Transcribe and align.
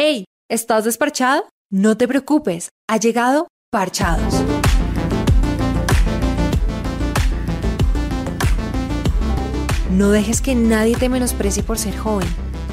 ¡Hey! 0.00 0.26
¿Estás 0.48 0.84
desparchado? 0.84 1.48
No 1.72 1.96
te 1.96 2.06
preocupes, 2.06 2.68
ha 2.86 2.98
llegado 2.98 3.48
Parchados. 3.72 4.32
No 9.90 10.12
dejes 10.12 10.40
que 10.40 10.54
nadie 10.54 10.94
te 10.96 11.08
menosprecie 11.08 11.64
por 11.64 11.78
ser 11.78 11.96
joven. 11.96 12.28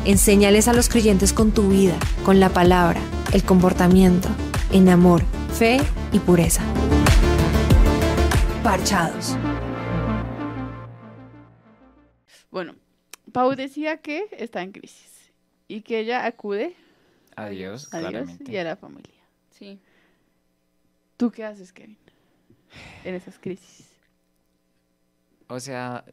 Enséñales 0.05 0.67
a 0.67 0.73
los 0.73 0.87
creyentes 0.87 1.33
con 1.33 1.51
tu 1.51 1.69
vida, 1.69 1.97
con 2.23 2.39
la 2.39 2.49
palabra, 2.49 3.01
el 3.33 3.43
comportamiento, 3.43 4.29
en 4.71 4.87
amor, 4.89 5.23
fe 5.51 5.79
y 6.11 6.19
pureza. 6.19 6.61
Parchados. 8.61 9.35
Bueno, 12.51 12.75
Pau 13.31 13.55
decía 13.55 13.97
que 13.97 14.27
está 14.37 14.61
en 14.61 14.73
crisis 14.73 15.31
y 15.67 15.81
que 15.81 16.01
ella 16.01 16.27
acude 16.27 16.75
a 17.35 17.49
Dios, 17.49 17.93
a 17.93 17.99
Dios 17.99 18.11
claramente. 18.11 18.51
y 18.51 18.57
a 18.57 18.63
la 18.63 18.75
familia. 18.75 19.13
Sí. 19.51 19.79
¿Tú 21.17 21.31
qué 21.31 21.45
haces, 21.45 21.71
Kevin, 21.71 21.97
en 23.03 23.15
esas 23.15 23.39
crisis? 23.39 23.87
O 25.47 25.59
sea, 25.59 26.05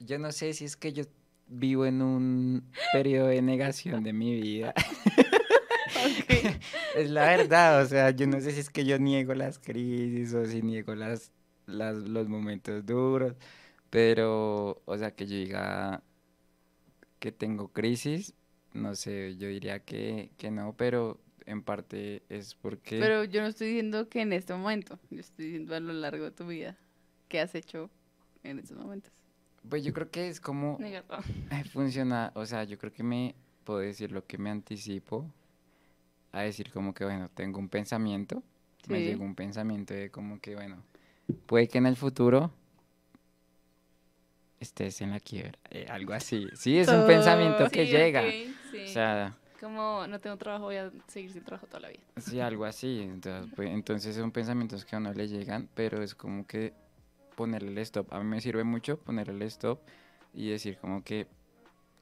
yo 0.00 0.18
no 0.18 0.32
sé 0.32 0.52
si 0.52 0.64
es 0.64 0.76
que 0.76 0.92
yo 0.92 1.04
vivo 1.46 1.86
en 1.86 2.02
un 2.02 2.70
periodo 2.92 3.28
de 3.28 3.42
negación 3.42 4.02
de 4.02 4.12
mi 4.12 4.40
vida. 4.40 4.74
es 6.96 7.10
la 7.10 7.22
verdad, 7.22 7.82
o 7.82 7.86
sea, 7.86 8.10
yo 8.10 8.26
no 8.26 8.40
sé 8.40 8.52
si 8.52 8.60
es 8.60 8.70
que 8.70 8.84
yo 8.84 8.98
niego 8.98 9.34
las 9.34 9.58
crisis 9.58 10.34
o 10.34 10.44
si 10.44 10.62
niego 10.62 10.94
las, 10.94 11.32
las, 11.66 11.96
los 11.96 12.28
momentos 12.28 12.84
duros, 12.84 13.34
pero, 13.90 14.82
o 14.84 14.98
sea, 14.98 15.12
que 15.12 15.26
yo 15.26 15.36
diga 15.36 16.02
que 17.18 17.32
tengo 17.32 17.68
crisis, 17.68 18.34
no 18.72 18.94
sé, 18.94 19.36
yo 19.36 19.48
diría 19.48 19.80
que, 19.80 20.30
que 20.36 20.50
no, 20.50 20.74
pero 20.76 21.20
en 21.46 21.62
parte 21.62 22.22
es 22.28 22.54
porque... 22.54 22.98
Pero 22.98 23.24
yo 23.24 23.40
no 23.40 23.46
estoy 23.46 23.68
diciendo 23.68 24.08
que 24.08 24.20
en 24.20 24.32
este 24.32 24.54
momento, 24.54 24.98
yo 25.10 25.20
estoy 25.20 25.46
diciendo 25.46 25.74
a 25.74 25.80
lo 25.80 25.92
largo 25.92 26.24
de 26.24 26.30
tu 26.30 26.46
vida, 26.46 26.76
¿qué 27.28 27.40
has 27.40 27.54
hecho 27.54 27.90
en 28.42 28.58
estos 28.58 28.76
momentos? 28.76 29.12
Pues 29.68 29.84
yo 29.84 29.92
creo 29.92 30.10
que 30.10 30.28
es 30.28 30.40
como 30.40 30.78
eh, 30.80 31.02
funciona, 31.72 32.32
o 32.34 32.46
sea, 32.46 32.64
yo 32.64 32.78
creo 32.78 32.92
que 32.92 33.02
me 33.02 33.34
puedo 33.64 33.80
decir 33.80 34.12
lo 34.12 34.24
que 34.24 34.38
me 34.38 34.50
anticipo 34.50 35.30
a 36.32 36.42
decir 36.42 36.70
como 36.70 36.94
que, 36.94 37.04
bueno, 37.04 37.28
tengo 37.30 37.58
un 37.58 37.68
pensamiento, 37.68 38.42
me 38.88 39.00
llegó 39.02 39.24
un 39.24 39.34
pensamiento 39.34 39.94
de 39.94 40.10
como 40.10 40.40
que, 40.40 40.54
bueno, 40.54 40.82
puede 41.46 41.68
que 41.68 41.78
en 41.78 41.86
el 41.86 41.96
futuro 41.96 42.52
estés 44.60 45.00
en 45.00 45.10
la 45.10 45.20
quiebra, 45.20 45.52
eh, 45.70 45.86
algo 45.88 46.12
así. 46.12 46.48
Sí, 46.54 46.78
es 46.78 46.88
un 46.88 47.04
pensamiento 47.04 47.68
que 47.70 47.86
llega. 47.86 48.30
sí. 48.70 48.82
O 48.84 48.88
sea, 48.88 49.36
Como 49.60 50.06
no 50.06 50.20
tengo 50.20 50.36
trabajo, 50.36 50.64
voy 50.66 50.76
a 50.76 50.90
seguir 51.08 51.32
sin 51.32 51.44
trabajo 51.44 51.66
toda 51.66 51.80
la 51.80 51.88
vida. 51.88 52.00
sí, 52.16 52.40
algo 52.40 52.64
así. 52.64 53.00
Entonces, 53.02 53.52
pues, 53.54 53.70
entonces 53.70 54.16
son 54.16 54.30
pensamientos 54.30 54.84
que 54.84 54.96
a 54.96 54.98
uno 54.98 55.12
le 55.12 55.28
llegan, 55.28 55.68
pero 55.74 56.02
es 56.02 56.14
como 56.14 56.46
que 56.46 56.72
ponerle 57.36 57.70
el 57.70 57.78
stop. 57.78 58.12
A 58.12 58.18
mí 58.18 58.24
me 58.24 58.40
sirve 58.40 58.64
mucho 58.64 58.98
ponerle 58.98 59.34
el 59.34 59.42
stop 59.42 59.80
y 60.34 60.50
decir 60.50 60.78
como 60.78 61.02
que, 61.02 61.26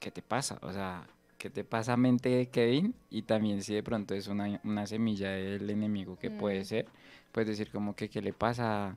¿qué 0.00 0.10
te 0.10 0.22
pasa? 0.22 0.58
O 0.62 0.72
sea, 0.72 1.06
¿qué 1.38 1.50
te 1.50 1.64
pasa 1.64 1.96
mente 1.96 2.28
de 2.30 2.48
Kevin? 2.48 2.94
Y 3.10 3.22
también 3.22 3.62
si 3.62 3.74
de 3.74 3.82
pronto 3.82 4.14
es 4.14 4.26
una, 4.28 4.60
una 4.64 4.86
semilla 4.86 5.30
del 5.30 5.68
enemigo 5.68 6.18
que 6.18 6.30
puede 6.30 6.60
Mm. 6.60 6.64
ser, 6.64 6.86
pues 7.32 7.46
decir 7.46 7.70
como 7.70 7.94
que, 7.94 8.08
¿qué 8.08 8.22
le 8.22 8.32
pasa? 8.32 8.96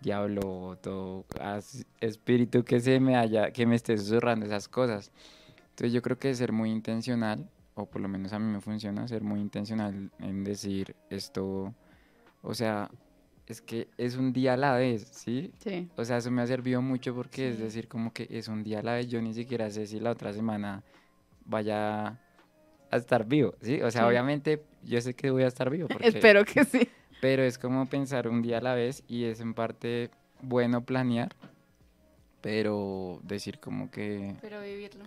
Diablo, 0.00 0.40
o 0.68 0.76
todo 0.76 1.26
as- 1.40 1.84
espíritu 2.00 2.64
que 2.64 2.80
se 2.80 3.00
me 3.00 3.16
haya, 3.16 3.50
que 3.52 3.66
me 3.66 3.76
esté 3.76 3.96
susurrando 3.98 4.46
esas 4.46 4.68
cosas. 4.68 5.10
Entonces 5.70 5.92
yo 5.92 6.02
creo 6.02 6.18
que 6.18 6.34
ser 6.34 6.52
muy 6.52 6.70
intencional, 6.70 7.48
o 7.74 7.86
por 7.86 8.00
lo 8.02 8.08
menos 8.08 8.32
a 8.32 8.38
mí 8.38 8.50
me 8.52 8.60
funciona, 8.60 9.06
ser 9.08 9.22
muy 9.22 9.40
intencional 9.40 10.10
en 10.18 10.44
decir 10.44 10.94
esto, 11.10 11.74
o 12.42 12.54
sea, 12.54 12.90
es 13.46 13.60
que 13.60 13.88
es 13.98 14.16
un 14.16 14.32
día 14.32 14.54
a 14.54 14.56
la 14.56 14.74
vez, 14.74 15.06
¿sí? 15.10 15.52
Sí. 15.62 15.88
O 15.96 16.04
sea, 16.04 16.18
eso 16.18 16.30
me 16.30 16.42
ha 16.42 16.46
servido 16.46 16.80
mucho 16.82 17.14
porque 17.14 17.50
es 17.50 17.58
decir, 17.58 17.88
como 17.88 18.12
que 18.12 18.26
es 18.30 18.48
un 18.48 18.62
día 18.62 18.80
a 18.80 18.82
la 18.82 18.94
vez, 18.94 19.08
yo 19.08 19.20
ni 19.20 19.34
siquiera 19.34 19.70
sé 19.70 19.86
si 19.86 19.98
la 20.00 20.10
otra 20.12 20.32
semana 20.32 20.82
vaya 21.44 22.18
a 22.90 22.96
estar 22.96 23.26
vivo, 23.26 23.54
¿sí? 23.60 23.80
O 23.82 23.90
sea, 23.90 24.02
Sí. 24.02 24.08
obviamente 24.08 24.62
yo 24.84 25.00
sé 25.00 25.14
que 25.14 25.30
voy 25.30 25.42
a 25.42 25.46
estar 25.48 25.68
vivo, 25.70 25.88
porque, 25.92 26.08
Espero 26.08 26.44
que 26.44 26.64
sí. 26.64 26.88
Pero 27.20 27.42
es 27.42 27.58
como 27.58 27.86
pensar 27.86 28.28
un 28.28 28.42
día 28.42 28.58
a 28.58 28.60
la 28.62 28.74
vez 28.74 29.02
y 29.08 29.24
es 29.24 29.40
en 29.40 29.54
parte 29.54 30.10
bueno 30.42 30.84
planear, 30.84 31.34
pero 32.40 33.20
decir 33.22 33.58
como 33.60 33.90
que 33.90 34.34
Pero 34.40 34.60
vivirlo. 34.62 35.04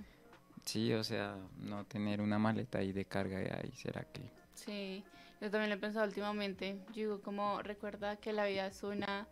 sí, 0.66 0.94
o 0.94 1.04
sea, 1.04 1.36
no 1.60 1.86
tener 1.86 2.22
una 2.22 2.38
maleta 2.40 2.80
ahí 2.80 2.92
de 2.92 3.06
carga 3.06 3.40
de 3.40 3.52
ahí, 3.52 3.72
¿será 3.76 4.04
que? 4.04 4.22
Sí, 4.54 5.04
yo 5.42 5.50
también 5.50 5.70
lo 5.70 5.76
he 5.76 5.80
pensado 5.80 6.06
últimamente. 6.06 6.78
Yo 6.90 6.94
digo, 6.94 7.22
como 7.22 7.62
recuerda 7.62 8.16
que 8.18 8.32
la 8.34 8.46
vida 8.46 8.68
es 8.68 8.84
una 8.84 9.28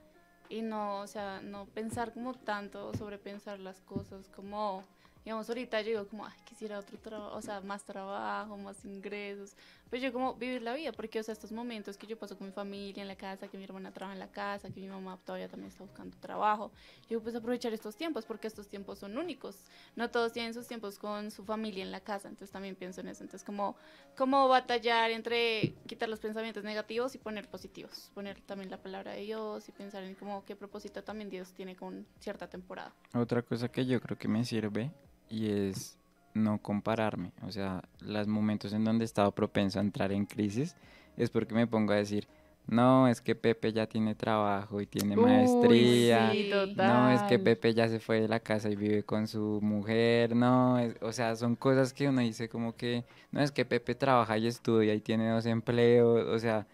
y 0.49 0.61
no, 0.61 0.99
o 0.99 1.07
sea, 1.07 1.39
no 1.41 1.65
pensar 1.67 2.13
como 2.13 2.33
tanto, 2.33 2.93
sobrepensar 2.95 3.59
las 3.59 3.79
cosas, 3.81 4.27
como, 4.35 4.83
digamos, 5.23 5.47
ahorita 5.47 5.79
yo 5.81 5.87
digo 5.87 6.07
como, 6.07 6.25
ay, 6.25 6.33
quisiera 6.43 6.79
otro 6.79 6.97
trabajo, 6.97 7.37
o 7.37 7.41
sea, 7.41 7.61
más 7.61 7.85
trabajo, 7.85 8.57
más 8.57 8.83
ingresos, 8.83 9.55
pero 9.91 10.03
yo 10.03 10.13
como 10.13 10.35
vivir 10.35 10.61
la 10.61 10.73
vida, 10.73 10.93
porque, 10.93 11.19
o 11.19 11.23
sea, 11.23 11.33
estos 11.33 11.51
momentos 11.51 11.97
que 11.97 12.07
yo 12.07 12.17
paso 12.17 12.37
con 12.37 12.47
mi 12.47 12.53
familia 12.53 13.01
en 13.01 13.09
la 13.09 13.17
casa, 13.17 13.49
que 13.49 13.57
mi 13.57 13.65
hermana 13.65 13.91
trabaja 13.91 14.13
en 14.13 14.19
la 14.19 14.31
casa, 14.31 14.71
que 14.71 14.79
mi 14.79 14.87
mamá 14.87 15.19
todavía 15.25 15.49
también 15.49 15.67
está 15.67 15.83
buscando 15.83 16.15
trabajo, 16.17 16.71
yo 17.09 17.21
pues 17.21 17.35
aprovechar 17.35 17.73
estos 17.73 17.97
tiempos, 17.97 18.25
porque 18.25 18.47
estos 18.47 18.69
tiempos 18.69 18.99
son 18.99 19.17
únicos, 19.17 19.57
no 19.97 20.09
todos 20.09 20.31
tienen 20.31 20.53
sus 20.53 20.65
tiempos 20.65 20.97
con 20.97 21.29
su 21.29 21.43
familia 21.43 21.83
en 21.83 21.91
la 21.91 21.99
casa, 21.99 22.29
entonces 22.29 22.51
también 22.51 22.77
pienso 22.77 23.01
en 23.01 23.09
eso, 23.09 23.21
entonces 23.21 23.45
como 23.45 23.75
cómo 24.15 24.47
batallar 24.47 25.11
entre 25.11 25.75
quitar 25.87 26.07
los 26.07 26.21
pensamientos 26.21 26.63
negativos 26.63 27.13
y 27.13 27.17
poner 27.17 27.49
positivos, 27.49 28.11
poner 28.13 28.39
también 28.39 28.71
la 28.71 28.81
palabra 28.81 29.11
de 29.11 29.23
Dios 29.23 29.67
y 29.67 29.73
pensar 29.73 30.03
en 30.03 30.15
cómo 30.15 30.45
qué 30.45 30.55
propósito 30.55 31.03
también 31.03 31.29
Dios 31.29 31.51
tiene 31.51 31.75
con 31.75 32.07
cierta 32.21 32.47
temporada. 32.47 32.93
Otra 33.13 33.41
cosa 33.41 33.69
que 33.69 33.85
yo 33.85 33.99
creo 33.99 34.17
que 34.17 34.29
me 34.29 34.45
sirve 34.45 34.89
y 35.29 35.49
es 35.49 35.97
no 36.33 36.57
compararme. 36.59 37.31
O 37.45 37.51
sea, 37.51 37.83
los 38.01 38.27
momentos 38.27 38.73
en 38.73 38.83
donde 38.83 39.03
he 39.03 39.05
estado 39.05 39.31
propenso 39.31 39.79
a 39.79 39.81
entrar 39.81 40.11
en 40.11 40.25
crisis 40.25 40.75
es 41.17 41.29
porque 41.29 41.53
me 41.53 41.67
pongo 41.67 41.93
a 41.93 41.97
decir, 41.97 42.27
no, 42.67 43.07
es 43.07 43.21
que 43.21 43.35
Pepe 43.35 43.73
ya 43.73 43.87
tiene 43.87 44.15
trabajo 44.15 44.79
y 44.81 44.85
tiene 44.85 45.17
Uy, 45.17 45.23
maestría. 45.23 46.33
sí, 46.33 46.47
No, 46.75 46.83
No, 46.83 47.09
es 47.09 47.23
que. 47.23 47.39
Pepe 47.39 47.73
ya 47.73 47.87
se 47.89 47.99
fue 47.99 48.21
de 48.21 48.27
la 48.27 48.39
casa 48.39 48.69
y 48.69 48.75
vive 48.75 49.03
con 49.03 49.27
su 49.27 49.59
mujer. 49.61 50.35
No, 50.35 50.79
es- 50.79 50.95
o 51.01 51.11
sea, 51.11 51.35
son 51.35 51.55
cosas 51.55 51.91
que 51.91 52.07
uno 52.07 52.21
dice 52.21 52.47
como 52.49 52.75
que, 52.75 53.03
no, 53.31 53.41
es 53.41 53.51
que 53.51 53.65
Pepe 53.65 53.95
trabaja 53.95 54.37
y 54.37 54.47
estudia 54.47 54.93
y 54.93 55.01
tiene 55.01 55.27
dos 55.29 55.45
empleos. 55.47 56.27
O 56.27 56.39
sea, 56.39 56.65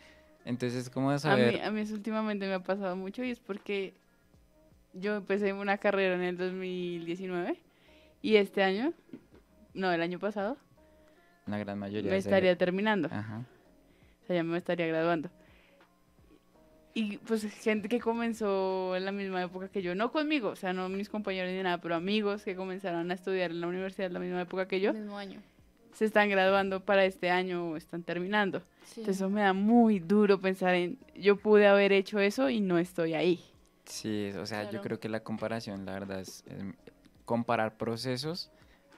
entonces 0.45 0.83
es 0.83 0.89
como 0.89 1.09
A 1.09 1.13
mí, 1.13 1.19
saber... 1.19 1.61
a 1.61 1.71
mí 1.71 1.81
eso 1.81 1.93
últimamente 1.95 2.45
me 2.47 2.53
ha 2.53 2.59
pasado 2.63 2.95
mucho 2.95 3.23
y 3.23 3.31
es 3.31 3.39
porque 3.39 3.93
yo 4.93 5.15
empecé 5.15 5.53
una 5.53 5.77
carrera 5.77 6.15
en 6.15 6.21
el 6.21 6.37
2019 6.37 7.57
y 8.21 8.35
este 8.35 8.63
año, 8.63 8.93
no, 9.77 9.91
el 9.91 10.01
año 10.01 10.19
pasado, 10.19 10.57
La 11.45 11.57
gran 11.57 11.79
mayoría 11.79 12.11
me 12.11 12.17
estaría 12.17 12.57
terminando. 12.57 13.07
Ajá. 13.11 13.45
O 14.23 14.25
sea, 14.27 14.35
ya 14.35 14.43
me 14.43 14.57
estaría 14.57 14.87
graduando. 14.87 15.29
Y 16.93 17.19
pues 17.19 17.43
gente 17.61 17.89
que 17.89 17.99
comenzó 17.99 18.95
en 18.95 19.05
la 19.05 19.11
misma 19.11 19.43
época 19.43 19.69
que 19.69 19.83
yo, 19.83 19.93
no 19.93 20.11
conmigo, 20.11 20.49
o 20.49 20.55
sea, 20.55 20.73
no 20.73 20.89
mis 20.89 21.09
compañeros 21.09 21.51
ni 21.51 21.61
nada, 21.61 21.79
pero 21.79 21.93
amigos 21.93 22.43
que 22.43 22.55
comenzaron 22.55 23.11
a 23.11 23.13
estudiar 23.13 23.51
en 23.51 23.61
la 23.61 23.67
universidad 23.67 24.07
en 24.07 24.13
la 24.13 24.19
misma 24.19 24.41
época 24.41 24.67
que 24.67 24.81
yo, 24.81 24.89
El 24.89 24.97
mismo 24.97 25.15
año. 25.15 25.39
se 25.93 26.05
están 26.05 26.27
graduando 26.27 26.83
para 26.83 27.05
este 27.05 27.29
año 27.29 27.69
o 27.69 27.77
están 27.77 28.01
terminando. 28.01 28.61
Sí. 28.83 29.01
Entonces 29.01 29.17
eso 29.17 29.29
me 29.29 29.41
da 29.41 29.53
muy 29.53 29.99
duro 29.99 30.41
pensar 30.41 30.73
en, 30.73 30.97
yo 31.15 31.37
pude 31.37 31.67
haber 31.67 31.91
hecho 31.91 32.19
eso 32.19 32.49
y 32.49 32.61
no 32.61 32.79
estoy 32.79 33.13
ahí. 33.13 33.39
Sí, 33.85 34.31
o 34.31 34.45
sea, 34.47 34.69
yo 34.71 34.81
creo 34.81 34.99
que 34.99 35.07
la 35.07 35.19
comparación, 35.19 35.85
la 35.85 35.93
verdad, 35.93 36.19
es, 36.21 36.43
comparar 37.25 37.77
procesos 37.77 38.49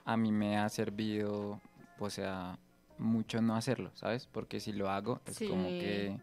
a 0.04 0.16
mí 0.16 0.32
me 0.32 0.56
ha 0.58 0.68
servido, 0.68 1.60
o 1.98 2.10
sea, 2.10 2.58
mucho 2.98 3.40
no 3.40 3.56
hacerlo, 3.56 3.90
¿sabes? 3.94 4.26
Porque 4.30 4.60
si 4.60 4.72
lo 4.72 4.90
hago, 4.90 5.20
es 5.26 5.38
como 5.48 5.68
que, 5.78 6.16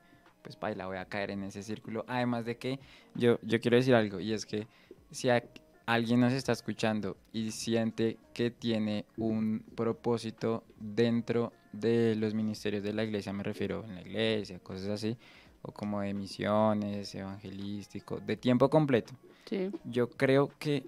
pues, 0.44 0.59
baila, 0.59 0.85
voy 0.88 0.97
a 0.97 1.06
caer 1.06 1.31
en 1.31 1.44
ese 1.44 1.63
círculo. 1.63 2.06
Además 2.07 2.45
de 2.45 2.57
que 2.57 2.79
yo, 3.15 3.39
yo 3.41 3.59
quiero 3.59 3.77
decir 3.77 3.95
algo, 3.95 4.19
y 4.19 4.33
es 4.33 4.45
que 4.45 4.68
si 5.12 5.29
a- 5.29 5.44
alguien 5.85 6.19
nos 6.19 6.33
está 6.33 6.51
escuchando 6.51 7.15
y 7.31 7.51
siente 7.51 8.18
que 8.33 8.51
tiene 8.51 9.06
un 9.18 9.63
propósito 9.75 10.63
dentro 10.80 11.53
de 11.71 12.15
los 12.15 12.33
ministerios 12.33 12.83
de 12.83 12.94
la 12.94 13.03
iglesia, 13.03 13.31
me 13.33 13.44
refiero 13.44 13.83
en 13.85 13.95
la 13.95 14.01
iglesia, 14.01 14.59
cosas 14.59 14.88
así, 14.89 15.18
o 15.62 15.71
como 15.71 16.01
de 16.01 16.13
misiones, 16.13 17.13
evangelístico, 17.15 18.19
de 18.19 18.38
tiempo 18.38 18.69
completo. 18.69 19.13
Sí. 19.45 19.71
Yo 19.85 20.09
creo 20.09 20.51
que 20.59 20.85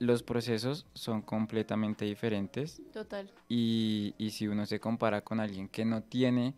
los 0.00 0.24
procesos 0.24 0.86
son 0.94 1.22
completamente 1.22 2.04
diferentes 2.04 2.82
Total. 2.92 3.30
y, 3.48 4.14
y 4.18 4.30
si 4.30 4.48
uno 4.48 4.66
se 4.66 4.80
compara 4.80 5.20
con 5.22 5.38
alguien 5.38 5.68
que 5.68 5.84
no 5.84 6.02
tiene 6.02 6.54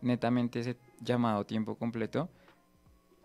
netamente 0.00 0.60
ese 0.60 0.76
llamado 1.00 1.46
tiempo 1.46 1.76
completo, 1.76 2.28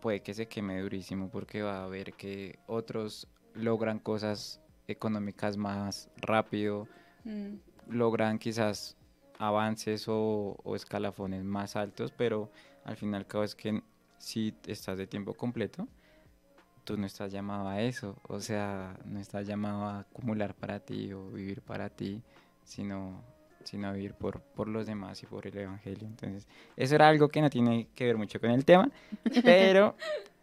puede 0.01 0.21
que 0.21 0.33
se 0.33 0.47
queme 0.47 0.79
durísimo 0.81 1.29
porque 1.29 1.63
va 1.63 1.83
a 1.83 1.87
ver 1.87 2.13
que 2.13 2.59
otros 2.67 3.27
logran 3.55 3.97
cosas 3.99 4.61
económicas 4.87 5.57
más 5.57 6.09
rápido, 6.17 6.87
Mm, 7.23 7.57
logran 7.89 8.39
quizás 8.39 8.97
avances 9.37 10.07
o, 10.07 10.57
o 10.63 10.75
escalafones 10.75 11.43
más 11.43 11.75
altos, 11.75 12.11
pero 12.11 12.51
al 12.83 12.97
fin 12.97 13.13
y 13.13 13.15
al 13.15 13.27
cabo 13.27 13.43
es 13.43 13.53
que 13.53 13.83
si 14.17 14.55
estás 14.65 14.97
de 14.97 15.05
tiempo 15.05 15.35
completo, 15.35 15.87
tú 16.91 16.97
no 16.97 17.05
estás 17.05 17.31
llamado 17.31 17.69
a 17.69 17.81
eso, 17.81 18.17
o 18.27 18.41
sea, 18.41 18.97
no 19.05 19.21
estás 19.21 19.47
llamado 19.47 19.85
a 19.85 19.99
acumular 19.99 20.53
para 20.53 20.81
ti 20.81 21.13
o 21.13 21.29
vivir 21.29 21.61
para 21.61 21.87
ti, 21.89 22.21
sino, 22.65 23.23
sino 23.63 23.87
a 23.87 23.93
vivir 23.93 24.13
por, 24.13 24.41
por 24.41 24.67
los 24.67 24.87
demás 24.87 25.23
y 25.23 25.25
por 25.25 25.47
el 25.47 25.57
Evangelio. 25.57 26.05
Entonces, 26.05 26.49
eso 26.75 26.95
era 26.95 27.07
algo 27.07 27.29
que 27.29 27.39
no 27.39 27.49
tiene 27.49 27.87
que 27.95 28.05
ver 28.05 28.17
mucho 28.17 28.41
con 28.41 28.51
el 28.51 28.65
tema, 28.65 28.91
pero 29.45 29.95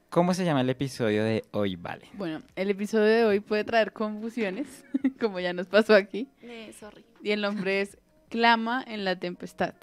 ¿cómo 0.09 0.33
se 0.33 0.47
llama 0.47 0.63
el 0.63 0.71
episodio 0.71 1.23
de 1.23 1.45
hoy, 1.51 1.77
Vale? 1.77 2.09
Bueno, 2.15 2.41
el 2.57 2.71
episodio 2.71 3.05
de 3.05 3.25
hoy 3.27 3.41
puede 3.41 3.65
traer 3.65 3.93
confusiones, 3.93 4.87
como 5.21 5.41
ya 5.41 5.53
nos 5.53 5.67
pasó 5.67 5.95
aquí. 5.95 6.31
Eh, 6.41 6.73
sorry. 6.81 7.05
Y 7.23 7.33
el 7.33 7.43
nombre 7.43 7.83
es 7.83 7.99
Clama 8.31 8.83
en 8.89 9.05
la 9.05 9.19
tempestad. 9.19 9.75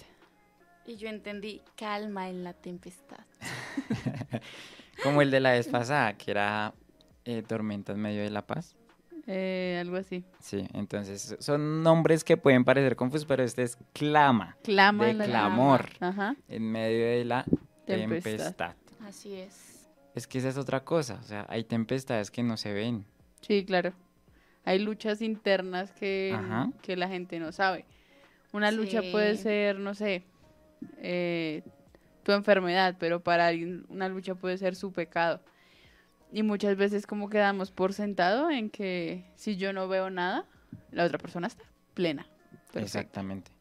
Y 0.87 0.95
yo 0.95 1.09
entendí 1.09 1.61
calma 1.75 2.27
en 2.27 2.43
la 2.43 2.53
tempestad. 2.53 3.23
Como 5.03 5.21
el 5.21 5.31
de 5.31 5.39
la 5.39 5.51
vez 5.51 5.67
pasada, 5.67 6.13
que 6.17 6.31
era 6.31 6.73
eh, 7.25 7.43
Tormenta 7.47 7.91
en 7.93 7.99
medio 7.99 8.21
de 8.23 8.29
la 8.29 8.45
paz. 8.45 8.75
Eh, 9.27 9.77
algo 9.81 9.97
así. 9.97 10.23
Sí, 10.39 10.67
entonces 10.73 11.35
son 11.39 11.81
nombres 11.81 12.23
que 12.23 12.37
pueden 12.37 12.63
parecer 12.63 12.95
confusos, 12.95 13.25
pero 13.25 13.43
este 13.43 13.63
es 13.63 13.77
clama, 13.93 14.55
Clama 14.63 15.07
de 15.07 15.13
la 15.15 15.25
clamor, 15.25 15.89
Ajá. 15.99 16.35
en 16.47 16.71
medio 16.71 17.05
de 17.05 17.25
la 17.25 17.43
Tempestad. 17.87 18.31
tempestad. 18.33 18.75
Así 19.07 19.33
es. 19.35 19.87
Es 20.13 20.27
que 20.27 20.37
esa 20.37 20.49
es 20.49 20.57
otra 20.57 20.83
cosa, 20.83 21.19
o 21.21 21.23
sea, 21.23 21.45
hay 21.49 21.63
tempestades 21.63 22.29
que 22.31 22.43
no 22.43 22.55
se 22.55 22.71
ven. 22.73 23.05
Sí, 23.41 23.65
claro. 23.65 23.93
Hay 24.63 24.79
luchas 24.79 25.21
internas 25.21 25.91
que, 25.91 26.37
que 26.81 26.95
la 26.95 27.07
gente 27.07 27.39
no 27.39 27.51
sabe. 27.51 27.85
Una 28.53 28.71
lucha 28.71 29.01
puede 29.11 29.35
ser, 29.37 29.79
no 29.79 29.93
sé, 29.95 30.23
eh, 30.99 31.63
tu 32.25 32.31
enfermedad, 32.31 32.95
pero 32.99 33.21
para 33.23 33.45
alguien 33.47 33.85
una 33.87 34.09
lucha 34.09 34.33
puede 34.33 34.57
ser 34.57 34.75
su 34.75 34.91
pecado. 34.91 35.41
Y 36.33 36.41
muchas 36.43 36.75
veces 36.75 37.05
como 37.05 37.29
quedamos 37.29 37.69
por 37.71 37.93
sentado 37.93 38.49
en 38.49 38.71
que 38.71 39.23
si 39.35 39.55
yo 39.57 39.71
no 39.71 39.87
veo 39.87 40.09
nada, 40.09 40.45
la 40.91 41.05
otra 41.05 41.19
persona 41.19 41.45
está 41.47 41.63
plena. 41.93 42.23
Perfecta. 42.73 42.79
Exactamente. 42.81 43.51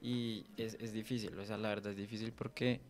Y 0.00 0.46
es, 0.56 0.74
es 0.80 0.92
difícil, 0.92 1.38
o 1.38 1.44
sea, 1.44 1.58
la 1.58 1.68
verdad 1.68 1.92
es 1.92 1.98
difícil 1.98 2.32
porque, 2.32 2.80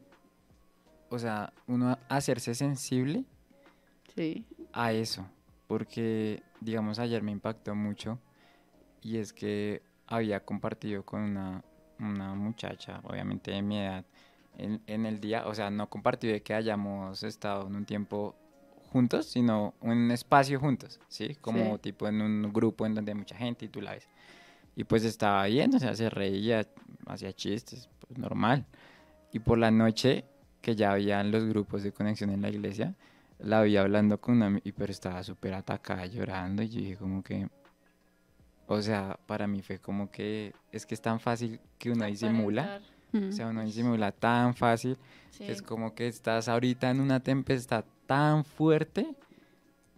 o 1.10 1.18
sea, 1.18 1.52
uno 1.66 1.98
hacerse 2.08 2.54
sensible 2.54 3.24
Sí. 4.14 4.44
a 4.72 4.92
eso, 4.92 5.26
porque 5.66 6.42
digamos 6.60 7.00
ayer 7.00 7.22
me 7.22 7.32
impactó 7.32 7.74
mucho 7.74 8.20
y 9.02 9.18
es 9.18 9.32
que 9.32 9.82
había 10.06 10.40
compartido 10.44 11.04
con 11.04 11.22
una, 11.22 11.64
una 11.98 12.34
muchacha, 12.34 13.00
obviamente 13.02 13.50
de 13.50 13.62
mi 13.62 13.78
edad, 13.80 14.04
en, 14.58 14.80
en 14.86 15.06
el 15.06 15.20
día, 15.20 15.46
o 15.46 15.54
sea, 15.54 15.70
no 15.70 15.88
compartido 15.88 16.32
de 16.32 16.42
que 16.42 16.54
hayamos 16.54 17.22
estado 17.22 17.66
en 17.66 17.76
un 17.76 17.84
tiempo 17.84 18.34
juntos, 18.92 19.26
sino 19.26 19.74
un 19.80 20.10
espacio 20.10 20.60
juntos, 20.60 21.00
¿sí? 21.08 21.34
Como 21.40 21.74
Sí. 21.76 21.82
tipo 21.82 22.06
en 22.06 22.22
un 22.22 22.52
grupo 22.52 22.86
en 22.86 22.94
donde 22.94 23.12
hay 23.12 23.18
mucha 23.18 23.36
gente 23.36 23.64
y 23.64 23.68
tú 23.68 23.80
la 23.80 23.92
ves. 23.92 24.08
Y 24.76 24.84
pues 24.84 25.04
estaba 25.04 25.44
viendo, 25.46 25.76
o 25.76 25.80
sea, 25.80 25.94
se 25.94 26.10
reía, 26.10 26.66
hacía 27.06 27.32
chistes, 27.32 27.88
pues 28.00 28.18
normal. 28.18 28.66
Y 29.32 29.40
por 29.40 29.58
la 29.58 29.70
noche, 29.70 30.24
que 30.60 30.76
ya 30.76 30.92
habían 30.92 31.30
los 31.30 31.44
grupos 31.44 31.82
de 31.82 31.92
conexión 31.92 32.30
en 32.30 32.42
la 32.42 32.48
iglesia, 32.50 32.94
la 33.38 33.62
vi 33.62 33.76
hablando 33.76 34.20
con 34.20 34.40
una, 34.40 34.60
y 34.62 34.72
pero 34.72 34.92
estaba 34.92 35.22
súper 35.24 35.54
atacada, 35.54 36.06
llorando, 36.06 36.62
y 36.62 36.68
yo 36.68 36.80
dije 36.80 36.96
como 36.96 37.22
que, 37.22 37.48
o 38.66 38.80
sea, 38.80 39.18
para 39.26 39.46
mí 39.46 39.60
fue 39.60 39.78
como 39.78 40.10
que, 40.10 40.54
es 40.72 40.86
que 40.86 40.94
es 40.94 41.02
tan 41.02 41.20
fácil 41.20 41.60
que 41.78 41.90
uno 41.90 42.06
disimula. 42.06 42.80
Mm. 43.14 43.28
o 43.28 43.32
sea, 43.32 43.46
uno 43.46 43.62
disimula 43.64 44.10
tan 44.12 44.54
fácil, 44.54 44.98
Sí. 45.30 45.44
es 45.48 45.62
como 45.62 45.94
que 45.94 46.06
estás 46.08 46.48
ahorita 46.48 46.90
en 46.90 47.00
una 47.00 47.20
tempestad 47.20 47.84
tan 48.06 48.44
fuerte, 48.44 49.14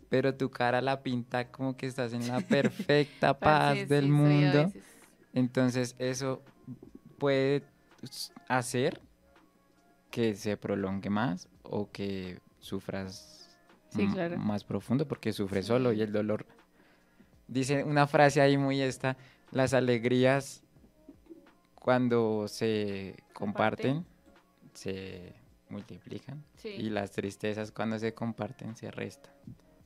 pero 0.08 0.34
tu 0.34 0.50
cara 0.50 0.80
la 0.80 1.02
pinta 1.02 1.50
como 1.50 1.76
que 1.76 1.86
estás 1.86 2.12
en 2.12 2.26
la 2.28 2.40
perfecta 2.48 3.38
paz 3.38 3.88
del 3.88 4.04
sí, 4.04 4.10
mundo. 4.10 4.72
Entonces 5.34 5.94
eso 5.98 6.42
puede 7.18 7.62
hacer 8.48 9.00
que 10.10 10.34
se 10.34 10.56
prolongue 10.56 11.10
más 11.10 11.48
o 11.62 11.90
que 11.90 12.38
sufras 12.60 13.50
claro. 14.12 14.38
más 14.38 14.64
profundo 14.64 15.06
porque 15.06 15.32
sufres 15.32 15.66
solo 15.66 15.92
y 15.92 16.02
el 16.02 16.12
dolor. 16.12 16.46
Dice 17.48 17.84
una 17.84 18.06
frase 18.06 18.40
ahí 18.40 18.56
muy 18.56 18.80
esta, 18.80 19.16
las 19.52 19.74
alegrías 19.74 20.62
cuando 21.86 22.48
se 22.48 23.14
comparten 23.32 24.04
se 24.74 25.32
multiplican 25.68 26.42
Sí. 26.56 26.70
y 26.70 26.90
las 26.90 27.12
tristezas 27.12 27.70
cuando 27.70 27.96
se 28.00 28.12
comparten 28.12 28.74
se 28.74 28.90
restan. 28.90 29.32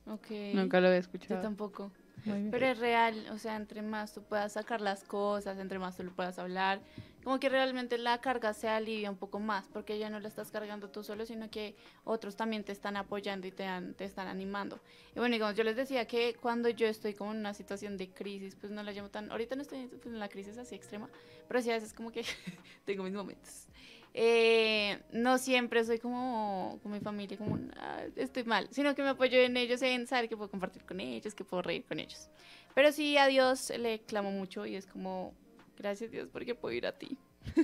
Ok. 0.07 0.31
Nunca 0.55 0.81
lo 0.81 0.87
había 0.87 0.97
Yo 0.97 1.01
escuchado. 1.01 1.41
tampoco. 1.43 1.91
Muy 2.25 2.39
bien. 2.39 2.49
Pero 2.49 2.65
es 2.65 2.79
real, 2.79 3.23
o 3.31 3.37
sea, 3.37 3.55
entre 3.55 3.83
más 3.83 4.15
tú 4.15 4.23
puedas 4.23 4.53
sacar 4.53 4.81
las 4.81 5.03
cosas, 5.03 5.59
entre 5.59 5.77
más 5.77 5.95
tú 5.95 6.01
lo 6.03 6.11
puedas 6.11 6.39
hablar, 6.39 6.81
como 7.23 7.39
que 7.39 7.49
realmente 7.49 7.97
la 7.97 8.19
carga 8.19 8.53
se 8.53 8.67
alivia 8.67 9.09
un 9.09 9.17
poco 9.17 9.39
más, 9.39 9.67
porque 9.71 9.97
ya 9.99 10.09
no 10.09 10.19
la 10.19 10.27
estás 10.27 10.51
cargando 10.51 10.89
tú 10.89 11.03
solo, 11.03 11.25
sino 11.25 11.49
que 11.49 11.75
otros 12.03 12.35
también 12.35 12.63
te 12.63 12.71
están 12.71 12.97
apoyando 12.97 13.47
y 13.47 13.51
te, 13.51 13.65
te 13.95 14.05
están 14.05 14.27
animando. 14.27 14.79
Y 15.15 15.19
bueno, 15.19 15.33
digamos, 15.33 15.55
yo 15.55 15.63
les 15.63 15.75
decía 15.75 16.05
que 16.05 16.35
cuando 16.35 16.69
yo 16.69 16.87
estoy 16.87 17.13
como 17.13 17.31
en 17.31 17.37
una 17.39 17.53
situación 17.53 17.97
de 17.97 18.09
crisis, 18.09 18.55
pues 18.55 18.71
no 18.71 18.81
la 18.83 18.91
llamo 18.91 19.09
tan, 19.09 19.29
ahorita 19.31 19.55
no 19.55 19.61
estoy 19.61 19.87
pues, 19.87 20.05
en 20.05 20.19
la 20.19 20.29
crisis 20.29 20.57
así 20.57 20.75
extrema, 20.75 21.09
pero 21.47 21.61
sí 21.61 21.69
a 21.69 21.75
veces 21.75 21.93
como 21.93 22.11
que 22.11 22.23
tengo 22.85 23.03
mis 23.03 23.13
momentos. 23.13 23.67
Eh, 24.13 24.99
no 25.13 25.37
siempre 25.37 25.85
soy 25.85 25.99
como 25.99 26.79
con 26.83 26.91
mi 26.91 26.99
familia, 26.99 27.37
como 27.37 27.57
"Ah, 27.77 28.03
estoy 28.17 28.43
mal, 28.43 28.67
sino 28.71 28.93
que 28.93 29.03
me 29.03 29.09
apoyo 29.09 29.39
en 29.39 29.55
ellos, 29.55 29.81
en 29.83 30.05
saber 30.05 30.27
que 30.27 30.35
puedo 30.35 30.49
compartir 30.51 30.83
con 30.85 30.99
ellos, 30.99 31.33
que 31.33 31.45
puedo 31.45 31.61
reír 31.63 31.85
con 31.85 31.99
ellos. 31.99 32.29
Pero 32.75 32.91
sí 32.91 33.17
a 33.17 33.27
Dios 33.27 33.69
le 33.77 33.99
clamo 34.01 34.31
mucho 34.31 34.65
y 34.65 34.75
es 34.75 34.85
como, 34.85 35.33
gracias 35.81 36.11
Dios 36.11 36.29
porque 36.31 36.53
puedo 36.53 36.73
ir 36.75 36.85
a 36.85 36.97
ti. 36.97 37.17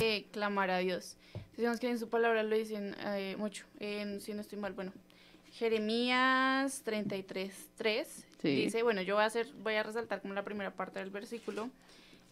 Eh, 0.00 0.26
clamar 0.32 0.70
a 0.70 0.78
Dios. 0.78 1.16
Digamos 1.56 1.80
que 1.80 1.90
en 1.90 1.98
su 1.98 2.08
palabra 2.08 2.42
lo 2.42 2.56
dicen 2.56 2.96
eh, 3.00 3.34
mucho, 3.36 3.66
si 4.20 4.32
no 4.32 4.40
estoy 4.40 4.58
mal, 4.58 4.72
bueno, 4.72 4.92
Jeremías 5.52 6.82
33, 6.84 7.52
3 7.76 8.24
Sí. 8.40 8.54
dice, 8.54 8.84
bueno, 8.84 9.02
yo 9.02 9.16
voy 9.16 9.24
a 9.24 9.26
hacer, 9.26 9.48
voy 9.64 9.74
a 9.74 9.82
resaltar 9.82 10.22
como 10.22 10.32
la 10.32 10.44
primera 10.44 10.70
parte 10.70 11.00
del 11.00 11.10
versículo, 11.10 11.70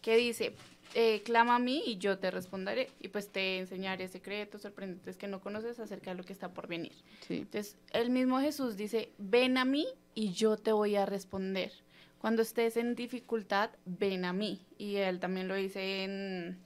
que 0.00 0.16
dice, 0.16 0.54
eh, 0.94 1.22
clama 1.22 1.56
a 1.56 1.58
mí 1.58 1.82
y 1.86 1.98
yo 1.98 2.18
te 2.18 2.30
responderé, 2.30 2.90
y 3.00 3.08
pues 3.08 3.28
te 3.28 3.58
enseñaré 3.58 4.08
secretos 4.08 4.62
sorprendentes 4.62 5.16
que 5.16 5.26
no 5.26 5.40
conoces 5.40 5.78
acerca 5.78 6.10
de 6.10 6.16
lo 6.16 6.24
que 6.24 6.32
está 6.32 6.52
por 6.52 6.68
venir. 6.68 6.92
Sí. 7.26 7.38
Entonces, 7.38 7.76
el 7.92 8.10
mismo 8.10 8.40
Jesús 8.40 8.76
dice, 8.76 9.10
ven 9.18 9.58
a 9.58 9.64
mí 9.64 9.86
y 10.14 10.32
yo 10.32 10.56
te 10.56 10.72
voy 10.72 10.96
a 10.96 11.06
responder. 11.06 11.72
Cuando 12.18 12.42
estés 12.42 12.76
en 12.76 12.94
dificultad, 12.94 13.70
ven 13.84 14.24
a 14.24 14.32
mí. 14.32 14.60
Y 14.78 14.96
él 14.96 15.20
también 15.20 15.48
lo 15.48 15.54
dice 15.54 16.04
en, 16.04 16.58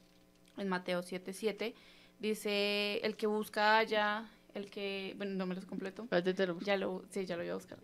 en 0.57 0.69
Mateo 0.69 1.03
7:7. 1.03 1.75
Dice, 2.19 2.99
el 3.03 3.17
que 3.17 3.27
busca 3.27 3.79
halla, 3.79 4.31
el 4.55 4.71
que, 4.71 5.15
bueno, 5.17 5.35
no 5.35 5.47
me 5.47 5.55
los 5.55 5.67
completo. 5.67 6.07
Lo. 6.11 6.61
Ya 6.61 6.77
lo, 6.77 7.05
sí, 7.11 7.27
ya 7.27 7.37
lo 7.37 7.43
voy 7.43 7.51
a 7.51 7.55
buscar. 7.55 7.79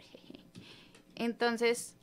Entonces, 1.16 1.96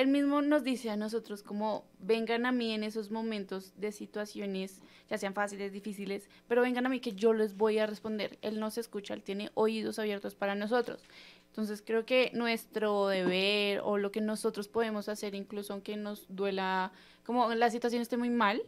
él 0.00 0.08
mismo 0.08 0.42
nos 0.42 0.64
dice 0.64 0.90
a 0.90 0.96
nosotros 0.96 1.42
como, 1.42 1.84
vengan 1.98 2.46
a 2.46 2.52
mí 2.52 2.72
en 2.72 2.82
esos 2.82 3.10
momentos 3.10 3.72
de 3.76 3.92
situaciones, 3.92 4.80
ya 5.08 5.18
sean 5.18 5.34
fáciles, 5.34 5.72
difíciles, 5.72 6.28
pero 6.48 6.62
vengan 6.62 6.86
a 6.86 6.88
mí 6.88 7.00
que 7.00 7.12
yo 7.12 7.32
les 7.32 7.56
voy 7.56 7.78
a 7.78 7.86
responder. 7.86 8.38
Él 8.42 8.58
nos 8.60 8.78
escucha, 8.78 9.14
él 9.14 9.22
tiene 9.22 9.50
oídos 9.54 9.98
abiertos 9.98 10.34
para 10.34 10.54
nosotros. 10.54 11.02
Entonces, 11.48 11.82
creo 11.84 12.06
que 12.06 12.30
nuestro 12.32 13.08
deber 13.08 13.80
o 13.84 13.98
lo 13.98 14.12
que 14.12 14.20
nosotros 14.20 14.68
podemos 14.68 15.08
hacer, 15.08 15.34
incluso 15.34 15.72
aunque 15.72 15.96
nos 15.96 16.26
duela, 16.28 16.92
como 17.24 17.52
la 17.54 17.70
situación 17.70 18.02
esté 18.02 18.16
muy 18.16 18.30
mal, 18.30 18.62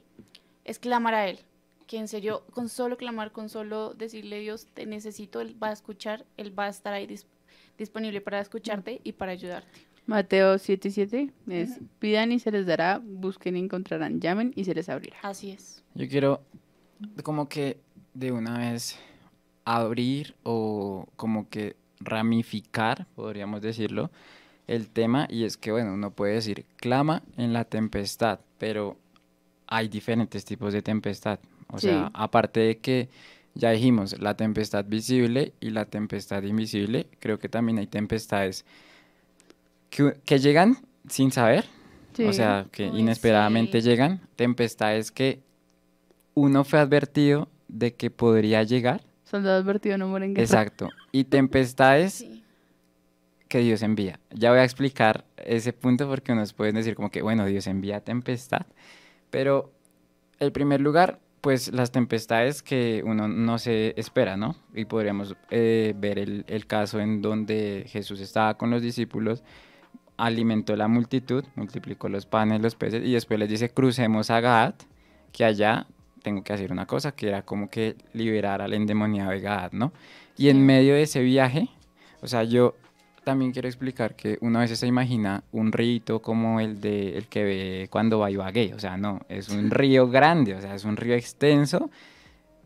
es 0.65 0.79
clamar 0.79 1.15
a 1.15 1.29
él. 1.29 1.39
Que 1.87 1.99
en 1.99 2.09
serio, 2.09 2.45
con 2.53 2.69
solo 2.69 2.97
clamar, 2.97 3.33
con 3.33 3.49
solo 3.49 3.95
decirle 3.95 4.41
Dios, 4.41 4.67
te 4.73 4.87
necesito, 4.87 5.41
Él 5.41 5.63
va 5.63 5.69
a 5.69 5.73
escuchar, 5.73 6.25
Él 6.37 6.59
va 6.59 6.65
a 6.65 6.69
estar 6.71 6.93
ahí 6.93 7.07
dis- 7.07 7.27
disponible 7.77 8.21
para 8.21 8.41
escucharte 8.41 9.01
y 9.05 9.13
para 9.13 9.33
ayudarte. 9.33 9.92
Mateo 10.07 10.59
7 10.59 10.89
y 10.89 10.91
7 10.91 11.31
es, 11.49 11.81
pidan 11.99 12.33
y 12.33 12.39
se 12.39 12.51
les 12.51 12.67
dará, 12.67 13.01
busquen 13.05 13.57
y 13.57 13.61
encontrarán, 13.61 14.21
llamen 14.21 14.53
y 14.57 14.65
se 14.65 14.75
les 14.75 14.89
abrirá. 14.89 15.17
Así 15.23 15.51
es. 15.51 15.83
Yo 15.95 16.09
quiero 16.09 16.43
como 17.23 17.49
que 17.49 17.79
de 18.15 18.33
una 18.33 18.59
vez 18.59 18.99
abrir 19.65 20.35
o 20.43 21.07
como 21.17 21.49
que 21.49 21.77
ramificar, 22.01 23.07
podríamos 23.15 23.63
decirlo, 23.63 24.11
el 24.67 24.89
tema 24.89 25.27
y 25.31 25.45
es 25.45 25.57
que, 25.57 25.73
bueno, 25.73 25.95
uno 25.95 26.11
puede 26.13 26.35
decir, 26.35 26.67
clama 26.77 27.23
en 27.37 27.53
la 27.53 27.65
tempestad, 27.65 28.41
pero 28.59 28.97
hay 29.67 29.89
diferentes 29.89 30.45
tipos 30.45 30.73
de 30.73 30.83
tempestad. 30.83 31.39
O 31.69 31.79
Sí. 31.79 31.89
sea, 31.89 32.11
aparte 32.15 32.61
de 32.61 32.79
que 32.79 33.09
Ya 33.55 33.71
dijimos, 33.71 34.19
la 34.19 34.35
tempestad 34.35 34.87
visible 34.87 35.53
y 35.61 35.69
la 35.71 35.85
tempestad 35.85 36.43
invisible. 36.43 37.09
Creo 37.19 37.39
que 37.39 37.51
también 37.51 37.77
hay 37.79 37.87
tempestades 37.87 38.65
que, 39.93 40.15
que 40.25 40.39
llegan 40.39 40.79
sin 41.09 41.31
saber, 41.31 41.67
Sí. 42.15 42.25
o 42.25 42.33
sea, 42.33 42.67
que 42.73 42.91
Uy, 42.91 43.01
inesperadamente 43.01 43.81
sí. 43.81 43.89
llegan. 43.89 44.21
Tempestades 44.37 45.11
que 45.13 45.41
uno 46.35 46.65
fue 46.65 46.79
advertido 46.81 47.49
de 47.69 47.95
que 47.95 48.11
podría 48.11 48.63
llegar. 48.65 49.03
Soldado 49.25 49.57
advertido 49.63 49.97
no 49.99 50.09
muere 50.09 50.27
en 50.27 50.35
guerra. 50.35 50.45
Exacto. 50.45 50.89
Y 51.11 51.25
tempestades 51.39 52.15
Sí. 52.15 52.43
que 53.49 53.59
Dios 53.61 53.83
envía. 53.83 54.19
Ya 54.31 54.51
voy 54.51 54.59
a 54.61 54.65
explicar 54.65 55.25
ese 55.39 55.73
punto 55.73 56.07
porque 56.09 56.33
unos 56.33 56.53
pueden 56.53 56.75
decir 56.75 56.95
como 56.97 57.11
que, 57.11 57.23
bueno, 57.23 57.47
Dios 57.47 57.67
envía 57.67 58.01
tempestad. 58.01 58.67
Pero, 59.31 59.73
en 60.39 60.53
primer 60.53 60.81
lugar, 60.83 61.19
pues 61.41 61.73
las 61.73 61.91
tempestades 61.93 62.63
que 62.63 63.03
uno 63.07 63.27
no 63.27 63.59
se 63.59 63.95
espera, 63.97 64.37
¿no? 64.37 64.55
Y 64.75 64.85
podríamos 64.85 65.35
eh, 65.51 65.95
ver 65.97 66.19
el, 66.19 66.45
el 66.47 66.67
caso 66.67 67.01
en 67.01 67.21
donde 67.23 67.87
Jesús 67.89 68.21
estaba 68.21 68.57
con 68.59 68.71
los 68.71 68.81
discípulos, 68.83 69.43
alimentó 70.27 70.77
la 70.77 70.87
multitud, 70.87 71.45
multiplicó 71.57 72.09
los 72.09 72.27
panes, 72.27 72.61
los 72.61 72.77
peces, 72.77 73.05
y 73.05 73.13
después 73.13 73.41
les 73.41 73.49
dice, 73.49 73.71
crucemos 73.71 74.31
a 74.31 74.41
Gad, 74.41 74.75
que 75.33 75.45
allá 75.45 75.87
tengo 76.23 76.45
que 76.45 76.53
hacer 76.53 76.71
una 76.71 76.87
cosa, 76.87 77.13
que 77.13 77.29
era 77.29 77.43
como 77.43 77.69
que 77.69 77.97
liberar 78.13 78.63
al 78.63 78.73
endemoniado 78.73 79.33
de 79.33 79.41
Gad, 79.41 79.73
¿no? 79.73 79.93
Y 80.37 80.49
en 80.49 80.65
medio 80.65 80.95
de 80.95 81.03
ese 81.03 81.23
viaje, 81.23 81.69
o 82.21 82.29
sea, 82.29 82.45
yo 82.45 82.77
también 83.25 83.51
quiero 83.51 83.67
explicar 83.67 84.15
que 84.15 84.39
uno 84.41 84.59
a 84.59 84.63
veces 84.63 84.79
se 84.79 84.87
imagina 84.87 85.43
un 85.51 85.73
río 85.73 86.23
como 86.23 86.61
el 86.61 86.81
de 86.81 87.19
el 87.19 87.27
que 87.27 87.43
ve 87.45 87.89
cuando 87.91 88.21
va 88.21 88.31
Ibagué, 88.31 88.75
o 88.75 88.79
sea, 88.79 88.97
no, 88.97 89.21
es 89.29 89.49
un 89.49 89.71
río 89.73 90.09
grande, 90.09 90.55
o 90.55 90.61
sea, 90.61 90.77
es 90.77 90.85
un 90.85 90.97
río 90.97 91.15
extenso 91.15 91.91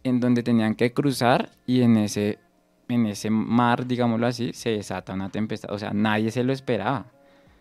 en 0.04 0.20
donde 0.20 0.42
tenían 0.42 0.74
que 0.74 0.92
cruzar 0.92 1.50
y 1.66 1.80
en 1.80 1.96
ese 1.96 2.38
en 2.88 3.06
ese 3.06 3.30
mar, 3.30 3.86
digámoslo 3.86 4.26
así, 4.26 4.52
se 4.52 4.70
desata 4.70 5.14
una 5.14 5.30
tempestad, 5.30 5.72
o 5.72 5.78
sea, 5.78 5.92
nadie 5.92 6.30
se 6.30 6.44
lo 6.44 6.52
esperaba. 6.52 7.06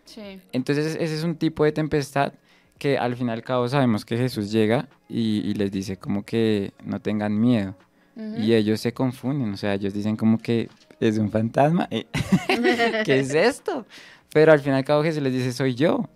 Sí. 0.06 0.40
Entonces 0.52 0.96
ese 0.98 1.14
es 1.14 1.22
un 1.22 1.36
tipo 1.36 1.64
de 1.64 1.72
tempestad 1.72 2.32
que 2.78 2.96
al 2.96 3.16
fin 3.16 3.28
y 3.28 3.30
al 3.30 3.42
cabo 3.42 3.68
sabemos 3.68 4.04
que 4.04 4.16
Jesús 4.16 4.50
llega 4.50 4.88
y, 5.08 5.38
y 5.48 5.54
les 5.54 5.70
dice 5.70 5.98
como 5.98 6.24
que 6.24 6.72
no 6.82 7.00
tengan 7.00 7.38
miedo. 7.38 7.74
Ujú. 8.16 8.40
Y 8.40 8.54
ellos 8.54 8.80
se 8.80 8.92
confunden, 8.92 9.52
o 9.52 9.56
sea, 9.56 9.74
ellos 9.74 9.92
dicen 9.92 10.16
como 10.16 10.38
que 10.38 10.68
es 11.00 11.18
un 11.18 11.30
fantasma. 11.30 11.88
¿Qué 13.04 13.18
es 13.20 13.34
esto? 13.34 13.86
Pero 14.32 14.52
al 14.52 14.60
fin 14.60 14.72
y 14.72 14.76
al 14.76 14.84
cabo 14.84 15.02
Jesús 15.02 15.22
les 15.22 15.32
dice, 15.32 15.52
soy 15.52 15.74
yo. 15.74 16.08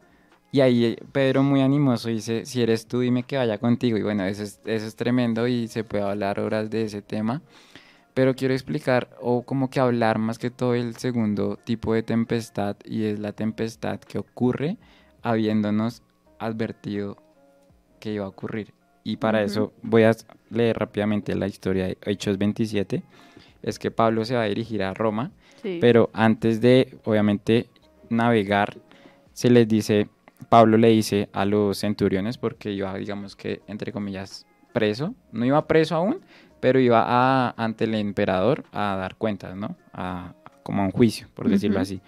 Y 0.52 0.60
ahí 0.60 0.84
eh, 0.84 0.96
Pedro 1.12 1.42
muy 1.42 1.60
animoso 1.60 2.08
dice, 2.08 2.44
si 2.44 2.60
eres 2.62 2.86
tú, 2.86 3.00
dime 3.00 3.22
que 3.22 3.36
vaya 3.36 3.58
contigo. 3.58 3.96
Y 3.98 4.02
bueno, 4.02 4.24
eso 4.24 4.42
es, 4.42 4.60
eso 4.64 4.86
es 4.86 4.96
tremendo 4.96 5.46
y 5.46 5.68
se 5.68 5.84
puede 5.84 6.02
hablar 6.02 6.40
horas 6.40 6.70
de 6.70 6.84
ese 6.84 7.02
tema. 7.02 7.42
Pero 8.20 8.34
quiero 8.34 8.52
explicar 8.52 9.08
o 9.22 9.40
como 9.44 9.70
que 9.70 9.80
hablar 9.80 10.18
más 10.18 10.38
que 10.38 10.50
todo 10.50 10.74
el 10.74 10.94
segundo 10.96 11.56
tipo 11.64 11.94
de 11.94 12.02
tempestad 12.02 12.76
y 12.84 13.04
es 13.04 13.18
la 13.18 13.32
tempestad 13.32 13.98
que 13.98 14.18
ocurre 14.18 14.76
habiéndonos 15.22 16.02
advertido 16.38 17.16
que 17.98 18.12
iba 18.12 18.26
a 18.26 18.28
ocurrir. 18.28 18.74
Y 19.04 19.16
para 19.16 19.42
eso 19.42 19.72
voy 19.80 20.02
a 20.02 20.14
leer 20.50 20.76
rápidamente 20.78 21.34
la 21.34 21.46
historia 21.46 21.86
de 21.86 21.96
Hechos 22.04 22.36
27. 22.36 23.02
Es 23.62 23.78
que 23.78 23.90
Pablo 23.90 24.26
se 24.26 24.34
va 24.34 24.42
a 24.42 24.48
dirigir 24.48 24.82
a 24.82 24.92
Roma, 24.92 25.30
Sí. 25.62 25.78
pero 25.80 26.10
antes 26.12 26.60
de, 26.60 26.98
obviamente, 27.04 27.70
navegar, 28.10 28.76
se 29.32 29.48
les 29.48 29.66
dice, 29.66 30.08
Pablo 30.50 30.76
le 30.76 30.88
dice 30.88 31.30
a 31.32 31.46
los 31.46 31.78
centuriones, 31.78 32.36
porque 32.36 32.70
iba, 32.70 32.94
digamos 32.98 33.34
que, 33.34 33.62
entre 33.66 33.92
comillas, 33.92 34.44
preso, 34.74 35.14
no 35.32 35.46
iba 35.46 35.66
preso 35.66 35.94
aún, 35.96 36.20
pero 36.60 36.78
iba 36.78 37.04
a, 37.06 37.54
ante 37.56 37.84
el 37.84 37.94
emperador 37.94 38.64
a 38.72 38.96
dar 38.96 39.16
cuentas, 39.16 39.56
¿no? 39.56 39.76
A, 39.92 40.34
como 40.62 40.82
a 40.82 40.84
un 40.84 40.92
juicio, 40.92 41.26
por 41.34 41.48
decirlo 41.48 41.80
así. 41.80 42.00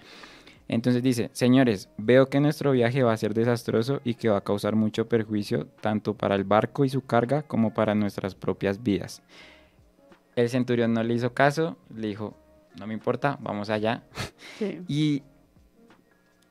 Entonces 0.69 1.03
dice, 1.03 1.31
señores, 1.33 1.89
veo 1.99 2.29
que 2.29 2.41
nuestro 2.41 2.73
viaje 2.73 3.03
va 3.03 3.13
a 3.13 3.17
ser 3.17 3.35
desastroso 3.35 4.01
y 4.05 4.15
que 4.15 4.29
va 4.29 4.39
a 4.39 4.45
causar 4.45 4.75
mucho 4.75 5.09
perjuicio 5.09 5.67
tanto 5.81 6.15
para 6.15 6.35
el 6.35 6.45
barco 6.45 6.85
y 6.85 6.89
su 6.89 7.03
carga 7.03 7.43
como 7.43 7.75
para 7.75 7.95
nuestras 7.95 8.35
propias 8.35 8.83
vidas. 8.83 9.23
El 10.35 10.49
centurión 10.49 10.95
no 10.95 11.03
le 11.03 11.15
hizo 11.15 11.35
caso, 11.35 11.77
le 11.95 12.09
dijo, 12.09 12.35
no 12.79 12.87
me 12.87 12.95
importa, 12.95 13.39
vamos 13.41 13.71
allá. 13.71 14.03
Sí. 14.59 14.81
Y, 14.87 15.23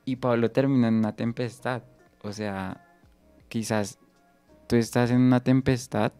y 0.04 0.16
Pablo 0.16 0.50
terminó 0.50 0.88
en 0.88 0.94
una 0.94 1.14
tempestad. 1.14 1.82
O 2.22 2.32
sea, 2.32 2.84
quizás 3.48 3.98
tú 4.66 4.76
estás 4.76 5.10
en 5.10 5.20
una 5.20 5.40
tempestad 5.40 6.12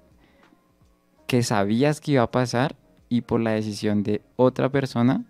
que 1.32 1.42
sabías 1.42 1.98
que 2.02 2.12
iba 2.12 2.22
a 2.24 2.30
pasar 2.30 2.76
y 3.08 3.22
por 3.22 3.40
la 3.40 3.52
decisión 3.52 4.02
de 4.02 4.20
otra 4.36 4.68
persona 4.68 5.24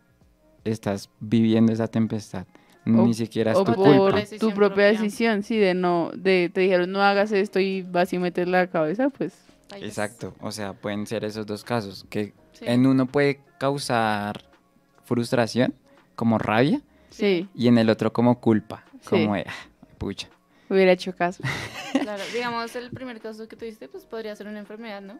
estás 0.65 1.09
viviendo 1.21 1.73
esa 1.73 1.87
tempestad. 1.87 2.45
O- 2.85 2.91
Ni 2.91 3.15
siquiera 3.15 3.53
es 3.53 3.57
o 3.57 3.63
tu 3.63 3.73
por 3.73 3.85
culpa. 3.85 4.21
tu 4.41 4.49
propia 4.53 4.55
propia. 4.57 4.85
decisión, 4.87 5.45
sí, 5.45 5.57
de 5.59 5.75
no, 5.75 6.11
de 6.17 6.51
te 6.53 6.63
dijeron 6.63 6.91
no 6.91 7.01
hagas 7.03 7.31
esto 7.31 7.61
y 7.61 7.83
vas 7.83 8.13
y 8.13 8.19
metes 8.19 8.49
la 8.49 8.67
cabeza, 8.67 9.11
pues. 9.11 9.33
Exacto, 9.77 10.35
o 10.41 10.51
sea, 10.51 10.73
pueden 10.73 11.07
ser 11.07 11.25
esos 11.25 11.47
dos 11.47 11.63
casos, 11.63 12.05
que 12.11 12.35
Sí. 12.51 12.65
en 12.67 12.85
uno 12.85 13.07
puede 13.07 13.39
causar 13.59 14.43
frustración, 15.05 15.73
como 16.17 16.37
rabia, 16.39 16.81
sí, 17.11 17.49
y 17.55 17.69
en 17.69 17.79
el 17.79 17.89
otro 17.91 18.13
como 18.13 18.41
culpa, 18.41 18.83
Sí. 19.03 19.09
como 19.11 19.37
de, 19.37 19.45
"Ah, 19.47 19.69
pucha. 19.99 20.27
hubiera 20.69 20.91
hecho 20.91 21.15
caso. 21.15 21.45
Claro, 22.09 22.23
digamos, 22.35 22.75
el 22.75 22.91
primer 22.91 23.21
caso 23.21 23.47
que 23.47 23.55
tuviste, 23.55 23.87
pues 23.89 24.05
podría 24.05 24.35
ser 24.35 24.49
una 24.49 24.59
enfermedad, 24.59 25.01
¿no? 25.01 25.19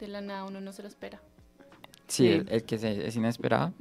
De 0.00 0.08
la 0.08 0.20
nada 0.20 0.44
uno 0.44 0.60
no 0.60 0.72
se 0.72 0.82
lo 0.82 0.88
espera. 0.88 1.20
Sí, 2.08 2.24
Sí. 2.24 2.28
El, 2.28 2.48
el 2.50 2.64
que 2.64 2.78
se- 2.78 3.06
es 3.06 3.14
inesperado, 3.16 3.72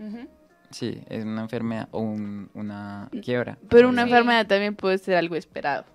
sí, 0.69 1.01
es 1.09 1.23
una 1.25 1.41
enfermedad 1.41 1.87
o 1.91 1.99
un- 2.01 2.49
una 2.53 3.09
quiebra. 3.23 3.57
Pero 3.69 3.89
una 3.89 4.03
Sí. 4.03 4.09
enfermedad 4.09 4.45
también 4.45 4.75
puede 4.75 4.97
ser 4.99 5.15
algo 5.15 5.35
esperado, 5.35 5.85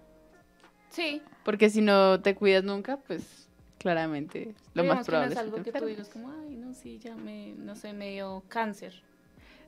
Sí. 0.91 1.23
porque 1.45 1.71
si 1.71 1.81
no 1.81 2.21
te 2.21 2.35
cuidas 2.35 2.65
nunca, 2.65 2.97
pues 2.97 3.49
claramente 3.79 4.55
lo 4.73 4.83
digamos 4.83 4.97
más 4.97 5.07
que 5.07 5.13
no 5.13 5.19
probable 5.19 5.33
es 5.35 5.39
algo 5.39 5.57
te 5.59 5.71
que 5.71 5.79
tú 5.79 5.85
digas 5.87 6.09
como, 6.09 6.31
ay, 6.31 6.57
no, 6.57 6.73
sí, 6.75 6.99
ya 6.99 7.15
me, 7.15 7.53
no 7.59 7.77
sé, 7.77 7.93
me 7.93 8.11
dio 8.13 8.43
cáncer. 8.49 8.95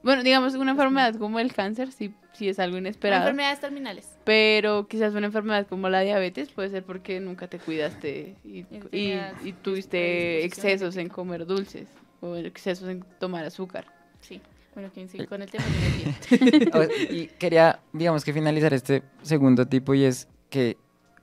Bueno, 0.03 0.23
digamos 0.23 0.55
una 0.55 0.73
enfermedad 0.73 1.15
como 1.17 1.39
el 1.39 1.53
cáncer, 1.53 1.91
sí, 1.93 2.15
sí 2.33 2.49
es 2.49 2.59
algo 2.59 2.77
inesperado. 2.79 3.23
Enfermedades 3.23 3.61
terminales. 3.61 4.09
Pero 4.25 4.87
quizás 4.89 5.15
una 5.15 5.27
enfermedad 5.27 5.67
como 5.67 5.89
la 5.89 6.01
diabetes 6.01 6.51
puede 6.51 6.69
ser 6.71 6.85
porque 6.85 7.21
nunca 7.21 7.49
te 7.49 7.59
cuidaste 7.59 8.37
y, 8.45 8.65
Y 8.93 9.13
y, 9.45 9.53
tuviste 9.63 10.45
excesos 10.45 10.97
en 10.97 11.09
comer 11.09 11.47
dulces 11.47 11.89
o 12.21 12.37
excesos 12.37 12.89
en 12.89 13.05
tomar 13.19 13.45
azúcar. 13.45 13.87
Sí. 14.21 14.41
Bueno, 14.75 14.91
quien 14.93 15.09
sigue 15.09 15.27
con 15.27 15.41
el 15.41 15.51
tema 15.51 15.65
tiene 15.65 16.51
bien. 16.51 16.71
O- 16.75 17.13
y 17.15 17.29
quería, 17.39 17.81
digamos 17.93 18.25
que 18.25 18.33
finalizar 18.35 18.75
este 18.75 19.03
segundo 19.23 19.67
tipo 19.67 19.95
y 19.95 20.05
es 20.05 20.29
que 20.51 20.77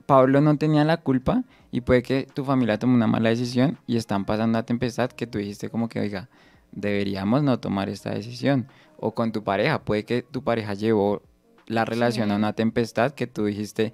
Pablo 0.08 0.42
no 0.42 0.58
tenía 0.58 0.84
la 0.84 0.98
culpa 0.98 1.44
y 1.72 1.82
puede 1.82 2.02
que 2.04 2.28
tu 2.34 2.44
familia 2.44 2.80
tomó 2.80 2.96
una 2.96 3.08
mala 3.08 3.30
decisión 3.30 3.78
y 3.88 3.98
están 3.98 4.26
pasando 4.26 4.58
una 4.58 4.66
tempestad 4.66 5.12
que 5.12 5.28
tú 5.28 5.38
dijiste 5.38 5.70
como 5.70 5.88
que, 5.88 6.00
oiga, 6.00 6.30
deberíamos 6.74 7.44
no 7.44 7.60
tomar 7.60 7.90
esta 7.90 8.12
decisión. 8.12 8.68
O 8.98 9.14
con 9.14 9.32
tu 9.32 9.44
pareja, 9.44 9.84
puede 9.84 10.06
que 10.06 10.22
tu 10.22 10.44
pareja 10.44 10.74
llevó 10.74 11.22
la 11.68 11.86
relación 11.86 12.32
a 12.32 12.36
Sí. 12.36 12.40
una 12.40 12.54
tempestad 12.54 13.12
que 13.14 13.28
tú 13.28 13.46
dijiste 13.46 13.94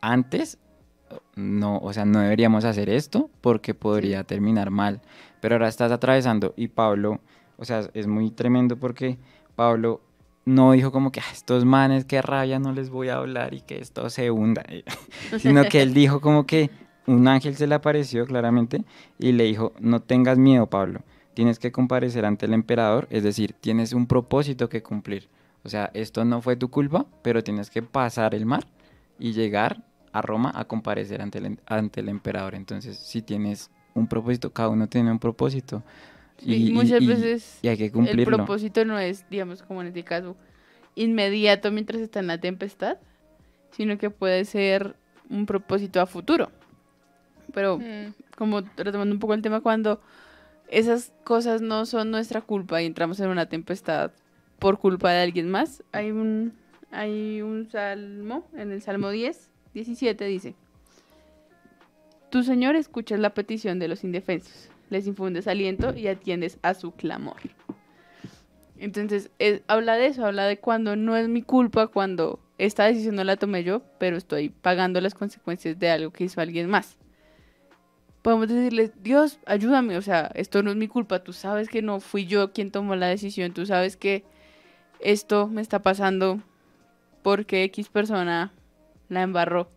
antes, 0.00 0.58
no, 1.36 1.78
o 1.78 1.92
sea, 1.92 2.04
no 2.04 2.20
deberíamos 2.20 2.64
hacer 2.64 2.88
esto 2.90 3.30
porque 3.40 3.74
podría 3.74 4.24
terminar 4.24 4.70
mal. 4.70 5.00
Pero 5.40 5.54
ahora 5.56 5.68
estás 5.68 5.92
atravesando 5.92 6.54
y 6.56 6.68
Pablo, 6.68 7.20
o 7.56 7.64
sea, 7.64 7.88
es 7.94 8.06
muy 8.06 8.30
tremendo 8.30 8.76
porque 8.76 9.18
Pablo 9.54 10.00
no 10.44 10.72
dijo 10.72 10.92
como 10.92 11.10
que 11.12 11.20
"Ah, 11.20 11.32
estos 11.32 11.64
manes, 11.64 12.04
qué 12.04 12.22
rabia, 12.22 12.58
no 12.58 12.72
les 12.72 12.90
voy 12.90 13.08
a 13.08 13.16
hablar 13.16 13.54
y 13.54 13.60
que 13.62 13.78
esto 13.78 14.08
se 14.10 14.30
hunda, 14.30 14.64
sino 15.40 15.64
que 15.64 15.82
él 15.82 15.92
dijo 15.94 16.20
como 16.20 16.46
que 16.46 16.70
un 17.06 17.26
ángel 17.28 17.56
se 17.56 17.66
le 17.66 17.74
apareció 17.76 18.26
claramente 18.26 18.84
y 19.18 19.32
le 19.32 19.44
dijo, 19.44 19.72
no 19.80 20.00
tengas 20.00 20.38
miedo, 20.38 20.66
Pablo, 20.68 21.00
tienes 21.36 21.58
que 21.58 21.70
comparecer 21.70 22.24
ante 22.24 22.46
el 22.46 22.54
emperador, 22.54 23.06
es 23.10 23.22
decir, 23.22 23.52
tienes 23.52 23.92
un 23.92 24.06
propósito 24.06 24.70
que 24.70 24.82
cumplir. 24.82 25.28
O 25.64 25.68
sea, 25.68 25.90
esto 25.92 26.24
no 26.24 26.40
fue 26.40 26.56
tu 26.56 26.70
culpa, 26.70 27.04
pero 27.22 27.44
tienes 27.44 27.68
que 27.68 27.82
pasar 27.82 28.34
el 28.34 28.46
mar 28.46 28.64
y 29.18 29.32
llegar 29.34 29.84
a 30.12 30.22
Roma 30.22 30.50
a 30.54 30.64
comparecer 30.64 31.20
ante 31.20 31.36
el, 31.38 31.60
ante 31.66 32.00
el 32.00 32.08
emperador. 32.08 32.54
Entonces, 32.54 32.96
si 32.98 33.20
tienes 33.20 33.70
un 33.92 34.06
propósito, 34.06 34.50
cada 34.50 34.70
uno 34.70 34.86
tiene 34.88 35.12
un 35.12 35.18
propósito. 35.18 35.82
Sí, 36.38 36.70
muchas 36.72 37.02
y- 37.02 37.06
veces 37.06 37.58
y 37.60 37.68
hay 37.68 37.76
que 37.76 37.84
el 37.86 37.92
cumplirlo. 37.92 38.36
propósito 38.38 38.86
no 38.86 38.98
es, 38.98 39.28
digamos, 39.28 39.62
como 39.62 39.82
en 39.82 39.88
este 39.88 40.04
caso, 40.04 40.36
inmediato 40.94 41.70
mientras 41.70 42.00
está 42.00 42.20
en 42.20 42.28
la 42.28 42.38
tempestad, 42.40 42.96
sino 43.72 43.98
que 43.98 44.08
puede 44.08 44.42
ser 44.46 44.96
un 45.28 45.44
propósito 45.44 46.00
a 46.00 46.06
futuro. 46.06 46.50
Pero 47.52 47.76
Mm, 47.78 48.12
como 48.38 48.62
retomando 48.78 49.14
un 49.14 49.18
poco 49.20 49.34
el 49.34 49.42
tema, 49.42 49.60
cuando 49.60 50.00
esas 50.68 51.12
cosas 51.24 51.60
no 51.62 51.86
son 51.86 52.10
nuestra 52.10 52.40
culpa 52.40 52.82
y 52.82 52.86
entramos 52.86 53.20
en 53.20 53.28
una 53.28 53.46
tempestad 53.46 54.10
por 54.58 54.78
culpa 54.78 55.10
de 55.12 55.22
alguien 55.22 55.50
más, 55.50 55.82
hay 55.92 56.10
un, 56.10 56.52
hay 56.90 57.42
un 57.42 57.68
salmo, 57.70 58.46
en 58.56 58.72
el 58.72 58.80
Salmo 58.82 59.10
10, 59.10 59.50
17 59.74 60.24
dice, 60.24 60.54
Tu 62.30 62.42
Señor 62.42 62.74
escuchas 62.76 63.20
la 63.20 63.34
petición 63.34 63.78
de 63.78 63.88
los 63.88 64.02
indefensos, 64.04 64.70
les 64.90 65.06
infundes 65.06 65.46
aliento 65.46 65.94
y 65.94 66.08
atiendes 66.08 66.58
a 66.62 66.74
su 66.74 66.92
clamor. 66.92 67.36
Entonces, 68.78 69.30
es- 69.38 69.62
habla 69.68 69.96
de 69.96 70.06
eso, 70.06 70.26
habla 70.26 70.44
de 70.44 70.58
cuando 70.58 70.96
no 70.96 71.16
es 71.16 71.28
mi 71.28 71.42
culpa, 71.42 71.86
cuando 71.86 72.40
esta 72.58 72.84
decisión 72.84 73.14
no 73.16 73.24
la 73.24 73.36
tomé 73.36 73.64
yo, 73.64 73.82
pero 73.98 74.16
estoy 74.16 74.48
pagando 74.50 75.00
las 75.00 75.14
consecuencias 75.14 75.78
de 75.78 75.90
algo 75.90 76.10
que 76.10 76.24
hizo 76.24 76.40
alguien 76.40 76.68
más. 76.68 76.96
Podemos 78.26 78.48
decirle, 78.48 78.90
Dios, 79.00 79.38
ayúdame, 79.46 79.96
o 79.96 80.02
sea, 80.02 80.32
esto 80.34 80.60
no 80.64 80.70
es 80.72 80.76
mi 80.76 80.88
culpa, 80.88 81.22
tú 81.22 81.32
sabes 81.32 81.68
que 81.68 81.80
no 81.80 82.00
fui 82.00 82.26
yo 82.26 82.52
quien 82.52 82.72
tomó 82.72 82.96
la 82.96 83.06
decisión, 83.06 83.52
tú 83.52 83.66
sabes 83.66 83.96
que 83.96 84.24
esto 84.98 85.46
me 85.46 85.62
está 85.62 85.80
pasando 85.80 86.42
porque 87.22 87.62
X 87.62 87.88
persona 87.88 88.52
la 89.08 89.22
embarró, 89.22 89.70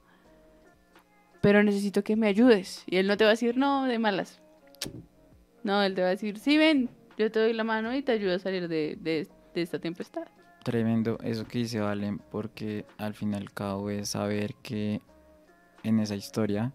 pero 1.41 1.61
necesito 1.61 2.03
que 2.03 2.15
me 2.15 2.25
ayudes. 2.25 2.85
Y 2.87 2.95
él 2.97 3.05
no 3.05 3.17
te 3.17 3.23
va 3.23 3.29
a 3.29 3.33
decir, 3.33 3.55
no, 3.55 3.85
de 3.85 3.99
malas. 3.99 4.41
No, 5.61 5.83
él 5.83 5.93
te 5.93 6.01
va 6.01 6.07
a 6.07 6.09
decir, 6.09 6.39
sí, 6.39 6.57
ven, 6.57 6.89
yo 7.19 7.31
te 7.31 7.37
doy 7.39 7.53
la 7.53 7.63
mano 7.63 7.95
y 7.95 8.01
te 8.01 8.13
ayudo 8.13 8.33
a 8.33 8.39
salir 8.39 8.67
de, 8.67 8.97
de- 8.99 9.27
de 9.53 9.61
esta 9.61 9.77
tempestad. 9.77 10.23
Tremendo 10.63 11.19
eso 11.23 11.45
que 11.47 11.59
dice 11.59 11.81
Valen, 11.81 12.17
porque 12.31 12.87
al 12.97 13.13
fin 13.13 13.31
y 13.33 13.35
al 13.37 13.53
cabo 13.53 13.91
es 13.91 14.09
saber 14.09 14.55
que 14.63 15.01
en 15.83 15.99
esa 15.99 16.15
historia 16.15 16.73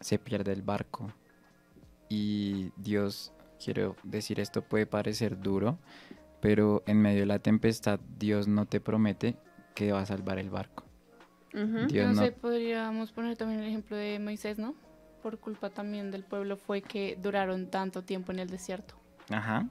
se 0.00 0.18
pierde 0.18 0.52
el 0.52 0.62
barco. 0.62 1.12
Y 2.08 2.72
Dios, 2.76 3.32
quiero 3.62 3.96
decir, 4.02 4.40
esto 4.40 4.62
puede 4.62 4.86
parecer 4.86 5.38
duro, 5.40 5.78
pero 6.40 6.82
en 6.86 7.00
medio 7.00 7.20
de 7.20 7.26
la 7.26 7.38
tempestad 7.38 8.00
Dios 8.18 8.48
no 8.48 8.66
te 8.66 8.80
promete 8.80 9.36
que 9.74 9.92
va 9.92 10.00
a 10.00 10.06
salvar 10.06 10.38
el 10.38 10.50
barco. 10.50 10.84
Ujú. 11.54 11.86
Dios 11.86 12.08
no 12.08 12.14
no- 12.14 12.22
sé, 12.22 12.32
podríamos 12.32 13.12
poner 13.12 13.36
también 13.36 13.60
el 13.60 13.68
ejemplo 13.68 13.96
de 13.96 14.18
Moisés, 14.18 14.58
¿no? 14.58 14.74
Por 15.22 15.38
culpa 15.38 15.70
también 15.70 16.10
del 16.10 16.24
pueblo 16.24 16.56
fue 16.56 16.80
que 16.82 17.18
duraron 17.20 17.66
tanto 17.70 18.02
tiempo 18.02 18.32
en 18.32 18.38
el 18.40 18.48
desierto. 18.48 18.94
Ajá. 19.30 19.68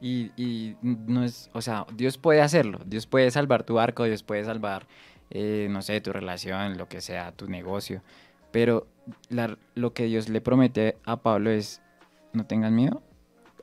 Y, 0.00 0.30
y 0.36 0.76
no 0.82 1.24
es, 1.24 1.50
o 1.52 1.60
sea, 1.62 1.86
Dios 1.94 2.18
puede 2.18 2.40
hacerlo. 2.40 2.80
Dios 2.86 3.06
puede 3.06 3.30
salvar 3.30 3.64
tu 3.64 3.74
barco, 3.74 4.04
Dios 4.04 4.22
puede 4.22 4.44
salvar, 4.44 4.86
eh, 5.30 5.68
no 5.70 5.82
sé, 5.82 6.00
tu 6.00 6.12
relación, 6.12 6.78
lo 6.78 6.88
que 6.88 7.00
sea, 7.00 7.32
tu 7.32 7.48
negocio. 7.48 8.02
Pero 8.50 8.86
la- 9.28 9.56
lo 9.74 9.92
que 9.92 10.04
Dios 10.04 10.28
le 10.28 10.40
promete 10.40 10.96
a 11.04 11.16
Pablo 11.22 11.50
es, 11.50 11.80
no 12.32 12.46
tengas 12.46 12.72
miedo, 12.72 13.02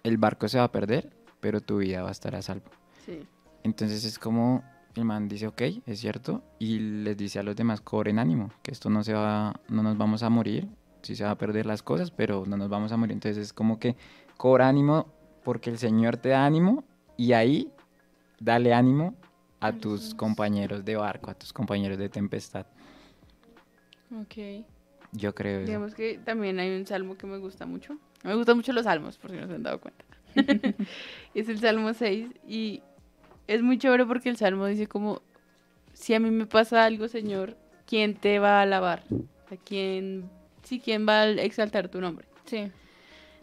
el 0.04 0.18
barco 0.18 0.48
se 0.48 0.58
va 0.58 0.66
a 0.66 0.72
perder, 0.72 1.12
pero 1.40 1.62
tu 1.62 1.78
vida 1.78 2.02
va 2.04 2.10
a 2.10 2.12
estar 2.12 2.36
a 2.36 2.42
salvo. 2.42 2.70
Sí. 3.06 3.26
Entonces 3.64 4.04
es 4.06 4.18
como 4.20 4.64
el 4.96 5.06
man 5.06 5.28
dice, 5.28 5.48
ok, 5.48 5.62
es 5.86 6.00
cierto, 6.00 6.42
y 6.60 6.80
les 6.80 7.16
dice 7.18 7.40
a 7.40 7.44
los 7.44 7.56
demás, 7.56 7.82
cobren 7.82 8.18
ánimo, 8.20 8.50
que 8.64 8.72
esto 8.72 8.90
no 8.90 9.04
se 9.04 9.14
va, 9.14 9.60
no 9.70 9.84
nos 9.84 9.98
vamos 9.98 10.24
a 10.24 10.30
morir, 10.30 10.68
sí 11.04 11.16
se 11.16 11.24
va 11.24 11.32
a 11.32 11.38
perder 11.38 11.66
las 11.66 11.84
cosas, 11.84 12.10
pero 12.10 12.46
no 12.48 12.58
nos 12.58 12.70
vamos 12.70 12.92
a 12.92 12.98
morir. 12.98 13.14
Entonces 13.14 13.38
es 13.38 13.54
como 13.54 13.80
que 13.80 13.96
cobra 14.38 14.68
ánimo 14.68 15.08
porque 15.44 15.70
el 15.70 15.78
Señor 15.78 16.18
te 16.18 16.30
da 16.30 16.46
ánimo 16.46 16.84
y 17.16 17.34
ahí 17.34 17.72
dale 18.40 18.74
ánimo 18.74 19.16
a 19.60 19.72
tus 19.74 20.14
compañeros 20.16 20.84
de 20.84 20.96
barco, 20.96 21.30
a 21.32 21.34
tus 21.36 21.54
compañeros 21.54 21.98
de 21.98 22.10
tempestad. 22.10 22.66
Ok. 24.12 24.66
Yo 25.18 25.34
creo 25.34 25.60
eso. 25.60 25.68
Digamos 25.68 25.96
que 25.96 26.20
también 26.24 26.60
hay 26.60 26.76
un 26.76 26.86
salmo 26.86 27.18
que 27.18 27.28
me 27.28 27.38
gusta 27.38 27.66
mucho. 27.66 27.98
Me 28.24 28.36
gustan 28.36 28.58
mucho 28.58 28.74
los 28.74 28.84
salmos, 28.84 29.18
por 29.18 29.32
si 29.32 29.38
no 29.38 29.48
se 29.48 29.56
han 29.56 29.64
dado 29.64 29.80
cuenta. 29.80 30.06
es 31.34 31.50
el 31.50 31.60
Salmo 31.60 31.94
6 31.94 32.28
y 32.48 32.82
es 33.48 33.62
muy 33.62 33.78
chévere 33.78 34.06
porque 34.06 34.30
el 34.30 34.38
Salmo 34.38 34.66
dice 34.66 34.88
como, 34.88 35.22
si 35.94 36.14
a 36.14 36.20
mí 36.20 36.30
me 36.30 36.46
pasa 36.46 36.86
algo, 36.86 37.08
Señor, 37.08 37.58
¿quién 37.86 38.16
te 38.16 38.40
va 38.40 38.60
a 38.60 38.62
alabar? 38.62 39.04
Sea, 39.50 39.58
¿quién, 39.64 40.30
sí, 40.64 40.80
¿quién 40.80 41.08
va 41.08 41.22
a 41.22 41.30
exaltar 41.30 41.90
tu 41.90 42.02
nombre? 42.02 42.28
Sí. 42.46 42.72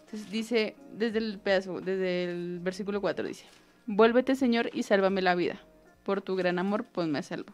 Entonces 0.05 0.31
dice, 0.31 0.77
desde 0.93 1.19
el 1.19 1.39
pedazo, 1.39 1.81
desde 1.81 2.25
el 2.25 2.61
versículo 2.61 3.01
4 3.01 3.27
dice, 3.27 3.47
Vuélvete 3.87 4.37
Señor 4.37 4.71
y 4.73 4.85
sálvame 4.85 5.23
la 5.23 5.35
vida, 5.35 5.61
por 6.05 6.23
tu 6.23 6.37
gran 6.37 6.59
amor 6.59 6.85
ponme 6.85 7.19
a 7.19 7.23
salvo. 7.23 7.53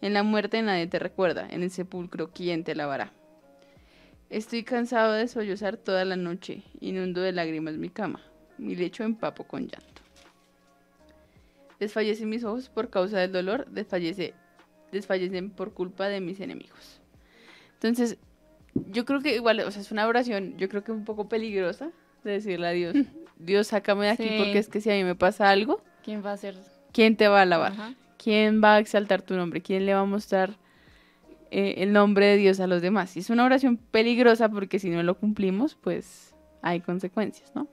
En 0.00 0.14
la 0.14 0.22
muerte 0.22 0.60
nadie 0.62 0.86
te 0.88 0.98
recuerda, 0.98 1.46
en 1.48 1.62
el 1.62 1.70
sepulcro 1.70 2.30
quién 2.32 2.64
te 2.64 2.74
lavará. 2.74 3.12
Estoy 4.32 4.62
cansado 4.62 5.12
de 5.12 5.28
sollozar 5.28 5.76
toda 5.76 6.06
la 6.06 6.16
noche, 6.16 6.62
inundo 6.80 7.20
de 7.20 7.32
lágrimas 7.32 7.74
mi 7.76 7.90
cama, 7.90 8.18
mi 8.56 8.74
lecho 8.74 9.04
empapo 9.04 9.44
con 9.44 9.68
llanto. 9.68 10.00
Desfallecen 11.78 12.30
mis 12.30 12.42
ojos 12.42 12.70
por 12.70 12.88
causa 12.88 13.18
del 13.18 13.30
dolor, 13.30 13.66
desfallece, 13.68 14.32
desfallecen 14.90 15.50
por 15.50 15.74
culpa 15.74 16.08
de 16.08 16.20
mis 16.22 16.40
enemigos. 16.40 17.02
Entonces, 17.74 18.16
yo 18.74 19.04
creo 19.04 19.20
que 19.20 19.34
igual, 19.34 19.60
o 19.60 19.70
sea, 19.70 19.82
es 19.82 19.92
una 19.92 20.06
oración, 20.06 20.56
yo 20.56 20.70
creo 20.70 20.82
que 20.82 20.92
un 20.92 21.04
poco 21.04 21.28
peligrosa 21.28 21.90
de 22.24 22.30
decirle 22.32 22.68
a 22.68 22.70
Dios, 22.70 22.94
Dios, 23.38 23.66
sácame 23.66 24.06
de 24.06 24.10
aquí 24.12 24.28
Sí. 24.30 24.34
porque 24.38 24.56
es 24.58 24.68
que 24.68 24.80
si 24.80 24.90
a 24.90 24.94
mí 24.94 25.04
me 25.04 25.14
pasa 25.14 25.50
algo, 25.50 25.82
¿Quién 26.02 26.24
va 26.24 26.32
a 26.32 26.36
ser? 26.38 26.56
¿quién 26.94 27.16
te 27.18 27.28
va 27.28 27.40
a 27.40 27.42
alabar? 27.42 27.72
Ajá. 27.72 27.94
¿Quién 28.16 28.62
va 28.64 28.76
a 28.76 28.78
exaltar 28.78 29.20
tu 29.20 29.34
nombre? 29.34 29.60
¿Quién 29.60 29.84
le 29.84 29.92
va 29.92 30.00
a 30.00 30.04
mostrar 30.06 30.56
eh, 31.54 31.82
el 31.82 31.92
nombre 31.92 32.24
de 32.24 32.36
Dios 32.38 32.60
a 32.60 32.66
los 32.66 32.80
demás? 32.80 33.14
Y 33.16 33.20
es 33.20 33.28
una 33.28 33.44
oración 33.44 33.76
peligrosa 33.76 34.48
porque 34.48 34.78
si 34.78 34.88
no 34.88 35.02
lo 35.02 35.18
cumplimos, 35.18 35.74
pues 35.74 36.34
hay 36.62 36.80
consecuencias, 36.80 37.54
¿no? 37.54 37.68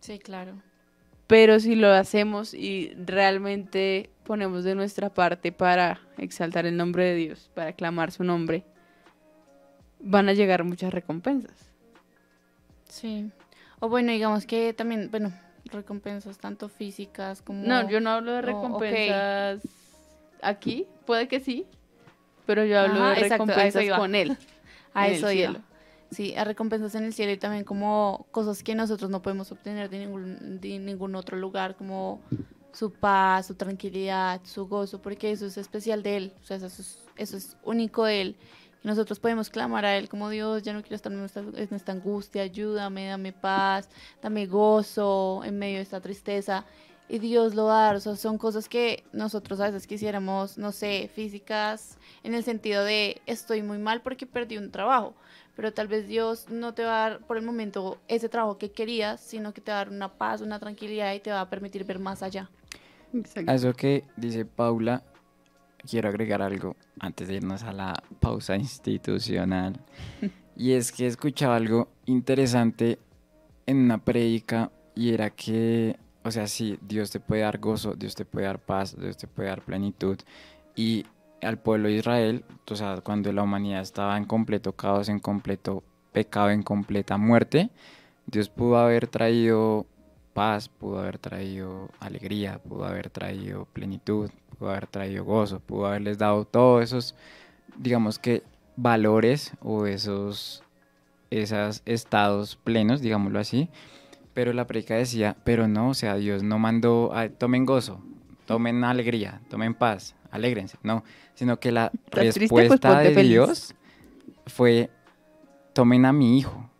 Sí, 0.00 0.18
claro. 0.18 0.54
Pero 1.26 1.60
si 1.60 1.74
lo 1.76 1.92
hacemos 1.92 2.54
y 2.54 2.94
realmente 2.96 4.08
ponemos 4.24 4.64
de 4.64 4.74
nuestra 4.74 5.12
parte 5.12 5.52
para 5.52 6.00
exaltar 6.16 6.64
el 6.64 6.76
nombre 6.76 7.04
de 7.04 7.14
Dios, 7.16 7.50
para 7.54 7.74
clamar 7.74 8.12
su 8.12 8.24
nombre, 8.24 8.64
van 10.00 10.30
a 10.30 10.32
llegar 10.32 10.64
muchas 10.64 10.94
recompensas. 10.94 11.70
Sí. 12.88 13.30
O 13.78 13.90
bueno, 13.90 14.10
digamos 14.10 14.46
que 14.46 14.72
también, 14.72 15.10
bueno, 15.10 15.32
recompensas 15.66 16.38
tanto 16.38 16.70
físicas 16.70 17.42
como... 17.42 17.62
No, 17.62 17.88
yo 17.90 18.00
no 18.00 18.10
hablo 18.10 18.32
de 18.32 18.38
Oh, 18.38 18.42
recompensas 18.42 19.60
aquí, 20.42 20.86
puede 21.04 21.28
que 21.28 21.40
sí, 21.40 21.66
pero 22.50 22.64
yo 22.64 22.80
hablo 22.80 23.04
Ajá, 23.04 23.10
de 23.10 23.20
exacto, 23.20 23.46
recompensas 23.46 23.96
con 23.96 24.14
él. 24.16 24.36
A 24.92 25.06
eso 25.06 25.28
cielo. 25.28 25.60
Sí, 26.10 26.34
a 26.34 26.42
recompensas 26.42 26.96
en 26.96 27.04
el 27.04 27.12
cielo 27.12 27.30
y 27.30 27.36
también 27.36 27.62
como 27.62 28.26
cosas 28.32 28.64
que 28.64 28.74
nosotros 28.74 29.08
no 29.08 29.22
podemos 29.22 29.52
obtener 29.52 29.88
de 29.88 30.00
ningún, 30.00 30.60
de 30.60 30.80
ningún 30.80 31.14
otro 31.14 31.36
lugar, 31.36 31.76
como 31.76 32.20
su 32.72 32.90
paz, 32.90 33.46
su 33.46 33.54
tranquilidad, 33.54 34.40
su 34.42 34.66
gozo, 34.66 35.00
porque 35.00 35.30
eso 35.30 35.46
es 35.46 35.56
especial 35.58 36.02
de 36.02 36.16
Él, 36.16 36.32
o 36.42 36.44
sea, 36.44 36.56
eso 36.56 36.66
es, 36.66 37.04
eso 37.14 37.36
es 37.36 37.56
único 37.62 38.04
de 38.04 38.20
Él. 38.20 38.36
Y 38.82 38.88
nosotros 38.88 39.20
podemos 39.20 39.48
clamar 39.48 39.84
a 39.84 39.96
Él 39.96 40.08
como 40.08 40.28
Dios, 40.28 40.64
ya 40.64 40.72
no 40.72 40.82
quiero 40.82 40.96
estar 40.96 41.12
en 41.12 41.22
esta, 41.22 41.38
en 41.38 41.68
esta 41.70 41.92
angustia, 41.92 42.42
ayúdame, 42.42 43.06
dame 43.06 43.32
paz, 43.32 43.88
dame 44.20 44.46
gozo 44.46 45.42
en 45.44 45.56
medio 45.56 45.76
de 45.76 45.82
esta 45.82 46.00
tristeza. 46.00 46.64
Y 47.12 47.18
Dios 47.18 47.56
lo 47.56 47.64
va 47.64 47.80
a 47.80 47.86
dar, 47.86 47.96
o 47.96 48.00
sea, 48.00 48.14
son 48.14 48.38
cosas 48.38 48.68
que 48.68 49.02
nosotros 49.12 49.58
a 49.58 49.64
veces 49.64 49.88
quisiéramos, 49.88 50.58
no 50.58 50.70
sé, 50.70 51.10
físicas, 51.12 51.98
en 52.22 52.34
el 52.34 52.44
sentido 52.44 52.84
de 52.84 53.20
estoy 53.26 53.62
muy 53.62 53.78
mal 53.78 54.00
porque 54.00 54.26
perdí 54.26 54.58
un 54.58 54.70
trabajo, 54.70 55.14
pero 55.56 55.72
tal 55.72 55.88
vez 55.88 56.06
Dios 56.06 56.48
no 56.50 56.72
te 56.72 56.84
va 56.84 57.06
a 57.06 57.10
dar 57.10 57.26
por 57.26 57.36
el 57.36 57.44
momento 57.44 57.98
ese 58.06 58.28
trabajo 58.28 58.58
que 58.58 58.70
querías, 58.70 59.20
sino 59.20 59.52
que 59.52 59.60
te 59.60 59.72
va 59.72 59.80
a 59.80 59.84
dar 59.84 59.92
una 59.92 60.08
paz, 60.08 60.40
una 60.40 60.60
tranquilidad 60.60 61.12
y 61.12 61.18
te 61.18 61.32
va 61.32 61.40
a 61.40 61.50
permitir 61.50 61.84
ver 61.84 61.98
más 61.98 62.22
allá. 62.22 62.48
Exacto. 63.12 63.50
A 63.50 63.56
eso 63.56 63.72
que 63.72 64.04
dice 64.16 64.44
Paula, 64.44 65.02
quiero 65.88 66.08
agregar 66.08 66.42
algo 66.42 66.76
antes 67.00 67.26
de 67.26 67.34
irnos 67.34 67.64
a 67.64 67.72
la 67.72 68.02
pausa 68.20 68.54
institucional. 68.54 69.80
y 70.56 70.74
es 70.74 70.92
que 70.92 71.06
he 71.06 71.08
escuchado 71.08 71.54
algo 71.54 71.88
interesante 72.06 73.00
en 73.66 73.78
una 73.78 73.98
prédica 73.98 74.70
y 74.94 75.12
era 75.12 75.30
que, 75.30 75.96
o 76.22 76.30
sea, 76.30 76.46
sí, 76.46 76.78
Dios 76.82 77.10
te 77.10 77.20
puede 77.20 77.42
dar 77.42 77.58
gozo, 77.58 77.94
Dios 77.94 78.14
te 78.14 78.24
puede 78.24 78.46
dar 78.46 78.58
paz, 78.58 78.96
Dios 78.98 79.16
te 79.16 79.26
puede 79.26 79.48
dar 79.48 79.62
plenitud. 79.62 80.18
Y 80.76 81.06
al 81.42 81.58
pueblo 81.58 81.88
de 81.88 81.94
Israel, 81.94 82.44
o 82.70 82.76
sea, 82.76 83.00
cuando 83.02 83.32
la 83.32 83.42
humanidad 83.42 83.80
estaba 83.80 84.16
en 84.16 84.24
completo 84.24 84.72
caos, 84.72 85.08
en 85.08 85.18
completo 85.18 85.82
pecado, 86.12 86.50
en 86.50 86.62
completa 86.62 87.16
muerte, 87.16 87.70
Dios 88.26 88.48
pudo 88.48 88.78
haber 88.78 89.06
traído 89.06 89.86
paz, 90.34 90.68
pudo 90.68 91.00
haber 91.00 91.18
traído 91.18 91.88
alegría, 92.00 92.58
pudo 92.58 92.84
haber 92.84 93.10
traído 93.10 93.66
plenitud, 93.66 94.30
pudo 94.58 94.70
haber 94.70 94.86
traído 94.86 95.24
gozo, 95.24 95.60
pudo 95.60 95.86
haberles 95.86 96.18
dado 96.18 96.44
todos 96.44 96.84
esos, 96.84 97.14
digamos 97.76 98.18
que, 98.18 98.42
valores 98.76 99.52
o 99.60 99.86
esos, 99.86 100.62
esos 101.30 101.82
estados 101.84 102.56
plenos, 102.56 103.00
digámoslo 103.00 103.38
así. 103.38 103.68
Pero 104.40 104.54
la 104.54 104.66
predica 104.66 104.94
decía, 104.94 105.36
pero 105.44 105.68
no, 105.68 105.90
o 105.90 105.94
sea, 105.94 106.14
Dios 106.14 106.42
no 106.42 106.58
mandó, 106.58 107.12
a, 107.14 107.28
tomen 107.28 107.66
gozo, 107.66 108.00
tomen 108.46 108.82
alegría, 108.84 109.42
tomen 109.50 109.74
paz, 109.74 110.14
alégrense, 110.30 110.78
no, 110.82 111.04
sino 111.34 111.60
que 111.60 111.70
la. 111.72 111.92
Pues 112.10 112.38
respuesta 112.38 113.00
de. 113.00 113.22
Dios 113.22 113.74
fue, 114.46 114.88
tomen 115.74 116.06
a 116.06 116.14
mi 116.14 116.38
hijo, 116.38 116.70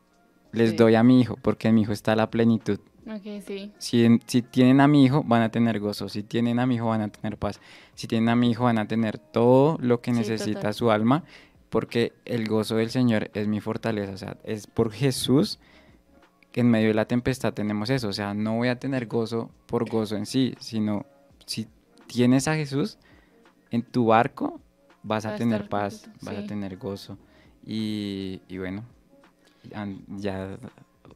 les 0.53 0.71
Sí. 0.71 0.77
doy 0.77 0.95
a 0.95 1.03
mi 1.03 1.21
hijo, 1.21 1.37
porque 1.43 1.69
en 1.69 1.75
mi 1.75 1.83
hijo 1.83 1.93
está 1.93 2.17
la 2.17 2.31
plenitud. 2.31 2.81
Ok, 3.07 3.43
sí. 3.47 3.71
Si, 3.77 4.07
en- 4.07 4.23
si 4.25 4.41
tienen 4.41 4.81
a 4.81 4.89
mi 4.89 5.05
hijo, 5.05 5.23
van 5.23 5.43
a 5.43 5.51
tener 5.51 5.81
gozo. 5.81 6.09
Si 6.09 6.23
tienen 6.23 6.61
a 6.61 6.67
mi 6.67 6.77
hijo, 6.77 6.87
van 6.87 7.03
a 7.03 7.09
tener 7.09 7.37
paz. 7.37 7.61
Si 7.95 8.07
tienen 8.07 8.31
a 8.31 8.37
mi 8.37 8.51
hijo, 8.53 8.65
van 8.65 8.79
a 8.79 8.89
tener 8.89 9.19
todo 9.19 9.77
lo 9.83 10.01
que 10.01 10.13
Sí, 10.15 10.19
necesita 10.21 10.61
total. 10.61 10.73
su 10.75 10.91
alma, 10.91 11.25
porque 11.69 12.15
el 12.25 12.49
gozo 12.49 12.77
del 12.77 12.89
Señor 12.89 13.31
es 13.35 13.49
mi 13.49 13.61
fortaleza. 13.61 14.13
O 14.13 14.17
sea, 14.17 14.39
es 14.45 14.67
por 14.67 14.93
Jesús 14.93 15.59
en 16.55 16.71
medio 16.71 16.89
de 16.89 16.95
la 16.95 17.05
tempestad 17.05 17.53
tenemos 17.53 17.91
eso, 17.91 18.09
o 18.09 18.13
sea, 18.13 18.35
no 18.35 18.57
voy 18.57 18.69
a 18.69 18.79
tener 18.79 19.07
gozo 19.07 19.51
por 19.67 19.89
gozo 19.89 20.17
en 20.17 20.27
sí, 20.27 20.55
sino 20.59 21.07
si 21.47 21.69
tienes 22.07 22.49
a 22.49 22.55
Jesús 22.55 22.99
en 23.71 23.83
tu 23.83 24.07
barco, 24.07 24.61
vas 25.03 25.25
a 25.25 25.31
Va 25.31 25.35
a 25.35 25.39
tener 25.39 25.69
paz, 25.69 26.11
vas 26.23 26.37
a 26.37 26.47
tener 26.47 26.77
gozo. 26.77 27.17
Y, 27.65 28.41
y 28.49 28.59
bueno, 28.59 28.85
ya 30.17 30.59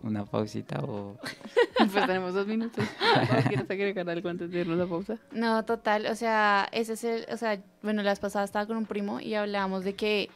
una 0.03 0.25
pausita 0.25 0.81
o... 0.81 1.19
Pues 1.77 2.07
tenemos 2.07 2.33
dos 2.35 2.47
minutos. 2.47 2.85
¿O 3.45 3.49
¿Quieres 3.49 3.69
agregar 3.69 4.09
algo 4.09 4.29
antes 4.29 4.51
de 4.51 4.61
irnos 4.61 4.81
a 4.81 4.89
pausa? 4.89 5.19
No, 5.33 5.65
total, 5.65 6.07
o 6.07 6.15
sea, 6.15 6.69
ese 6.71 6.93
es 6.93 7.05
el, 7.05 7.27
o 7.33 7.37
sea, 7.37 7.61
bueno, 7.83 8.03
las 8.03 8.21
pasadas 8.21 8.49
estaba 8.49 8.67
con 8.67 8.77
un 8.77 8.87
primo 8.87 9.21
y 9.21 9.35
hablábamos 9.35 9.85
de 9.85 9.95
que 9.95 10.31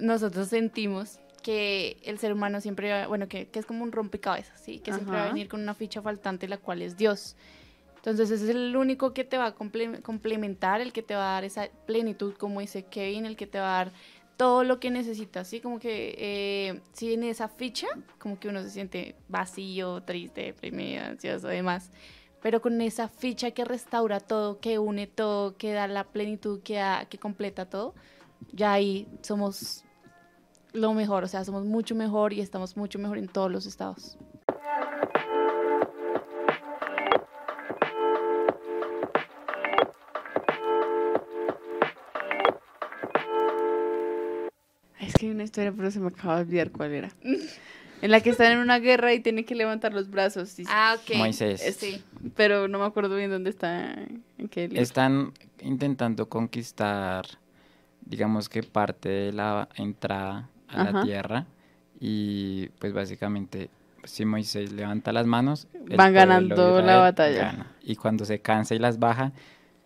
nosotros 0.00 0.48
sentimos 0.48 1.20
que 1.44 1.98
el 2.02 2.18
ser 2.18 2.32
humano 2.32 2.60
siempre, 2.60 2.90
va- 2.90 3.06
bueno, 3.06 3.28
que, 3.28 3.46
que 3.48 3.58
es 3.60 3.66
como 3.66 3.84
un 3.84 3.92
rompecabezas, 3.92 4.58
¿sí? 4.60 4.80
Que 4.80 4.92
siempre 4.92 5.14
va 5.14 5.20
a 5.20 5.24
Ajá. 5.26 5.32
venir 5.34 5.48
con 5.48 5.60
una 5.60 5.74
ficha 5.74 6.02
faltante, 6.02 6.48
la 6.48 6.56
cual 6.58 6.82
es 6.82 6.96
Dios. 6.96 7.36
Entonces, 7.96 8.30
ese 8.30 8.44
es 8.44 8.50
el 8.50 8.74
único 8.76 9.12
que 9.14 9.24
te 9.24 9.38
va 9.38 9.46
a 9.46 9.54
comple- 9.54 10.02
complementar, 10.02 10.80
el 10.80 10.92
que 10.92 11.02
te 11.02 11.14
va 11.14 11.30
a 11.30 11.34
dar 11.34 11.44
esa 11.44 11.68
plenitud, 11.86 12.34
como 12.34 12.60
dice 12.60 12.84
Kevin, 12.84 13.26
el 13.26 13.36
que 13.36 13.46
te 13.46 13.58
va 13.60 13.80
a 13.80 13.84
dar 13.84 13.92
todo 14.36 14.64
lo 14.64 14.80
que 14.80 14.90
necesitas, 14.90 15.46
¿sí? 15.46 15.60
Como 15.60 15.78
que 15.78 16.14
eh, 16.18 16.80
si 16.92 17.14
en 17.14 17.22
esa 17.22 17.48
ficha, 17.48 17.86
como 18.18 18.40
que 18.40 18.48
uno 18.48 18.62
se 18.62 18.70
siente 18.70 19.14
vacío, 19.28 20.02
triste, 20.02 20.42
deprimido, 20.42 21.04
ansioso, 21.04 21.48
demás. 21.48 21.90
Pero 22.42 22.60
con 22.60 22.80
esa 22.80 23.08
ficha 23.08 23.52
que 23.52 23.64
restaura 23.64 24.18
todo, 24.20 24.58
que 24.60 24.78
une 24.78 25.06
todo, 25.06 25.56
que 25.56 25.72
da 25.72 25.86
la 25.88 26.04
plenitud, 26.04 26.62
que, 26.62 26.74
da- 26.76 27.04
que 27.08 27.18
completa 27.18 27.66
todo, 27.68 27.94
ya 28.52 28.72
ahí 28.72 29.06
somos 29.22 29.83
lo 30.74 30.92
mejor, 30.92 31.24
o 31.24 31.28
sea, 31.28 31.44
somos 31.44 31.64
mucho 31.64 31.94
mejor 31.94 32.32
y 32.34 32.40
estamos 32.40 32.76
mucho 32.76 32.98
mejor 32.98 33.16
en 33.18 33.28
todos 33.28 33.50
los 33.50 33.64
estados. 33.64 34.18
Es 45.00 45.12
que 45.14 45.26
hay 45.26 45.32
una 45.32 45.42
historia, 45.44 45.72
pero 45.76 45.90
se 45.90 46.00
me 46.00 46.08
acaba 46.08 46.36
de 46.36 46.42
olvidar 46.42 46.70
cuál 46.70 46.92
era. 46.92 47.10
En 48.00 48.10
la 48.10 48.20
que 48.20 48.30
están 48.30 48.52
en 48.52 48.58
una 48.58 48.78
guerra 48.78 49.12
y 49.12 49.20
tienen 49.20 49.44
que 49.44 49.54
levantar 49.54 49.92
los 49.92 50.10
brazos. 50.10 50.58
y- 50.58 50.64
Ah, 50.68 50.96
ok. 50.98 51.16
Moisés. 51.16 51.62
Eh, 51.62 51.72
Sí. 51.72 52.02
Pero 52.36 52.68
no 52.68 52.78
me 52.78 52.84
acuerdo 52.86 53.16
bien 53.16 53.30
dónde 53.30 53.50
está. 53.50 53.92
En 54.38 54.48
qué. 54.50 54.68
Están 54.72 55.32
intentando 55.60 56.28
conquistar, 56.28 57.26
digamos 58.02 58.48
que 58.48 58.62
parte 58.62 59.08
de 59.08 59.32
la 59.32 59.68
entrada 59.76 60.48
a 60.74 60.84
la 60.84 61.02
tierra 61.02 61.46
y 62.00 62.68
pues 62.78 62.92
básicamente 62.92 63.70
si 64.04 64.24
Moisés 64.24 64.72
levanta 64.72 65.12
las 65.12 65.26
manos, 65.26 65.66
Van 65.96 66.12
ganando 66.12 66.80
la 66.82 66.98
batalla. 66.98 67.38
gana. 67.52 67.72
Y 67.82 67.96
cuando 67.96 68.24
se 68.24 68.40
cansa 68.40 68.74
y 68.74 68.78
las 68.78 68.98
baja, 68.98 69.32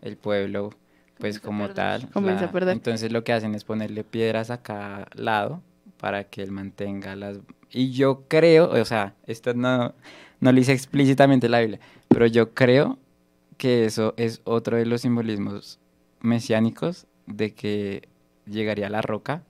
el 0.02 0.16
pueblo 0.16 0.70
pues 1.18 1.40
Comienza 1.40 1.46
como 1.46 1.74
tal, 1.74 2.10
Comienza 2.10 2.44
a 2.44 2.46
la- 2.46 2.52
perder. 2.52 2.72
entonces 2.74 3.10
lo 3.12 3.22
que 3.24 3.32
hacen 3.32 3.54
es 3.54 3.64
ponerle 3.64 4.04
piedras 4.04 4.50
a 4.50 4.62
cada 4.62 5.06
lado 5.14 5.62
para 6.00 6.24
que 6.24 6.42
él 6.42 6.52
mantenga 6.52 7.16
las... 7.16 7.38
Y 7.70 7.90
yo 7.90 8.24
creo, 8.28 8.70
o 8.70 8.84
sea, 8.84 9.14
esto 9.26 9.52
no, 9.54 9.94
no 10.40 10.52
lo 10.52 10.58
dice 10.58 10.72
explícitamente 10.72 11.48
la 11.48 11.60
Biblia, 11.60 11.80
pero 12.08 12.26
yo 12.26 12.54
creo 12.54 12.98
que 13.56 13.84
eso 13.84 14.14
es 14.16 14.40
otro 14.44 14.76
de 14.76 14.86
los 14.86 15.00
simbolismos 15.02 15.80
mesiánicos 16.20 17.06
de 17.26 17.52
que 17.54 18.08
llegaría 18.46 18.88
la 18.88 19.02
roca, 19.02 19.42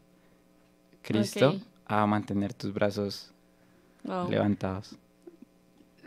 Cristo, 1.08 1.56
a 1.86 2.06
mantener 2.06 2.52
tus 2.54 2.72
brazos 2.72 3.32
Wow. 4.04 4.30
levantados. 4.30 4.96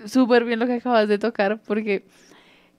súper 0.06 0.46
bien 0.46 0.60
lo 0.60 0.66
que 0.66 0.74
acabas 0.74 1.08
de 1.08 1.20
tocar, 1.20 1.60
porque 1.62 2.06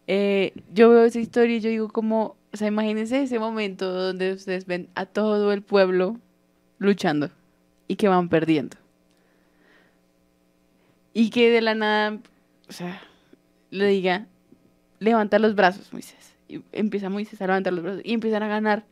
eh, 0.09 0.53
yo 0.73 0.89
veo 0.91 1.05
esa 1.05 1.21
historia 1.21 1.57
y 1.57 1.61
yo 1.61 1.71
digo 1.71 1.89
como, 1.89 2.37
o 2.53 2.57
sea, 2.57 2.67
imagínense 2.69 3.23
ese 3.23 3.39
momento 3.39 3.93
donde 3.93 4.33
ustedes 4.33 4.67
ven 4.67 4.89
a 4.95 5.07
todo 5.07 5.53
el 5.53 5.63
pueblo 5.63 6.19
luchando 6.79 7.31
y 7.87 7.97
que 7.97 8.09
van 8.09 8.29
perdiendo. 8.29 8.77
Y 11.15 11.31
que 11.31 11.51
de 11.51 11.61
la 11.61 11.75
nada, 11.75 12.19
o 12.69 12.73
sea, 12.73 13.01
le 13.71 13.87
diga, 13.87 14.27
levanta 14.99 15.39
los 15.39 15.55
brazos, 15.55 15.93
Moisés. 15.93 16.35
Y 16.49 16.63
empieza 16.73 17.09
Moisés 17.11 17.41
a 17.43 17.47
levantar 17.47 17.73
los 17.73 17.83
brazos 17.85 18.03
y 18.05 18.13
empiezan 18.15 18.43
a 18.43 18.49
ganar. 18.49 18.85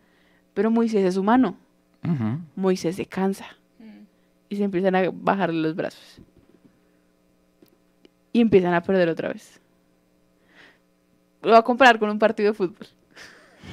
Pero 0.54 0.70
Moisés 0.70 1.04
es 1.04 1.16
humano. 1.16 1.56
Ujú. 2.04 2.38
Moisés 2.56 2.96
se 2.96 3.06
cansa 3.06 3.46
Mm. 3.78 4.04
y 4.48 4.56
se 4.56 4.64
empiezan 4.64 4.94
a 4.94 5.10
bajarle 5.12 5.60
los 5.60 5.74
brazos. 5.74 6.20
Y 8.32 8.40
empiezan 8.40 8.74
a 8.74 8.82
perder 8.82 9.08
otra 9.08 9.28
vez. 9.32 9.60
Lo 11.42 11.50
voy 11.50 11.58
a 11.58 11.62
comparar 11.62 11.98
con 11.98 12.10
un 12.10 12.18
partido 12.18 12.50
de 12.52 12.54
fútbol. 12.56 12.86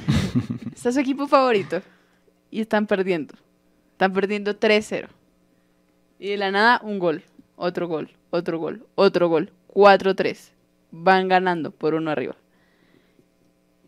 Está 0.76 0.92
su 0.92 1.00
equipo 1.00 1.28
favorito 1.28 1.82
y 2.50 2.62
están 2.62 2.88
perdiendo. 2.88 3.36
Están 3.92 4.14
perdiendo 4.14 4.58
3-0. 4.58 5.08
Y 6.20 6.30
de 6.30 6.38
la 6.38 6.52
nada, 6.52 6.80
un 6.84 6.98
gol, 7.00 7.24
otro 7.56 7.88
gol, 7.88 8.12
otro 8.30 8.58
gol, 8.60 8.86
otro 8.96 9.28
gol, 9.30 9.52
4-3. 9.74 10.52
Van 10.92 11.28
ganando 11.28 11.72
por 11.72 11.94
uno 11.94 12.10
arriba. 12.12 12.36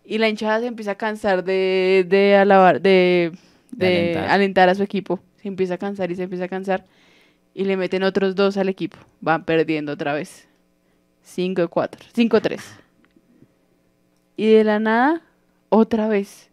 Y 0.04 0.18
la 0.18 0.28
hinchada 0.28 0.60
se 0.60 0.68
empieza 0.68 0.92
a 0.92 0.96
cansar 0.96 1.44
de, 1.44 2.06
de 2.08 2.36
alabar, 2.36 2.82
de, 2.82 3.32
De 3.80 3.88
de 3.88 4.00
alentar. 4.00 4.30
alentar 4.30 4.70
a 4.70 4.76
su 4.76 4.84
equipo. 4.84 5.20
Se 5.38 5.48
empieza 5.48 5.76
a 5.76 5.78
cansar 5.78 6.12
y 6.12 6.16
se 6.16 6.24
empieza 6.24 6.46
a 6.46 6.50
cansar. 6.50 6.86
Y 7.54 7.66
le 7.66 7.78
meten 7.78 8.04
otros 8.04 8.36
dos 8.36 8.58
al 8.58 8.70
equipo. 8.70 8.98
Van 9.22 9.44
perdiendo 9.46 9.94
otra 9.94 10.14
vez. 10.14 10.48
5-4. 11.26 12.12
5-3. 12.14 12.62
Y 14.38 14.54
de 14.54 14.64
la 14.64 14.80
nada, 14.80 15.22
otra 15.70 16.08
vez. 16.08 16.50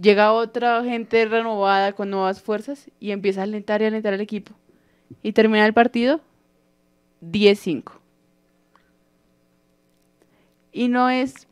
Llega 0.00 0.32
otra 0.32 0.84
gente 0.84 1.24
renovada 1.26 1.92
con 1.92 2.10
nuevas 2.10 2.40
fuerzas 2.40 2.88
y 3.00 3.10
empieza 3.10 3.40
a 3.40 3.44
alentar 3.44 3.82
y 3.82 3.86
alentar 3.86 4.14
al 4.14 4.20
equipo. 4.20 4.52
Y 5.22 5.32
termina 5.32 5.66
el 5.66 5.74
partido 5.74 6.20
10-5. 7.20 7.92
Y 10.70 10.86
no 10.86 11.10
es, 11.10 11.47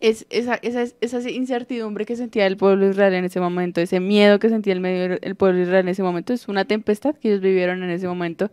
es 0.00 0.26
esa, 0.30 0.54
esa, 0.62 0.84
esa 1.00 1.30
incertidumbre 1.30 2.06
que 2.06 2.14
sentía 2.16 2.46
el 2.46 2.56
pueblo 2.56 2.84
de 2.84 2.92
Israel 2.92 3.14
en 3.14 3.24
ese 3.24 3.40
momento, 3.40 3.80
ese 3.80 3.98
miedo 4.00 4.38
que 4.38 4.48
sentía 4.48 4.72
el, 4.72 4.80
medio- 4.80 5.18
el 5.20 5.34
pueblo 5.34 5.56
de 5.58 5.64
Israel 5.64 5.86
en 5.86 5.88
ese 5.88 6.02
momento, 6.02 6.32
es 6.32 6.46
una 6.48 6.64
tempestad 6.64 7.16
que 7.16 7.28
ellos 7.28 7.40
vivieron 7.40 7.82
en 7.82 7.90
ese 7.90 8.06
momento. 8.06 8.50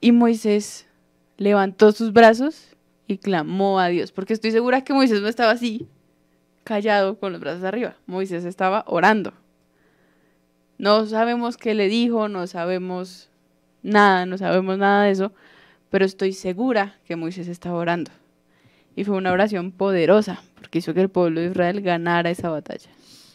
Y 0.00 0.12
Moisés 0.12 0.86
levantó 1.38 1.92
sus 1.92 2.12
brazos 2.12 2.76
y 3.06 3.18
clamó 3.18 3.80
a 3.80 3.88
Dios, 3.88 4.12
porque 4.12 4.34
estoy 4.34 4.50
segura 4.50 4.82
que 4.84 4.92
Moisés 4.92 5.22
no 5.22 5.28
estaba 5.28 5.52
así, 5.52 5.88
callado 6.64 7.18
con 7.18 7.32
los 7.32 7.40
brazos 7.40 7.64
arriba. 7.64 7.96
Moisés 8.06 8.44
estaba 8.44 8.84
orando. 8.86 9.32
No 10.76 11.06
sabemos 11.06 11.56
qué 11.56 11.74
le 11.74 11.88
dijo, 11.88 12.28
no 12.28 12.46
sabemos 12.46 13.30
nada, 13.82 14.26
no 14.26 14.36
sabemos 14.36 14.78
nada 14.78 15.04
de 15.04 15.10
eso, 15.12 15.32
pero 15.90 16.04
estoy 16.04 16.34
segura 16.34 16.98
que 17.06 17.16
Moisés 17.16 17.48
estaba 17.48 17.78
orando. 17.78 18.10
Y 18.98 19.04
fue 19.04 19.16
una 19.16 19.30
oración 19.30 19.70
poderosa, 19.70 20.42
porque 20.56 20.78
hizo 20.80 20.92
que 20.92 21.00
el 21.00 21.08
pueblo 21.08 21.40
de 21.40 21.46
Israel 21.50 21.80
ganara 21.82 22.30
esa 22.30 22.50
batalla. 22.50 22.90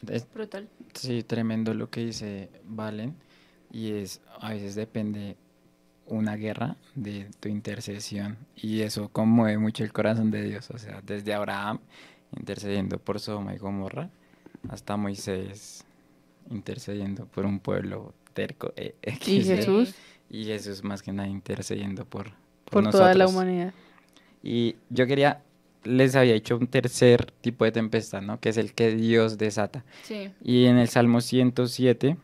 Es- 0.10 0.28
Brutal. 0.34 0.68
Sí, 0.94 1.24
tremendo 1.24 1.74
lo 1.74 1.90
que 1.90 2.06
dice 2.06 2.50
Valen. 2.66 3.16
Y 3.72 3.92
es, 3.94 4.20
a 4.42 4.50
veces 4.50 4.76
depende 4.76 5.38
una 6.06 6.36
guerra 6.36 6.76
de 6.96 7.30
tu 7.40 7.48
intercesión. 7.48 8.38
Y 8.58 8.82
eso 8.82 9.08
conmueve 9.08 9.58
mucho 9.58 9.86
el 9.86 9.94
corazón 9.94 10.32
de 10.32 10.44
Dios. 10.44 10.70
O 10.72 10.78
sea, 10.78 11.02
desde 11.02 11.34
Abraham 11.34 11.80
intercediendo 12.38 12.98
por 13.00 13.22
Sodoma 13.22 13.54
y 13.54 13.58
Gomorra 13.58 14.10
hasta 14.70 14.98
Moisés 14.98 15.86
intercediendo 16.52 17.26
por 17.26 17.46
un 17.46 17.60
pueblo 17.62 18.14
terco. 18.34 18.74
eh, 18.76 18.96
Y 19.26 19.42
XD. 19.42 19.46
Jesús 19.48 19.96
Y 20.30 20.44
Jesús 20.44 20.84
más 20.84 21.02
que 21.02 21.14
nada 21.14 21.30
intercediendo 21.30 22.04
por, 22.04 22.32
por 22.70 22.90
toda 22.90 23.14
la 23.14 23.28
humanidad. 23.28 23.74
Y 24.44 24.76
yo 24.90 25.08
quería, 25.08 25.42
les 25.84 26.16
había 26.16 26.34
hecho 26.34 26.58
un 26.58 26.68
tercer 26.68 27.32
tipo 27.42 27.66
de 27.66 27.72
tempestad, 27.72 28.22
¿no? 28.22 28.40
Que 28.40 28.50
es 28.50 28.58
el 28.58 28.74
que 28.74 28.96
Dios 28.96 29.38
desata. 29.38 29.84
Sí. 30.04 30.32
Y 30.44 30.66
en 30.66 30.78
el 30.78 30.88
Salmo 30.88 31.22
107, 31.22 32.18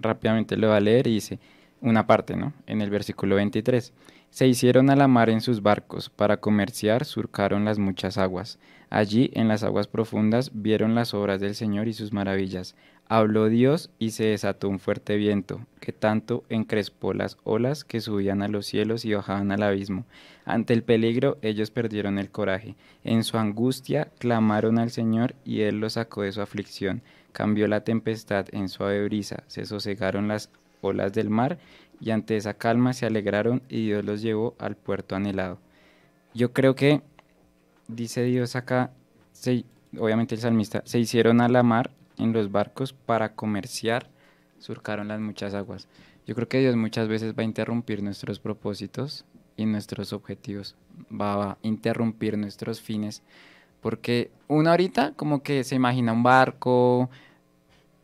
rápidamente 0.00 0.56
lo 0.56 0.68
voy 0.68 0.76
a 0.76 0.80
leer 0.80 1.06
y 1.06 1.14
dice 1.14 1.38
una 1.80 2.06
parte, 2.06 2.36
¿no? 2.36 2.52
En 2.66 2.80
el 2.80 2.90
versículo 2.90 3.36
23. 3.36 3.92
Se 4.30 4.46
hicieron 4.46 4.90
a 4.90 4.96
la 4.96 5.08
mar 5.08 5.30
en 5.30 5.40
sus 5.40 5.62
barcos, 5.62 6.10
para 6.10 6.38
comerciar 6.38 7.04
surcaron 7.04 7.64
las 7.64 7.78
muchas 7.78 8.18
aguas. 8.18 8.58
Allí, 8.90 9.30
en 9.34 9.48
las 9.48 9.62
aguas 9.62 9.88
profundas, 9.88 10.50
vieron 10.52 10.94
las 10.94 11.14
obras 11.14 11.40
del 11.40 11.54
Señor 11.54 11.88
y 11.88 11.92
sus 11.92 12.12
maravillas. 12.12 12.76
Habló 13.08 13.48
Dios 13.48 13.90
y 14.00 14.10
se 14.10 14.24
desató 14.24 14.68
un 14.68 14.80
fuerte 14.80 15.16
viento, 15.16 15.60
que 15.78 15.92
tanto 15.92 16.42
encrespó 16.48 17.14
las 17.14 17.38
olas 17.44 17.84
que 17.84 18.00
subían 18.00 18.42
a 18.42 18.48
los 18.48 18.66
cielos 18.66 19.04
y 19.04 19.14
bajaban 19.14 19.52
al 19.52 19.62
abismo. 19.62 20.04
Ante 20.44 20.72
el 20.72 20.82
peligro, 20.82 21.38
ellos 21.40 21.70
perdieron 21.70 22.18
el 22.18 22.30
coraje. 22.30 22.74
En 23.04 23.22
su 23.22 23.38
angustia, 23.38 24.08
clamaron 24.18 24.80
al 24.80 24.90
Señor 24.90 25.36
y 25.44 25.60
Él 25.60 25.78
los 25.78 25.92
sacó 25.92 26.22
de 26.22 26.32
su 26.32 26.40
aflicción. 26.40 27.00
Cambió 27.30 27.68
la 27.68 27.82
tempestad 27.82 28.46
en 28.50 28.68
suave 28.68 29.04
brisa, 29.04 29.44
se 29.46 29.66
sosegaron 29.66 30.26
las 30.26 30.50
olas 30.80 31.12
del 31.12 31.30
mar 31.30 31.58
y 32.00 32.10
ante 32.10 32.36
esa 32.36 32.54
calma 32.54 32.92
se 32.92 33.06
alegraron 33.06 33.62
y 33.68 33.86
Dios 33.86 34.04
los 34.04 34.20
llevó 34.20 34.56
al 34.58 34.74
puerto 34.74 35.14
anhelado. 35.14 35.58
Yo 36.34 36.52
creo 36.52 36.74
que, 36.74 37.02
dice 37.86 38.24
Dios 38.24 38.56
acá, 38.56 38.90
obviamente 39.96 40.34
el 40.34 40.40
salmista, 40.40 40.82
se 40.84 40.98
hicieron 40.98 41.40
a 41.40 41.48
la 41.48 41.62
mar 41.62 41.92
en 42.18 42.32
los 42.32 42.50
barcos 42.50 42.92
para 42.92 43.34
comerciar, 43.34 44.08
surcaron 44.58 45.08
las 45.08 45.20
muchas 45.20 45.54
aguas. 45.54 45.88
Yo 46.26 46.34
creo 46.34 46.48
que 46.48 46.60
Dios 46.60 46.76
muchas 46.76 47.08
veces 47.08 47.34
va 47.36 47.42
a 47.42 47.44
interrumpir 47.44 48.02
nuestros 48.02 48.40
propósitos 48.40 49.24
y 49.56 49.66
nuestros 49.66 50.12
objetivos, 50.12 50.74
va 51.10 51.52
a 51.52 51.58
interrumpir 51.62 52.36
nuestros 52.36 52.80
fines, 52.80 53.22
porque 53.80 54.30
uno 54.48 54.70
ahorita 54.70 55.12
como 55.12 55.42
que 55.42 55.64
se 55.64 55.76
imagina 55.76 56.12
un 56.12 56.22
barco, 56.22 57.10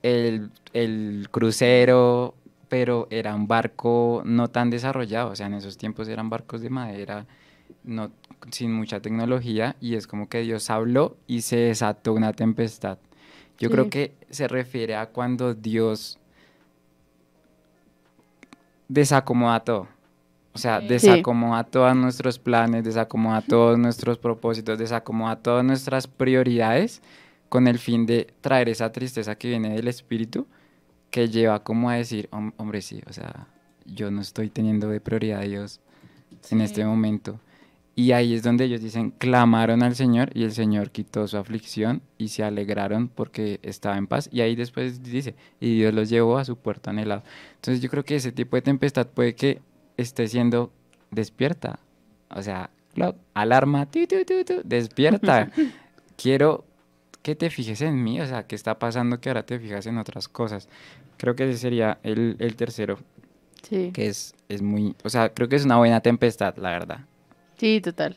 el, 0.03 0.51
el 0.73 1.29
crucero, 1.31 2.35
pero 2.69 3.07
era 3.11 3.35
un 3.35 3.49
barco 3.49 4.23
no 4.25 4.49
tan 4.49 4.71
desarrollado, 4.71 5.31
o 5.31 5.37
sea, 5.37 5.47
en 5.47 5.55
esos 5.55 5.77
tiempos 5.77 6.09
eran 6.09 6.31
barcos 6.31 6.63
de 6.63 6.71
madera, 6.71 7.27
no, 7.85 8.11
sin 8.51 8.73
mucha 8.73 9.01
tecnología, 9.01 9.77
y 9.81 9.95
es 9.97 10.07
como 10.07 10.29
que 10.29 10.41
Dios 10.41 10.71
habló 10.71 11.17
y 11.27 11.43
se 11.43 11.57
desató 11.57 12.13
una 12.15 12.33
tempestad. 12.33 12.99
Yo 13.63 13.71
creo 13.71 13.89
que 13.91 14.15
se 14.31 14.49
refiere 14.49 14.97
a 14.97 15.07
cuando 15.07 15.55
Dios 15.55 16.19
desacomoda 18.89 19.61
todo. 19.61 19.89
O 20.55 20.59
sea, 20.59 20.81
Sí. 20.81 20.89
desacomoda 20.89 21.65
todos 21.65 21.97
nuestros 21.97 22.39
planes, 22.39 22.85
desacomoda 22.85 23.41
todos 23.41 23.79
nuestros 23.79 24.19
propósitos, 24.19 24.79
desacomoda 24.79 25.37
todas 25.37 25.65
nuestras 25.65 26.07
prioridades 26.07 27.01
con 27.49 27.69
el 27.69 27.79
fin 27.79 28.05
de 28.05 28.35
traer 28.41 28.69
esa 28.69 28.93
tristeza 28.93 29.35
que 29.37 29.49
viene 29.49 29.75
del 29.75 29.89
espíritu 29.89 30.47
que 31.11 31.29
lleva 31.29 31.63
como 31.63 31.89
a 31.91 31.95
decir, 31.95 32.29
"Hom- 32.33 32.53
hombre, 32.57 32.83
sí, 32.83 33.01
o 33.09 33.13
sea, 33.13 33.47
yo 33.87 34.11
no 34.11 34.21
estoy 34.21 34.51
teniendo 34.51 34.89
de 34.89 35.01
prioridad 35.01 35.41
a 35.41 35.45
Dios 35.45 35.81
en 36.51 36.61
este 36.61 36.85
momento. 36.85 37.39
Y 37.95 38.13
ahí 38.13 38.33
es 38.35 38.43
donde 38.43 38.65
ellos 38.65 38.81
dicen, 38.81 39.11
clamaron 39.11 39.83
al 39.83 39.95
Señor 39.95 40.31
y 40.35 40.45
el 40.45 40.53
Señor 40.53 40.91
quitó 40.91 41.29
su 41.29 41.37
aflicción 41.37 42.01
y 42.17 42.29
se 42.29 42.43
alegraron 42.43 43.09
porque 43.09 43.61
estaba 43.63 43.99
en 43.99 44.07
paz. 44.07 44.31
Y 44.33 44.41
ahí 44.41 44.57
después 44.57 45.03
dice, 45.03 45.35
y 45.61 45.77
Dios 45.77 45.93
los 45.93 46.09
llevó 46.09 46.39
a 46.39 46.45
su 46.47 46.57
puerto 46.57 46.89
anhelado. 46.89 47.23
Entonces 47.57 47.83
yo 47.83 47.91
creo 47.91 48.03
que 48.05 48.17
ese 48.17 48.33
tipo 48.33 48.57
de 48.57 48.63
tempestad 48.63 49.07
puede 49.09 49.35
que 49.35 49.61
esté 49.99 50.27
siendo 50.29 50.73
despierta. 51.11 51.81
O 52.31 52.41
sea, 52.43 52.71
alarma, 53.35 53.85
tu, 53.85 54.07
tu, 54.07 54.25
tu, 54.25 54.63
despierta. 54.65 55.51
Quiero 56.17 56.65
que 57.23 57.37
te 57.37 57.51
fijes 57.51 57.83
en 57.83 58.03
mí, 58.03 58.21
o 58.21 58.27
sea, 58.27 58.47
¿qué 58.47 58.55
está 58.55 58.79
pasando 58.79 59.21
que 59.21 59.29
ahora 59.29 59.45
te 59.45 59.59
fijas 59.59 59.87
en 59.87 59.99
otras 59.99 60.29
cosas? 60.29 60.69
Creo 61.19 61.37
que 61.37 61.49
ese 61.49 61.59
sería 61.59 61.99
el, 62.03 62.37
el 62.39 62.57
tercero, 62.57 62.99
Sí. 63.63 63.91
que 63.93 64.09
es, 64.09 64.35
es 64.49 64.61
muy, 64.61 64.97
o 65.05 65.09
sea, 65.09 65.29
creo 65.29 65.49
que 65.49 65.55
es 65.57 65.65
una 65.65 65.77
buena 65.77 66.01
tempestad, 66.01 66.57
la 66.57 66.71
verdad. 66.71 67.01
Sí, 67.63 67.81
total. 67.81 68.17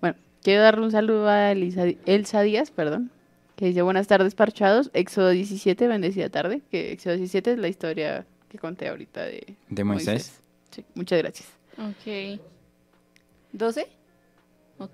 Bueno, 0.00 0.16
quiero 0.42 0.64
darle 0.64 0.84
un 0.84 0.90
saludo 0.90 1.28
a 1.28 1.52
Elisa, 1.52 1.84
Elsa 2.06 2.42
Díaz, 2.42 2.72
perdón, 2.72 3.12
que 3.54 3.66
dice 3.66 3.82
buenas 3.82 4.08
tardes 4.08 4.34
parchados, 4.34 4.90
Éxodo 4.94 5.30
17, 5.30 5.86
bendecida 5.86 6.28
tarde, 6.28 6.60
que 6.68 6.90
Éxodo 6.90 7.14
17 7.14 7.52
es 7.52 7.58
la 7.60 7.68
historia 7.68 8.26
que 8.48 8.58
conté 8.58 8.88
ahorita 8.88 9.22
de 9.22 9.54
De 9.68 9.84
Moisés. 9.84 10.40
Sí, 10.72 10.84
muchas 10.96 11.20
gracias. 11.20 11.48
Ok. 11.78 12.40
¿12? 13.52 13.86
Ok. 14.78 14.90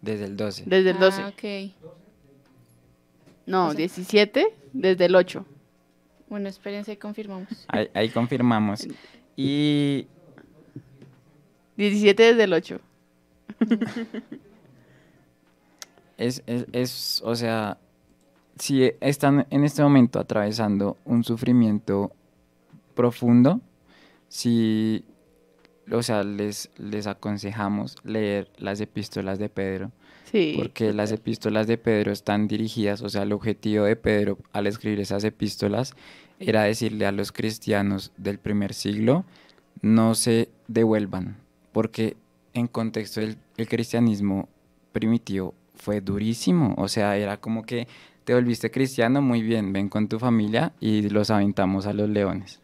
Desde 0.00 0.24
el 0.24 0.38
12. 0.38 0.62
Desde 0.64 0.90
el 0.92 0.98
12. 0.98 1.20
Ah, 1.20 1.28
ok. 1.28 1.90
No, 3.44 3.66
o 3.66 3.70
sea- 3.72 3.76
17 3.76 4.54
desde 4.72 5.04
el 5.04 5.14
8. 5.16 5.44
Bueno, 6.30 6.48
espérense 6.48 6.92
y 6.92 6.96
confirmamos. 6.96 7.66
Ahí, 7.68 7.90
ahí 7.92 8.08
confirmamos. 8.08 8.88
Y 9.38 10.06
17 11.76 12.22
desde 12.22 12.44
el 12.44 12.52
8. 12.52 12.80
es, 16.16 16.42
es, 16.46 16.66
es, 16.72 17.22
o 17.24 17.34
sea, 17.34 17.78
si 18.58 18.90
están 19.00 19.46
en 19.50 19.64
este 19.64 19.82
momento 19.82 20.18
atravesando 20.18 20.96
un 21.04 21.24
sufrimiento 21.24 22.12
profundo, 22.94 23.60
si, 24.28 25.04
o 25.90 26.02
sea, 26.02 26.22
les, 26.24 26.70
les 26.78 27.06
aconsejamos 27.06 27.96
leer 28.04 28.50
las 28.58 28.80
epístolas 28.80 29.38
de 29.38 29.48
Pedro, 29.48 29.92
Sí. 30.32 30.54
porque 30.58 30.92
las 30.92 31.12
epístolas 31.12 31.68
de 31.68 31.78
Pedro 31.78 32.10
están 32.10 32.48
dirigidas, 32.48 33.00
o 33.00 33.08
sea, 33.08 33.22
el 33.22 33.32
objetivo 33.32 33.84
de 33.84 33.94
Pedro 33.94 34.38
al 34.52 34.66
escribir 34.66 34.98
esas 34.98 35.22
epístolas 35.22 35.94
era 36.40 36.64
decirle 36.64 37.06
a 37.06 37.12
los 37.12 37.30
cristianos 37.30 38.10
del 38.16 38.38
primer 38.40 38.74
siglo, 38.74 39.24
no 39.82 40.16
se 40.16 40.48
devuelvan, 40.66 41.36
porque 41.76 42.16
en 42.54 42.68
contexto 42.68 43.20
del 43.20 43.36
el 43.58 43.68
cristianismo 43.68 44.48
primitivo 44.92 45.52
fue 45.74 46.00
durísimo, 46.00 46.74
o 46.78 46.88
sea, 46.88 47.18
era 47.18 47.36
como 47.36 47.64
que 47.64 47.86
te 48.24 48.32
volviste 48.32 48.70
cristiano, 48.70 49.20
muy 49.20 49.42
bien, 49.42 49.74
ven 49.74 49.90
con 49.90 50.08
tu 50.08 50.18
familia 50.18 50.72
y 50.80 51.10
los 51.10 51.28
aventamos 51.28 51.86
a 51.86 51.92
los 51.92 52.08
leones. 52.08 52.62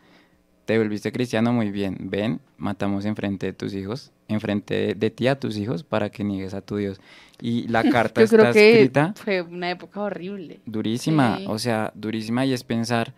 Te 0.64 0.78
volviste 0.78 1.12
cristiano, 1.12 1.52
muy 1.52 1.70
bien, 1.70 1.98
ven, 2.00 2.40
matamos 2.56 3.04
enfrente 3.04 3.44
de 3.48 3.52
tus 3.52 3.74
hijos, 3.74 4.12
enfrente 4.28 4.74
de, 4.74 4.94
de 4.94 5.10
ti 5.10 5.26
a 5.26 5.38
tus 5.38 5.58
hijos 5.58 5.84
para 5.84 6.08
que 6.08 6.24
niegues 6.24 6.54
a 6.54 6.62
tu 6.62 6.76
Dios. 6.76 6.98
Y 7.38 7.68
la 7.68 7.82
carta 7.90 8.22
Yo 8.22 8.24
está 8.24 8.36
creo 8.38 8.52
que 8.54 8.72
escrita 8.72 9.12
fue 9.14 9.42
una 9.42 9.70
época 9.70 10.00
horrible. 10.00 10.60
durísima, 10.64 11.36
Sí. 11.36 11.44
o 11.48 11.58
sea, 11.58 11.92
durísima 11.94 12.46
y 12.46 12.54
es 12.54 12.64
pensar, 12.64 13.12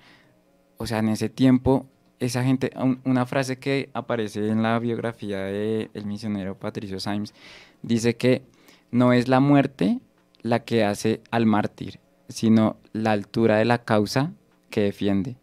o 0.76 0.88
sea, 0.88 0.98
en 0.98 1.10
ese 1.10 1.28
tiempo, 1.28 1.86
esa 2.20 2.44
gente, 2.44 2.70
un- 2.76 3.00
una 3.04 3.26
frase 3.26 3.58
que 3.58 3.90
aparece 3.94 4.48
en 4.48 4.62
la 4.62 4.78
biografía 4.78 5.38
del 5.38 5.90
misionero 6.04 6.56
Patricio 6.58 7.00
Symes, 7.00 7.34
dice 7.82 8.16
que 8.16 8.42
no 8.90 9.12
es 9.12 9.28
la 9.28 9.40
muerte 9.40 10.00
la 10.42 10.60
que 10.60 10.84
hace 10.84 11.22
al 11.30 11.46
mártir, 11.46 12.00
sino 12.28 12.76
la 12.92 13.12
altura 13.12 13.56
de 13.56 13.64
la 13.64 13.78
causa 13.84 14.32
que 14.70 14.82
defiende. 14.82 15.36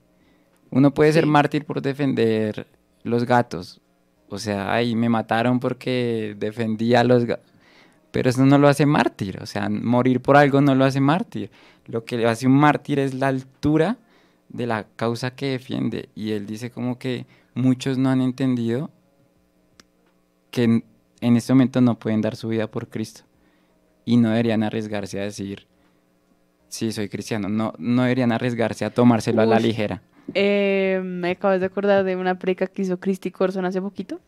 Uno 0.70 0.94
puede 0.94 1.12
ser 1.14 1.26
mártir 1.26 1.66
por 1.66 1.82
defender 1.82 2.68
los 3.04 3.26
gatos, 3.26 3.82
o 4.30 4.38
sea, 4.40 4.74
ahí 4.74 4.96
me 4.96 5.10
mataron 5.10 5.60
porque 5.60 6.36
defendía 6.40 7.02
a 7.02 7.04
los 7.04 7.26
gatos. 7.26 7.52
Pero 8.12 8.30
eso 8.30 8.46
no 8.46 8.58
lo 8.58 8.68
hace 8.68 8.86
mártir, 8.86 9.40
o 9.42 9.46
sea, 9.46 9.70
morir 9.70 10.22
por 10.22 10.36
algo 10.38 10.62
no 10.62 10.76
lo 10.76 10.84
hace 10.86 11.00
mártir. 11.00 11.50
Lo 11.86 12.04
que 12.04 12.18
le 12.18 12.28
hace 12.28 12.46
un 12.46 12.54
mártir 12.54 13.00
es 13.00 13.14
la 13.14 13.28
altura 13.30 13.98
de 14.52 14.68
la 14.68 14.86
causa 14.96 15.36
que 15.36 15.52
defiende. 15.52 16.10
Y 16.16 16.32
él 16.32 16.46
dice 16.46 16.72
como 16.72 16.98
que 17.00 17.26
muchos 17.54 17.98
no 17.98 18.10
han 18.10 18.22
entendido 18.22 18.90
que 20.52 20.64
en, 20.64 20.86
en 21.22 21.38
este 21.38 21.54
momento 21.54 21.82
no 21.82 21.98
pueden 21.98 22.22
dar 22.22 22.36
su 22.36 22.50
vida 22.50 22.68
por 22.68 22.88
Cristo. 22.90 23.22
Y 24.04 24.18
no 24.18 24.30
deberían 24.30 24.64
arriesgarse 24.64 25.20
a 25.20 25.24
decir, 25.24 25.68
sí, 26.68 26.92
soy 26.92 27.08
cristiano. 27.08 27.50
No, 27.50 27.74
no 27.78 28.04
deberían 28.04 28.32
arriesgarse 28.32 28.86
a 28.86 28.90
tomárselo 28.90 29.42
a 29.42 29.46
la 29.46 29.60
ligera. 29.60 30.02
Eh, 30.34 31.02
me 31.04 31.32
acabas 31.32 31.60
de 31.60 31.68
acordar 31.68 32.04
de 32.04 32.16
una 32.16 32.38
preca 32.40 32.68
que 32.68 32.82
hizo 32.82 33.00
Christy 33.00 33.32
Corson 33.32 33.66
hace 33.66 33.82
poquito, 33.82 34.20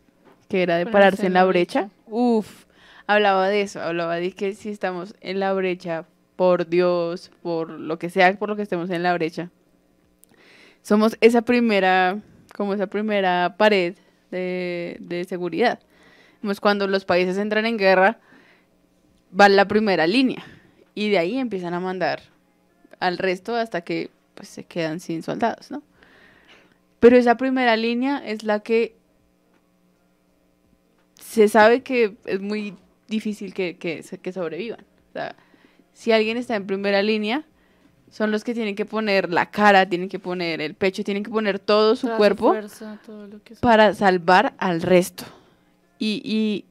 que 0.48 0.62
era 0.62 0.76
de 0.76 0.86
pararse 0.86 1.26
en 1.26 1.32
la 1.32 1.44
brecha. 1.44 1.88
Uf, 2.06 2.64
hablaba 3.06 3.48
de 3.48 3.62
eso, 3.62 3.80
hablaba 3.80 4.16
de 4.16 4.32
que 4.32 4.54
si 4.54 4.70
estamos 4.70 5.14
en 5.20 5.40
la 5.40 5.52
brecha 5.52 6.06
por 6.36 6.68
Dios, 6.68 7.30
por 7.42 7.70
lo 7.70 7.98
que 7.98 8.10
sea, 8.10 8.36
por 8.38 8.48
lo 8.48 8.56
que 8.56 8.62
estemos 8.62 8.90
en 8.90 9.02
la 9.02 9.14
brecha, 9.14 9.50
somos 10.84 11.16
esa 11.20 11.42
primera, 11.42 12.20
como 12.54 12.74
esa 12.74 12.86
primera 12.86 13.56
pared 13.58 13.96
de, 14.30 14.98
de 15.00 15.24
seguridad. 15.24 15.80
Pues 16.42 16.60
cuando 16.60 16.86
los 16.86 17.06
países 17.06 17.38
entran 17.38 17.64
en 17.64 17.78
guerra, 17.78 18.20
va 19.38 19.48
la 19.48 19.66
primera 19.66 20.06
línea 20.06 20.44
y 20.94 21.08
de 21.08 21.18
ahí 21.18 21.38
empiezan 21.38 21.72
a 21.72 21.80
mandar 21.80 22.20
al 23.00 23.16
resto 23.16 23.56
hasta 23.56 23.80
que 23.80 24.10
pues 24.34 24.48
se 24.48 24.64
quedan 24.64 25.00
sin 25.00 25.22
soldados, 25.22 25.70
¿no? 25.70 25.82
Pero 27.00 27.16
esa 27.16 27.36
primera 27.36 27.76
línea 27.76 28.22
es 28.24 28.44
la 28.44 28.60
que 28.60 28.94
se 31.18 31.48
sabe 31.48 31.82
que 31.82 32.16
es 32.26 32.40
muy 32.40 32.76
difícil 33.08 33.54
que, 33.54 33.76
que, 33.78 34.04
que 34.20 34.32
sobrevivan. 34.32 34.80
O 34.80 35.12
sea, 35.14 35.34
si 35.94 36.12
alguien 36.12 36.36
está 36.36 36.56
en 36.56 36.66
primera 36.66 37.02
línea, 37.02 37.44
son 38.14 38.30
los 38.30 38.44
que 38.44 38.54
tienen 38.54 38.76
que 38.76 38.84
poner 38.86 39.32
la 39.32 39.50
cara, 39.50 39.88
tienen 39.88 40.08
que 40.08 40.20
poner 40.20 40.60
el 40.60 40.74
pecho, 40.74 41.02
tienen 41.02 41.24
que 41.24 41.32
poner 41.32 41.58
todo 41.58 41.96
su 41.96 42.06
Toda 42.06 42.16
cuerpo 42.16 42.50
fuerza, 42.50 43.00
todo 43.04 43.26
lo 43.26 43.42
que 43.42 43.56
sea. 43.56 43.60
para 43.60 43.92
salvar 43.92 44.54
al 44.58 44.82
resto. 44.82 45.24
Y, 45.98 46.22
y 46.24 46.64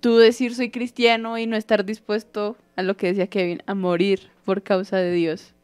tú 0.00 0.18
decir 0.18 0.54
soy 0.54 0.70
cristiano 0.70 1.38
y 1.38 1.46
no 1.46 1.56
estar 1.56 1.86
dispuesto 1.86 2.58
a 2.76 2.82
lo 2.82 2.98
que 2.98 3.06
decía 3.06 3.28
Kevin, 3.28 3.62
a 3.64 3.74
morir 3.74 4.28
por 4.44 4.62
causa 4.62 4.98
de 4.98 5.12
Dios, 5.12 5.54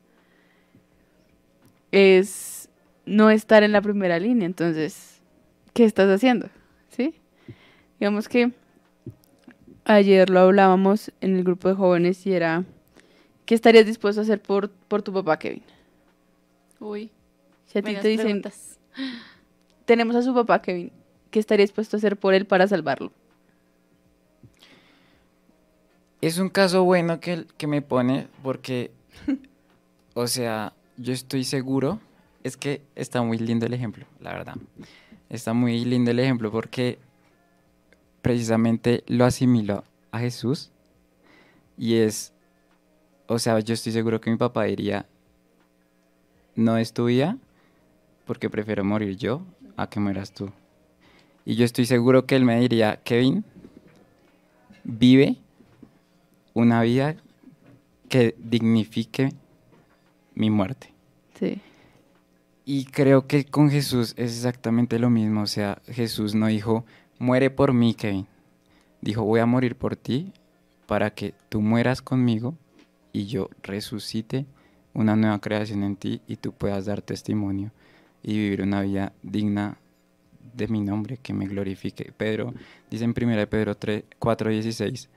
es 1.93 2.71
no 3.05 3.29
estar 3.29 3.63
en 3.63 3.73
la 3.73 3.83
primera 3.83 4.19
línea. 4.19 4.47
Entonces, 4.47 5.21
¿qué 5.75 5.85
estás 5.85 6.09
haciendo? 6.09 6.49
¿Sí? 6.89 7.15
Digamos 8.01 8.27
que 8.27 8.53
ayer 9.85 10.31
lo 10.31 10.41
hablábamos 10.41 11.13
en 11.21 11.37
el 11.37 11.45
grupo 11.45 11.69
de 11.69 11.75
jóvenes 11.75 12.27
y 12.27 12.33
era, 12.33 12.65
¿qué 13.49 13.55
estarías 13.55 13.87
dispuesto 13.87 14.21
a 14.21 14.25
hacer 14.25 14.43
por, 14.43 14.69
por 14.69 15.01
tu 15.01 15.11
papá, 15.11 15.39
Kevin? 15.39 15.63
Uy, 16.81 17.11
Si 17.65 17.79
a 17.79 17.83
ti 17.83 17.97
te 17.97 18.09
dicen, 18.09 18.27
preguntas. 18.43 18.79
tenemos 19.87 20.15
a 20.17 20.23
su 20.23 20.35
papá, 20.35 20.61
Kevin, 20.61 20.93
¿qué 21.31 21.39
estaría 21.39 21.65
dispuesto 21.65 21.97
a 21.97 21.99
hacer 21.99 22.19
por 22.19 22.35
él 22.35 22.45
para 22.45 22.69
salvarlo? 22.69 23.11
Es 26.21 26.37
un 26.39 26.51
caso 26.51 26.85
bueno 26.85 27.21
que, 27.21 27.47
que 27.57 27.67
me 27.67 27.81
pone 27.81 28.29
porque, 28.43 28.91
o 30.13 30.27
sea, 30.27 30.75
yo 30.99 31.15
estoy 31.15 31.45
seguro, 31.45 32.01
es 32.45 32.59
que 32.59 32.83
está 32.97 33.23
muy 33.23 33.39
lindo 33.39 33.65
el 33.65 33.73
ejemplo, 33.73 34.05
la 34.21 34.35
verdad. 34.35 34.57
Está 35.31 35.55
muy 35.55 35.87
lindo 35.87 36.11
el 36.11 36.19
ejemplo 36.19 36.51
porque 36.53 36.99
precisamente 38.21 39.05
lo 39.07 39.25
asimiló 39.25 39.85
a 40.11 40.19
Jesús 40.19 40.71
y 41.79 41.95
es, 41.97 42.35
o 43.29 43.39
sea, 43.39 43.61
yo 43.61 43.75
estoy 43.75 43.93
seguro 43.93 44.21
que 44.21 44.31
mi 44.31 44.37
papá 44.37 44.65
diría, 44.65 45.07
no 46.57 46.79
es 46.79 46.93
tu 46.93 47.05
vida 47.05 47.37
porque 48.27 48.51
prefiero 48.51 48.85
morir 48.85 49.17
yo 49.17 49.43
a 49.77 49.89
que 49.89 50.01
mueras 50.01 50.33
tú. 50.33 50.51
Y 51.45 51.55
yo 51.55 51.65
estoy 51.65 51.85
seguro 51.85 52.27
que 52.27 52.37
él 52.37 52.45
me 52.45 52.59
diría, 52.59 53.01
Kevin, 53.05 53.45
vive 54.83 55.37
una 56.55 56.83
vida 56.83 57.17
que 58.09 58.35
dignifique 58.39 59.31
mi 60.35 60.51
muerte. 60.51 60.93
Sí. 61.39 61.61
Y 62.65 62.87
creo 62.87 63.27
que 63.27 63.45
con 63.45 63.71
Jesús 63.71 64.15
es 64.17 64.37
exactamente 64.37 64.99
lo 64.99 65.11
mismo. 65.11 65.43
O 65.43 65.47
sea, 65.47 65.81
Jesús 65.87 66.35
no 66.35 66.47
dijo, 66.47 66.85
muere 67.19 67.51
por 67.51 67.75
mí, 67.75 67.95
Kevin. 67.95 68.27
Dijo, 69.03 69.23
voy 69.23 69.41
a 69.41 69.47
morir 69.47 69.77
por 69.77 69.97
ti 69.97 70.33
para 70.87 71.11
que 71.11 71.35
tú 71.49 71.61
mueras 71.61 72.03
conmigo 72.03 72.55
y 73.19 73.27
yo 73.27 73.51
resucite 73.63 74.47
una 74.95 75.17
nueva 75.17 75.41
creación 75.41 75.83
en 75.83 75.97
ti 75.97 76.21
y 76.29 76.37
tú 76.37 76.53
puedas 76.53 76.87
dar 76.87 77.03
testimonio 77.03 77.73
y 78.23 78.35
vivir 78.35 78.63
una 78.63 78.81
vida 78.83 79.13
digna 79.23 79.77
de 80.55 80.69
mi 80.69 80.81
nombre, 80.81 81.19
que 81.19 81.33
me 81.33 81.47
glorifique. 81.47 82.13
Pedro 82.17 82.55
dice 82.91 83.05
en 83.05 83.11
1 83.17 83.47
Pedro 83.49 83.77
3, 83.77 84.05
4, 84.19 84.51
16, 84.51 85.09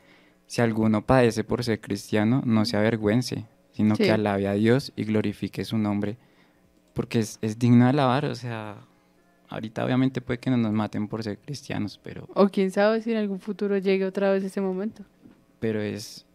si 0.47 0.61
alguno 0.61 1.05
padece 1.05 1.43
por 1.43 1.63
ser 1.63 1.79
cristiano, 1.79 2.41
no 2.45 2.65
se 2.65 2.75
avergüence, 2.77 3.45
sino 3.71 3.95
Sí. 3.95 4.03
que 4.03 4.11
alabe 4.11 4.47
a 4.47 4.53
Dios 4.53 4.91
y 4.95 5.03
glorifique 5.05 5.63
su 5.63 5.77
nombre, 5.77 6.17
porque 6.93 7.19
es, 7.19 7.37
es 7.41 7.57
digno 7.57 7.85
de 7.85 7.91
alabar, 7.91 8.25
o 8.25 8.35
sea, 8.35 8.77
ahorita 9.49 9.85
obviamente 9.85 10.21
puede 10.21 10.39
que 10.39 10.49
no 10.49 10.57
nos 10.57 10.73
maten 10.73 11.07
por 11.07 11.23
ser 11.23 11.37
cristianos, 11.39 11.99
pero, 12.03 12.27
O 12.33 12.49
quién 12.49 12.71
sabe 12.71 13.01
si 13.01 13.11
en 13.11 13.17
algún 13.17 13.39
futuro 13.39 13.77
llegue 13.77 14.05
otra 14.05 14.31
vez 14.31 14.43
ese 14.43 14.59
momento. 14.61 15.03
pero 15.59 15.79
es 15.81 16.25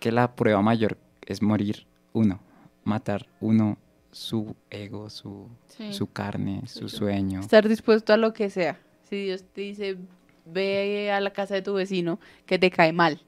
que 0.00 0.12
la 0.12 0.34
prueba 0.36 0.60
mayor 0.62 0.96
es 1.26 1.42
morir 1.42 1.86
uno, 2.12 2.40
matar 2.84 3.26
uno 3.40 3.78
su 4.10 4.54
ego, 4.70 5.10
su, 5.10 5.48
Sí. 5.66 5.92
su 5.92 6.06
carne, 6.06 6.62
su 6.66 6.88
sí. 6.88 6.96
sueño. 6.96 7.40
Estar 7.40 7.68
dispuesto 7.68 8.12
a 8.12 8.16
lo 8.16 8.32
que 8.32 8.48
sea. 8.50 8.78
Si 9.08 9.24
Dios 9.24 9.44
te 9.52 9.60
dice, 9.62 9.96
ve 10.44 11.10
a 11.10 11.20
la 11.20 11.32
casa 11.32 11.54
de 11.54 11.62
tu 11.62 11.74
vecino 11.74 12.20
que 12.46 12.58
te 12.58 12.70
cae 12.70 12.92
mal. 12.92 13.20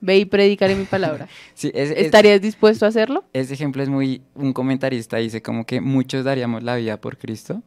Ve 0.00 0.16
y 0.18 0.24
predicaré 0.24 0.74
mi 0.76 0.84
palabra. 0.86 1.28
Sí, 1.54 1.70
es- 1.74 1.90
es- 1.90 1.98
¿Estarías 2.06 2.40
dispuesto 2.40 2.86
a 2.86 2.88
hacerlo? 2.88 3.24
Ese 3.34 3.52
ejemplo 3.52 3.82
es 3.82 3.88
muy, 3.90 4.22
un 4.34 4.52
comentarista 4.54 5.18
dice 5.18 5.42
como 5.42 5.66
que 5.66 5.80
muchos 5.82 6.24
daríamos 6.24 6.62
la 6.62 6.76
vida 6.76 6.98
por 7.00 7.18
Cristo, 7.18 7.62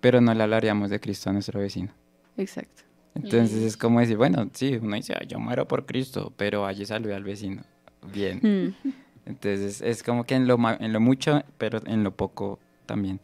pero 0.00 0.20
no 0.20 0.32
le 0.34 0.42
hablaríamos 0.44 0.90
de 0.90 1.00
Cristo 1.00 1.30
a 1.30 1.32
nuestro 1.32 1.58
vecino. 1.58 1.92
Exacto. 2.36 2.82
Entonces 3.16 3.60
Mm. 3.62 3.66
es 3.66 3.76
como 3.76 3.98
decir, 4.00 4.16
bueno, 4.16 4.48
sí, 4.54 4.78
uno 4.80 4.94
dice, 4.96 5.14
"Ah, 5.14 5.24
yo 5.26 5.38
muero 5.40 5.66
por 5.68 5.84
Cristo, 5.84 6.32
pero 6.36 6.64
allí 6.64 6.86
salude 6.86 7.14
al 7.14 7.24
vecino. 7.24 7.62
Bien. 8.02 8.40
Hmm. 8.42 8.90
Entonces 9.26 9.80
es 9.80 10.02
como 10.02 10.24
que 10.24 10.34
en 10.34 10.46
lo, 10.46 10.58
en 10.80 10.92
lo 10.92 11.00
mucho, 11.00 11.42
pero 11.58 11.80
en 11.86 12.02
lo 12.02 12.16
poco 12.16 12.58
también. 12.86 13.20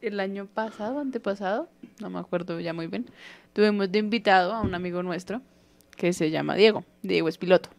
El 0.00 0.20
año 0.20 0.46
pasado, 0.46 0.98
antepasado, 1.00 1.68
no 2.00 2.10
me 2.10 2.18
acuerdo 2.18 2.60
ya 2.60 2.72
muy 2.72 2.86
bien, 2.86 3.06
tuvimos 3.52 3.90
de 3.90 3.98
invitado 3.98 4.52
a 4.52 4.60
un 4.60 4.74
amigo 4.74 5.02
nuestro 5.02 5.40
que 5.96 6.12
se 6.12 6.30
llama 6.30 6.54
Diego. 6.54 6.84
Diego 7.02 7.28
es 7.28 7.38
piloto. 7.38 7.70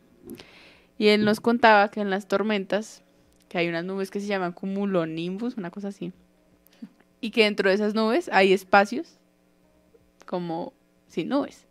Y 0.98 1.10
él 1.10 1.26
nos 1.26 1.40
contaba 1.40 1.90
que 1.90 2.02
en 2.02 2.10
las 2.10 2.28
tormentas, 2.28 3.04
que 3.50 3.58
hay 3.58 3.68
unas 3.68 3.84
nubes 3.84 4.10
que 4.10 4.20
se 4.20 4.28
llaman 4.28 4.54
cumulonimbus, 4.54 5.58
una 5.58 5.70
cosa 5.70 5.90
así. 5.90 6.14
Y 7.22 7.32
que 7.32 7.44
dentro 7.44 7.70
de 7.70 7.76
esas 7.76 7.94
nubes 7.94 8.30
hay 8.32 8.54
espacios 8.54 9.18
como 10.26 10.74
sin 11.08 11.30
nubes. 11.30 11.68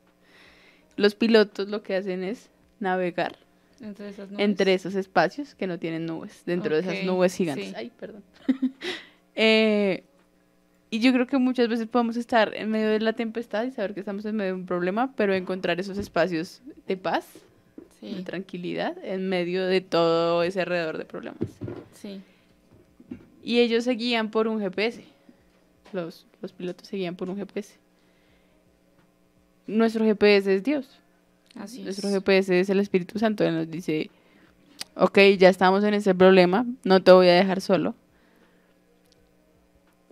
Los 0.96 1.14
pilotos 1.14 1.68
lo 1.68 1.82
que 1.82 1.96
hacen 1.96 2.22
es 2.22 2.50
navegar 2.78 3.43
Entre 3.84 4.08
esas 4.08 4.30
nubes. 4.30 4.44
entre 4.44 4.74
esos 4.74 4.94
espacios 4.94 5.54
que 5.54 5.66
no 5.66 5.78
tienen 5.78 6.06
nubes, 6.06 6.42
dentro 6.46 6.74
de 6.74 6.80
esas 6.82 7.04
nubes 7.04 7.34
gigantes. 7.36 7.68
sí. 7.68 7.74
Ay, 7.76 7.90
perdón. 7.98 8.22
Eh, 9.36 10.04
y 10.90 11.00
yo 11.00 11.12
creo 11.12 11.26
que 11.26 11.38
muchas 11.38 11.66
veces 11.68 11.88
podemos 11.88 12.16
estar 12.16 12.54
en 12.54 12.70
medio 12.70 12.88
de 12.90 13.00
la 13.00 13.14
tempestad 13.14 13.64
y 13.64 13.72
saber 13.72 13.94
que 13.94 14.00
estamos 14.00 14.24
en 14.26 14.36
medio 14.36 14.52
de 14.54 14.60
un 14.60 14.66
problema, 14.66 15.12
pero 15.16 15.34
encontrar 15.34 15.80
esos 15.80 15.98
espacios 15.98 16.62
de 16.86 16.96
paz, 16.96 17.26
de 18.00 18.14
Sí, 18.18 18.22
tranquilidad, 18.22 18.96
en 19.02 19.28
medio 19.28 19.66
de 19.66 19.80
todo 19.80 20.44
ese 20.44 20.60
alrededor 20.60 20.98
de 20.98 21.04
problemas. 21.04 21.38
sí. 21.94 22.20
Y 23.42 23.58
ellos 23.58 23.82
se 23.84 23.92
guían 23.92 24.30
por 24.30 24.46
un 24.48 24.60
GPS. 24.60 25.04
Los, 25.92 26.26
los 26.40 26.52
pilotos 26.52 26.86
se 26.88 26.96
guían 26.96 27.16
por 27.16 27.28
un 27.28 27.36
GPS. 27.36 27.74
Nuestro 29.66 30.04
GPS 30.04 30.54
es 30.54 30.62
Dios. 30.62 30.88
Así 31.58 31.82
Nuestro 31.82 32.08
es. 32.08 32.14
GPS 32.14 32.60
es 32.60 32.70
el 32.70 32.80
Espíritu 32.80 33.18
Santo. 33.18 33.44
Él 33.44 33.54
nos 33.54 33.70
dice, 33.70 34.10
ok, 34.96 35.18
ya 35.38 35.48
estamos 35.48 35.84
en 35.84 35.94
ese 35.94 36.14
problema, 36.14 36.66
no 36.84 37.02
te 37.02 37.12
voy 37.12 37.28
a 37.28 37.34
dejar 37.34 37.60
solo. 37.60 37.94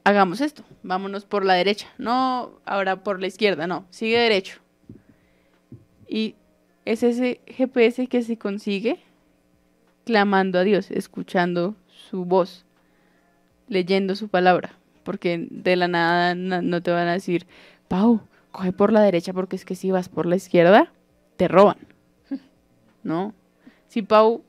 Hagamos 0.04 0.40
esto, 0.40 0.64
vámonos 0.82 1.24
por 1.24 1.44
la 1.44 1.54
derecha, 1.54 1.86
no 1.96 2.50
ahora 2.64 3.04
por 3.04 3.20
la 3.20 3.28
izquierda, 3.28 3.68
no, 3.68 3.86
sigue 3.90 4.18
derecho. 4.18 4.58
Y 6.08 6.34
es 6.84 7.04
ese 7.04 7.40
GPS 7.46 8.08
que 8.08 8.22
se 8.22 8.36
consigue 8.36 8.98
clamando 10.04 10.58
a 10.58 10.64
Dios, 10.64 10.90
escuchando 10.90 11.76
su 12.10 12.24
voz, 12.24 12.64
leyendo 13.68 14.16
su 14.16 14.26
palabra, 14.28 14.74
porque 15.04 15.46
de 15.50 15.76
la 15.76 15.86
nada 15.86 16.34
na- 16.34 16.62
no 16.62 16.82
te 16.82 16.90
van 16.90 17.06
a 17.06 17.12
decir, 17.12 17.46
Pau, 17.86 18.22
coge 18.50 18.72
por 18.72 18.92
la 18.92 19.02
derecha 19.02 19.32
porque 19.32 19.54
es 19.54 19.64
que 19.64 19.76
si 19.76 19.92
vas 19.92 20.08
por 20.08 20.26
la 20.26 20.34
izquierda, 20.34 20.92
te 21.42 21.48
roban. 21.48 21.76
¿No? 23.02 23.34
Si 23.88 24.02
Pau 24.02 24.44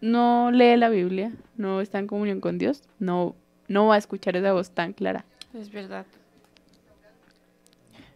no 0.00 0.50
lee 0.50 0.78
la 0.78 0.88
Biblia, 0.88 1.30
no 1.56 1.82
está 1.82 1.98
en 1.98 2.06
comunión 2.06 2.40
con 2.40 2.56
Dios, 2.56 2.82
no, 2.98 3.36
no 3.68 3.88
va 3.88 3.96
a 3.96 3.98
escuchar 3.98 4.34
esa 4.36 4.54
voz 4.54 4.70
tan 4.70 4.94
clara. 4.94 5.26
Es 5.52 5.70
verdad. 5.70 6.06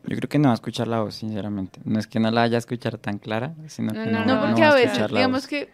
Yo 0.07 0.16
creo 0.16 0.29
que 0.31 0.38
no 0.38 0.49
va 0.49 0.53
a 0.53 0.55
escuchar 0.55 0.88
la 0.88 1.01
voz, 1.03 1.14
sinceramente. 1.16 1.81
No 1.85 1.99
es 1.99 2.07
que 2.07 2.21
no 2.21 2.31
la 2.31 2.40
vaya 2.40 2.57
a 2.57 2.59
escuchar 2.59 2.97
tan 2.97 3.18
clara, 3.18 3.55
sino 3.68 3.92
No, 3.92 4.03
que 4.05 4.11
no, 4.11 4.21
no, 4.21 4.27
No, 4.27 4.35
va- 4.40 4.47
porque 4.49 4.62
va 4.62 4.71
a 4.71 4.75
veces, 4.75 5.09
digamos 5.09 5.42
voz. 5.42 5.47
que 5.47 5.68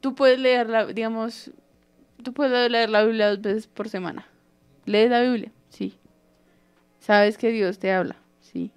tú 0.00 0.14
puedes 0.14 0.38
leer 0.38 0.68
la, 0.68 0.84
digamos, 0.86 1.50
tú 2.22 2.34
puedes 2.34 2.70
leer 2.70 2.90
la 2.90 3.02
Biblia 3.02 3.30
dos 3.30 3.40
veces 3.40 3.66
por 3.66 3.88
semana. 3.88 4.26
¿Lees 4.84 5.10
la 5.10 5.22
Biblia? 5.22 5.50
Sí. 5.70 5.98
Sabes 7.00 7.38
que 7.38 7.50
Dios 7.50 7.78
te 7.78 7.92
habla, 7.92 8.16
sí. 8.40 8.70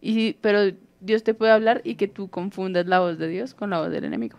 Y, 0.00 0.14
sí, 0.14 0.38
pero 0.40 0.60
Dios 1.04 1.22
te 1.22 1.34
puede 1.34 1.52
hablar 1.52 1.80
y 1.84 1.96
que 1.96 2.08
tú 2.08 2.28
confundas 2.28 2.86
la 2.86 3.00
voz 3.00 3.18
de 3.18 3.28
Dios 3.28 3.54
con 3.54 3.70
la 3.70 3.78
voz 3.80 3.90
del 3.90 4.04
enemigo. 4.04 4.38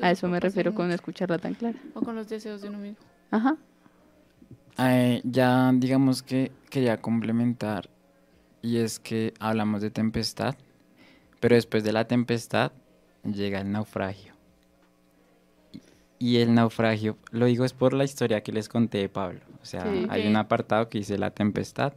A 0.00 0.10
eso 0.10 0.28
me 0.28 0.40
refiero 0.40 0.74
con 0.74 0.90
escucharla 0.90 1.38
tan 1.38 1.54
clara. 1.54 1.78
O 1.94 2.00
con 2.00 2.16
los 2.16 2.28
deseos 2.28 2.62
de 2.62 2.68
uno 2.68 2.78
mismo. 2.78 2.98
Ajá. 3.30 3.56
Eh, 4.78 5.20
ya 5.24 5.70
digamos 5.74 6.22
que 6.22 6.50
quería 6.70 7.00
complementar 7.00 7.88
y 8.62 8.78
es 8.78 8.98
que 8.98 9.32
hablamos 9.38 9.82
de 9.82 9.90
tempestad, 9.90 10.56
pero 11.38 11.54
después 11.54 11.84
de 11.84 11.92
la 11.92 12.06
tempestad 12.06 12.72
llega 13.22 13.60
el 13.60 13.70
naufragio. 13.70 14.32
Y- 16.18 16.38
el 16.38 16.54
naufragio, 16.54 17.18
lo 17.32 17.44
digo 17.46 17.64
es 17.66 17.74
por 17.74 17.92
la 17.92 18.04
historia 18.04 18.42
que 18.42 18.52
les 18.52 18.68
conté 18.68 18.98
de 18.98 19.08
Pablo. 19.10 19.40
O 19.62 19.66
sea, 19.66 19.82
Sí. 19.82 20.06
hay 20.08 20.26
un 20.26 20.36
apartado 20.36 20.88
que 20.88 20.98
dice 20.98 21.18
la 21.18 21.30
tempestad 21.30 21.92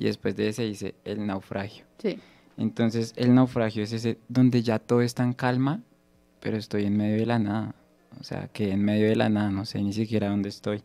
y 0.00 0.04
después 0.04 0.34
de 0.34 0.48
ese 0.48 0.62
dice 0.62 0.94
el 1.04 1.26
naufragio. 1.26 1.84
Sí. 1.98 2.18
Entonces 2.56 3.12
el 3.16 3.34
naufragio 3.34 3.82
es 3.82 3.92
ese 3.92 4.16
donde 4.28 4.62
ya 4.62 4.78
todo 4.78 5.02
está 5.02 5.22
en 5.24 5.34
calma, 5.34 5.82
pero 6.40 6.56
estoy 6.56 6.86
en 6.86 6.96
medio 6.96 7.18
de 7.18 7.26
la 7.26 7.38
nada. 7.38 7.74
O 8.18 8.24
sea, 8.24 8.48
que 8.48 8.72
en 8.72 8.82
medio 8.82 9.08
de 9.08 9.16
la 9.16 9.28
nada 9.28 9.50
no 9.50 9.66
sé 9.66 9.82
ni 9.82 9.92
siquiera 9.92 10.30
dónde 10.30 10.48
estoy. 10.48 10.82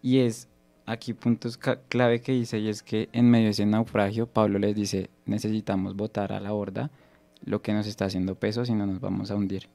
Y 0.00 0.20
es 0.20 0.48
aquí 0.86 1.12
puntos 1.12 1.58
clave 1.88 2.22
que 2.22 2.32
dice 2.32 2.58
y 2.58 2.68
es 2.68 2.82
que 2.82 3.10
en 3.12 3.28
medio 3.30 3.44
de 3.44 3.50
ese 3.50 3.66
naufragio 3.66 4.26
Pablo 4.26 4.58
les 4.58 4.74
dice 4.74 5.10
necesitamos 5.26 5.94
botar 5.94 6.32
a 6.32 6.40
la 6.40 6.52
borda 6.52 6.90
lo 7.44 7.60
que 7.60 7.74
nos 7.74 7.86
está 7.86 8.06
haciendo 8.06 8.36
peso 8.36 8.64
si 8.64 8.72
no 8.72 8.86
nos 8.86 9.00
vamos 9.00 9.30
a 9.30 9.36
hundir. 9.36 9.68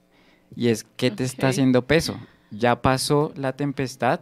Y 0.56 0.70
es 0.70 0.86
¿qué 0.98 1.12
te 1.12 1.24
está 1.24 1.48
Ok. 1.48 1.52
haciendo 1.52 1.86
peso? 1.86 2.20
Ya 2.50 2.82
pasó 2.82 3.32
la 3.36 3.54
tempestad, 3.54 4.22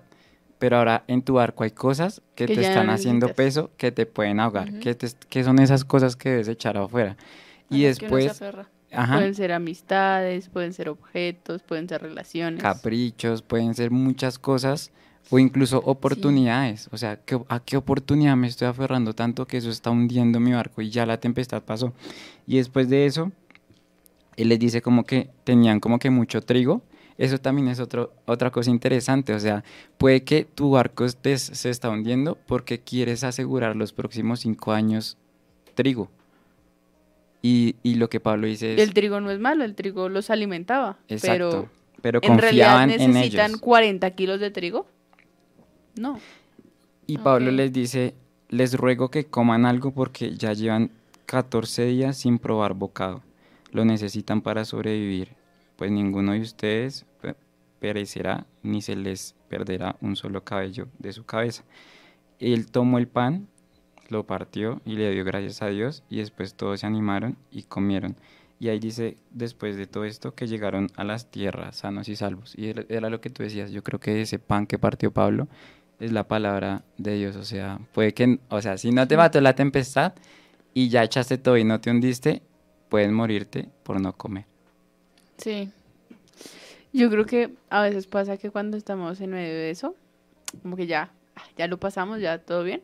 pero 0.59 0.77
ahora 0.77 1.03
en 1.07 1.21
tu 1.23 1.33
barco 1.35 1.63
hay 1.63 1.71
cosas 1.71 2.21
que, 2.35 2.45
Que 2.45 2.53
te 2.55 2.61
no 2.61 2.67
están 2.67 2.89
haciendo 2.89 3.33
peso 3.33 3.71
que 3.77 3.91
te 3.91 4.05
pueden 4.05 4.39
ahogar. 4.39 4.69
Ujú. 4.69 4.79
¿Qué, 4.81 4.93
te- 4.93 5.07
qué 5.29 5.43
son 5.43 5.57
esas 5.59 5.83
cosas 5.85 6.15
que 6.15 6.29
debes 6.29 6.47
echar 6.49 6.77
afuera? 6.77 7.17
Y 7.69 7.81
que 7.81 7.87
después, 7.87 8.41
ajá, 8.91 9.15
Pueden 9.15 9.35
ser 9.35 9.51
amistades, 9.53 10.49
pueden 10.49 10.73
ser 10.73 10.89
objetos, 10.89 11.63
pueden 11.63 11.87
ser 11.87 12.01
relaciones. 12.01 12.61
caprichos, 12.61 13.41
pueden 13.41 13.73
ser 13.73 13.89
muchas 13.89 14.37
cosas, 14.37 14.91
O 15.31 15.37
incluso 15.37 15.77
oportunidades. 15.85 16.89
O 16.91 16.97
sea, 16.97 17.17
¿qué- 17.17 17.39
¿a 17.49 17.59
qué 17.59 17.77
oportunidad 17.77 18.35
me 18.35 18.47
estoy 18.47 18.67
aferrando 18.67 19.13
tanto 19.13 19.45
que 19.45 19.57
eso 19.57 19.69
está 19.69 19.91
hundiendo 19.91 20.39
mi 20.39 20.53
barco 20.53 20.81
y 20.81 20.89
ya 20.89 21.05
la 21.05 21.19
tempestad 21.19 21.61
pasó? 21.61 21.93
Y 22.47 22.57
después 22.57 22.89
de 22.89 23.05
eso, 23.05 23.31
él 24.37 24.49
les 24.49 24.57
dice 24.59 24.81
como 24.81 25.03
que 25.03 25.29
tenían 25.43 25.79
como 25.79 25.99
que 25.99 26.09
mucho 26.09 26.41
trigo. 26.41 26.81
Eso 27.19 27.37
también 27.37 27.67
es 27.67 27.79
otro, 27.79 28.13
otra 28.25 28.49
cosa 28.49 28.71
interesante. 28.71 29.33
O 29.33 29.39
sea, 29.39 29.63
puede 29.97 30.23
que 30.23 30.45
tu 30.45 30.71
barco 30.71 31.03
estés- 31.05 31.53
se 31.53 31.69
está 31.69 31.89
hundiendo 31.89 32.35
porque 32.47 32.79
quieres 32.79 33.23
asegurar 33.23 33.75
los 33.75 33.93
próximos 33.93 34.39
cinco 34.39 34.71
años 34.71 35.17
trigo. 35.75 36.09
Y, 37.41 37.75
y 37.83 37.95
lo 37.95 38.09
que 38.09 38.19
Pablo 38.19 38.47
dice 38.47 38.73
es... 38.75 38.81
El 38.81 38.93
trigo 38.93 39.19
no 39.21 39.31
es 39.31 39.39
malo, 39.39 39.63
el 39.63 39.75
trigo 39.75 40.09
los 40.09 40.29
alimentaba. 40.29 40.97
Exacto. 41.09 41.69
Pero, 42.01 42.19
Pero 42.19 42.19
en 42.23 42.37
realidad 42.39 42.79
confiaban 42.79 42.91
en 43.01 43.13
necesitan 43.13 43.51
ellos. 43.51 43.61
40 43.61 44.11
kilos 44.11 44.39
de 44.39 44.51
trigo. 44.51 44.87
No. 45.95 46.19
Y 47.05 47.17
Pablo 47.17 47.51
les 47.51 47.73
dice, 47.73 48.13
les 48.49 48.75
ruego 48.75 49.09
que 49.11 49.25
coman 49.25 49.65
algo 49.65 49.91
porque 49.91 50.35
ya 50.35 50.53
llevan 50.53 50.91
14 51.25 51.85
días 51.85 52.17
sin 52.17 52.39
probar 52.39 52.73
bocado. 52.75 53.23
Lo 53.71 53.83
necesitan 53.85 54.41
para 54.41 54.63
sobrevivir, 54.65 55.29
pues 55.79 55.91
ninguno 55.91 56.33
de 56.33 56.41
ustedes 56.41 57.05
pe- 57.21 57.35
perecerá 57.79 58.45
ni 58.63 58.81
se 58.81 58.97
les 58.97 59.33
perderá 59.47 59.95
un 60.01 60.17
solo 60.17 60.43
cabello 60.43 60.89
de 60.99 61.13
su 61.13 61.23
cabeza. 61.25 61.63
Él 62.37 62.69
tomó 62.69 62.97
el 62.97 63.07
pan, 63.07 63.47
lo 64.09 64.25
partió 64.27 64.81
y 64.83 64.97
le 64.97 65.09
dio 65.11 65.23
gracias 65.23 65.61
a 65.61 65.67
Dios 65.67 66.03
y 66.09 66.17
después 66.17 66.53
todos 66.55 66.81
se 66.81 66.85
animaron 66.85 67.37
y 67.49 67.63
comieron. 67.63 68.17
Y 68.59 68.67
ahí 68.67 68.79
dice, 68.79 69.15
después 69.31 69.77
de 69.77 69.87
todo 69.87 70.03
esto, 70.03 70.35
que 70.35 70.47
llegaron 70.47 70.87
a 70.97 71.05
las 71.05 71.31
tierras 71.31 71.77
sanos 71.77 72.09
y 72.09 72.17
salvos. 72.17 72.55
Y 72.57 72.67
era- 72.67 72.83
era 72.89 73.09
lo 73.09 73.21
que 73.21 73.29
tú 73.29 73.41
decías, 73.43 73.71
yo 73.71 73.81
creo 73.81 74.01
que 74.01 74.21
ese 74.21 74.37
pan 74.37 74.67
que 74.67 74.77
partió 74.77 75.11
Pablo 75.13 75.47
es 76.01 76.11
la 76.11 76.27
palabra 76.27 76.83
de 76.97 77.15
Dios. 77.15 77.37
O 77.37 77.45
sea, 77.45 77.79
puede 77.93 78.13
que, 78.13 78.39
o 78.49 78.61
sea, 78.61 78.77
si 78.77 78.91
no 78.91 79.07
te 79.07 79.15
mató 79.15 79.39
la 79.39 79.55
tempestad 79.55 80.11
y 80.73 80.89
ya 80.89 81.03
echaste 81.05 81.37
todo 81.37 81.57
y 81.57 81.63
no 81.63 81.79
te 81.79 81.89
hundiste, 81.89 82.41
puedes 82.89 83.11
morirte 83.13 83.69
por 83.83 84.01
no 84.01 84.11
comer. 84.11 84.48
Sí. 85.39 85.71
Yo 86.93 87.09
creo 87.09 87.25
que 87.25 87.55
a 87.69 87.81
veces 87.81 88.07
pasa 88.07 88.37
que 88.37 88.51
cuando 88.51 88.77
estamos 88.77 89.19
en 89.21 89.31
medio 89.31 89.53
de 89.53 89.69
eso, 89.69 89.95
como 90.61 90.75
que 90.75 90.87
ya, 90.87 91.11
ah, 91.35 91.43
ya 91.57 91.67
lo 91.67 91.79
pasamos, 91.79 92.19
ya 92.19 92.39
todo 92.39 92.63
bien. 92.63 92.81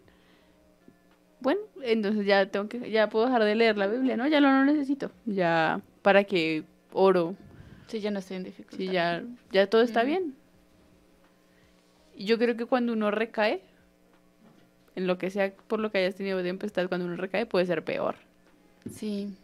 Bueno, 1.40 1.62
entonces 1.82 2.26
ya 2.26 2.50
tengo 2.50 2.68
que, 2.68 2.90
ya 2.90 3.10
puedo 3.10 3.26
dejar 3.26 3.44
de 3.44 3.56
leer 3.56 3.78
la 3.78 3.88
Biblia, 3.88 4.18
¿no? 4.18 4.28
Ya 4.28 4.40
lo 4.40 4.50
no 4.50 4.66
necesito. 4.66 5.12
Ya, 5.26 5.82
¿para 6.02 6.24
que 6.24 6.64
oro? 6.94 7.36
Sí, 7.88 8.00
ya 8.00 8.12
no 8.12 8.20
estoy 8.20 8.38
en 8.38 8.44
dificultad. 8.44 8.78
Si 8.78 8.88
ya, 8.88 9.24
ya 9.52 9.68
todo 9.68 9.82
está 9.82 10.04
bien. 10.04 10.36
Y 12.16 12.26
yo 12.26 12.38
creo 12.38 12.56
que 12.56 12.66
cuando 12.66 12.94
uno 12.94 13.12
recae, 13.12 13.62
en 14.96 15.08
lo 15.08 15.18
que 15.18 15.30
sea 15.30 15.54
por 15.68 15.80
lo 15.80 15.92
que 15.92 16.00
hayas 16.00 16.16
tenido 16.16 16.42
tempestad, 16.42 16.88
cuando 16.88 17.06
uno 17.06 17.18
recae 17.18 17.46
puede 17.46 17.66
ser 17.66 17.84
peor. 17.84 18.16
Sí. 18.90 19.36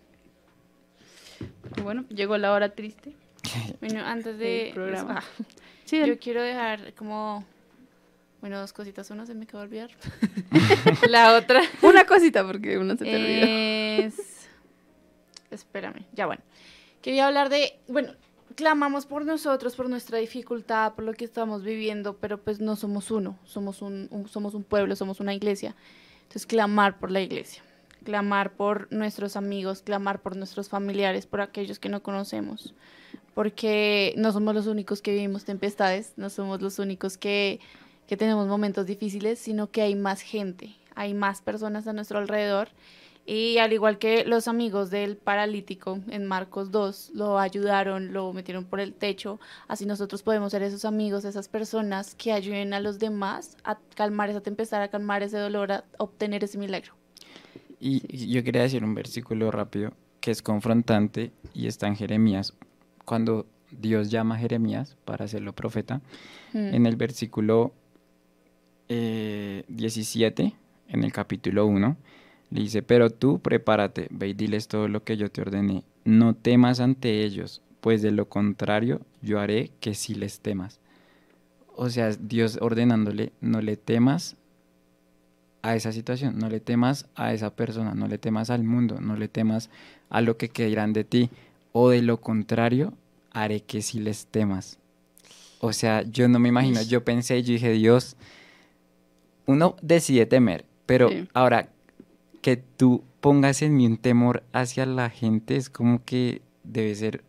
Bueno, 1.84 2.06
llegó 2.10 2.38
la 2.38 2.52
hora 2.54 2.70
triste. 2.70 3.14
Bueno, 3.82 4.06
antes 4.06 4.38
de 4.38 4.72
programa. 4.74 5.20
ah, 5.20 5.44
Sí, 5.86 6.00
yo 6.06 6.18
quiero 6.20 6.42
dejar 6.42 6.94
como 6.94 7.44
bueno, 8.40 8.60
dos 8.60 8.72
cositas. 8.74 9.10
Una 9.12 9.26
se 9.26 9.34
me 9.36 9.44
acaba 9.44 9.62
de 9.66 9.68
olvidar. 9.68 9.92
La 11.10 11.36
otra 11.36 11.62
una 11.82 12.06
cosita 12.06 12.46
porque 12.46 12.78
uno 12.78 12.96
se 12.98 13.06
te 13.06 13.16
olvidó. 13.16 13.46
es 14.08 14.48
espérame, 15.52 16.06
ya 16.14 16.26
bueno. 16.28 16.42
Quería 17.02 17.28
hablar 17.28 17.50
de, 17.50 17.78
bueno, 17.88 18.14
clamamos 18.56 19.06
por 19.06 19.26
nosotros, 19.26 19.76
por 19.76 19.90
nuestra 19.90 20.18
dificultad, 20.20 20.94
por 20.94 21.04
lo 21.04 21.14
que 21.14 21.26
estamos 21.26 21.64
viviendo, 21.64 22.16
pero 22.18 22.38
pues 22.40 22.60
no 22.60 22.76
somos 22.76 23.12
uno, 23.12 23.38
somos 23.44 23.82
un, 23.82 24.08
un- 24.12 24.28
somos 24.30 24.54
un 24.54 24.64
pueblo, 24.64 24.96
somos 24.96 25.20
una 25.20 25.34
iglesia. 25.34 25.76
Entonces, 26.24 26.46
clamar 26.46 27.00
por 27.00 27.12
la 27.12 27.20
iglesia, 27.22 27.62
clamar 28.04 28.54
por 28.54 28.92
nuestros 28.92 29.36
amigos, 29.36 29.82
clamar 29.82 30.22
por 30.22 30.36
nuestros 30.36 30.70
familiares, 30.70 31.26
por 31.26 31.42
aquellos 31.42 31.80
que 31.80 31.90
no 31.90 32.04
conocemos, 32.04 32.74
porque 33.34 34.14
no 34.18 34.32
somos 34.32 34.56
los 34.56 34.68
únicos 34.68 35.02
que 35.02 35.12
vivimos 35.12 35.46
tempestades, 35.46 36.14
no 36.18 36.30
somos 36.30 36.62
los 36.62 36.80
únicos 36.80 37.18
que, 37.18 37.60
que 38.08 38.18
tenemos 38.18 38.48
momentos 38.48 38.86
difíciles, 38.86 39.40
sino 39.40 39.72
que 39.72 39.82
hay 39.82 39.96
más 39.96 40.22
gente, 40.22 40.76
hay 40.96 41.14
más 41.14 41.42
personas 41.42 41.88
a 41.88 41.94
nuestro 41.94 42.20
alrededor. 42.20 42.70
Y 43.24 43.60
al 43.60 43.72
igual 43.72 44.00
que 44.00 44.26
los 44.26 44.48
amigos 44.48 44.90
del 44.90 45.16
paralítico 45.16 46.00
en 46.10 46.26
Marcos 46.26 46.72
2 46.72 47.12
lo 47.14 47.38
ayudaron, 47.38 48.14
lo 48.14 48.34
metieron 48.34 48.66
por 48.66 48.80
el 48.80 48.96
techo, 48.96 49.40
así 49.68 49.86
nosotros 49.86 50.24
podemos 50.24 50.52
ser 50.52 50.64
esos 50.64 50.86
amigos, 50.86 51.24
esas 51.24 51.48
personas 51.48 52.16
que 52.16 52.34
ayuden 52.34 52.74
a 52.74 52.80
los 52.80 52.98
demás 52.98 53.58
a 53.64 53.78
calmar 53.96 54.32
esa 54.32 54.42
tempestad, 54.42 54.82
a 54.82 54.88
calmar 54.88 55.22
ese 55.22 55.38
dolor, 55.38 55.72
a 55.72 55.84
obtener 56.00 56.44
ese 56.44 56.58
milagro. 56.58 57.01
Y 57.82 58.04
y 58.08 58.32
yo 58.32 58.44
quería 58.44 58.62
decir 58.62 58.84
un 58.86 58.94
versículo 58.96 59.52
rápido 59.52 59.92
que 60.22 60.32
es 60.32 60.42
confrontante 60.42 61.32
y 61.54 61.66
está 61.68 61.88
en 61.88 61.96
Jeremías. 61.96 62.54
Cuando 63.06 63.48
Dios 63.72 64.12
llama 64.12 64.36
a 64.36 64.38
Jeremías 64.38 64.96
para 65.04 65.26
hacerlo 65.26 65.54
profeta, 65.54 66.02
Mm. 66.54 66.74
en 66.76 66.86
el 66.86 66.96
versículo 66.98 67.74
eh, 68.90 69.64
17, 69.70 70.54
en 70.90 71.04
el 71.04 71.12
capítulo 71.14 71.66
1, 71.66 71.96
le 72.50 72.62
dice, 72.62 72.84
pero 72.84 73.10
tú 73.10 73.40
prepárate, 73.40 74.08
ve 74.12 74.28
y 74.30 74.34
diles 74.34 74.68
todo 74.68 74.88
lo 74.90 75.04
que 75.06 75.16
yo 75.16 75.32
te 75.32 75.42
ordené, 75.42 75.84
no 76.04 76.36
temas 76.36 76.82
ante 76.82 77.24
ellos, 77.24 77.62
pues 77.80 78.02
de 78.02 78.12
lo 78.12 78.28
contrario 78.28 79.00
yo 79.22 79.40
haré 79.40 79.72
que 79.80 79.94
sí 79.94 80.14
les 80.14 80.42
temas. 80.42 80.80
O 81.74 81.90
sea, 81.90 82.10
Dios 82.12 82.58
ordenándole, 82.62 83.32
no 83.40 83.62
le 83.62 83.78
temas 83.78 84.36
a 85.62 85.76
esa 85.76 85.92
situación, 85.92 86.38
no 86.40 86.50
le 86.50 86.60
temas 86.60 87.08
a 87.16 87.34
esa 87.34 87.56
persona, 87.56 87.94
no 87.94 88.08
le 88.08 88.18
temas 88.18 88.50
al 88.50 88.64
mundo, 88.64 89.00
no 89.00 89.16
le 89.16 89.28
temas 89.28 89.70
a 90.10 90.22
lo 90.22 90.38
que 90.38 90.50
dirán 90.68 90.94
de 90.94 91.04
ti, 91.04 91.30
o 91.72 91.90
de 91.90 92.02
lo 92.02 92.20
contrario 92.20 92.94
haré 93.32 93.62
que 93.62 93.82
sí 93.82 94.00
les 94.00 94.26
temas. 94.26 94.80
O 95.60 95.74
sea, 95.74 96.02
yo 96.04 96.28
no 96.28 96.40
me 96.40 96.50
imagino, 96.50 96.82
yo 96.82 97.04
pensé 97.04 97.38
y 97.38 97.44
yo 97.44 97.54
dije, 97.54 97.72
Dios, 97.72 98.16
uno 99.46 99.76
decide 99.82 100.26
temer, 100.26 100.66
pero 100.86 101.10
Sí. 101.10 101.28
ahora 101.34 101.70
que 102.42 102.58
tú 102.58 103.04
pongas 103.20 103.62
en 103.62 103.76
mí 103.76 103.86
un 103.86 103.98
temor 103.98 104.44
hacia 104.52 104.86
la 104.86 105.10
gente 105.10 105.56
es 105.56 105.70
como 105.70 106.04
que 106.04 106.42
debe 106.64 106.94
ser 106.96 107.24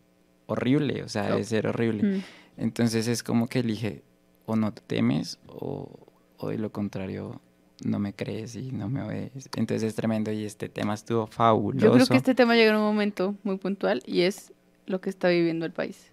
horrible, 0.47 1.03
o 1.03 1.09
sea, 1.09 1.29
debe 1.29 1.43
ser 1.43 1.67
horrible. 1.67 2.03
Mm. 2.03 2.23
Entonces 2.57 3.07
es 3.07 3.23
como 3.23 3.47
que 3.47 3.59
elige 3.59 4.03
o 4.45 4.55
no 4.55 4.73
te 4.73 4.81
temes 4.81 5.39
o, 5.47 5.89
o 6.37 6.49
de 6.49 6.57
lo 6.57 6.71
contrario 6.71 7.39
no 7.85 7.99
me 7.99 8.13
crees 8.13 8.55
y 8.55 8.71
no 8.71 8.89
me 8.89 9.05
ves. 9.07 9.49
Entonces 9.55 9.83
es 9.83 9.95
tremendo 9.95 10.31
y 10.31 10.45
este 10.45 10.69
tema 10.69 10.93
estuvo 10.93 11.27
fabuloso. 11.27 11.85
Yo 11.85 11.91
creo 11.93 12.07
que 12.07 12.17
este 12.17 12.35
tema 12.35 12.55
llega 12.55 12.71
en 12.71 12.77
un 12.77 12.83
momento 12.83 13.35
muy 13.43 13.57
puntual 13.57 14.01
y 14.05 14.21
es 14.21 14.53
lo 14.85 15.01
que 15.01 15.09
está 15.09 15.29
viviendo 15.29 15.65
el 15.65 15.71
país. 15.71 16.11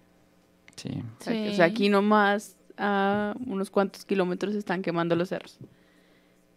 Sí, 0.77 0.91
O 1.21 1.23
sea, 1.25 1.33
que- 1.33 1.47
o 1.49 1.51
Sí. 1.51 1.57
sea, 1.57 1.65
aquí 1.67 1.89
nomás 1.89 2.57
a 2.79 3.35
unos 3.47 3.71
cuantos 3.71 4.05
kilómetros 4.05 4.55
están 4.55 4.81
quemando 4.83 5.15
los 5.17 5.29
cerros. 5.29 5.59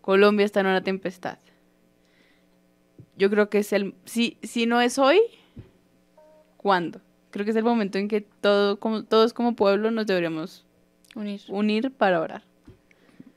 Colombia 0.02 0.46
está 0.46 0.60
en 0.62 0.68
una 0.68 0.84
tempestad. 0.84 1.38
Yo 3.18 3.30
creo 3.30 3.50
que 3.50 3.60
es 3.60 3.74
el... 3.74 3.94
Si, 4.06 4.38
si 4.42 4.66
no 4.66 4.82
es 4.82 4.98
hoy, 4.98 5.20
¿cuándo? 6.58 7.02
Creo 7.32 7.46
que 7.46 7.52
es 7.52 7.58
el 7.58 7.64
momento 7.64 7.98
en 7.98 8.08
que 8.08 8.22
todo, 8.22 8.80
como, 8.80 9.04
todos 9.04 9.34
como 9.34 9.56
pueblo 9.56 9.92
nos 9.92 10.06
deberíamos 10.06 10.66
Unir. 11.16 11.42
unir 11.50 11.92
para 11.92 12.22
orar. 12.22 12.44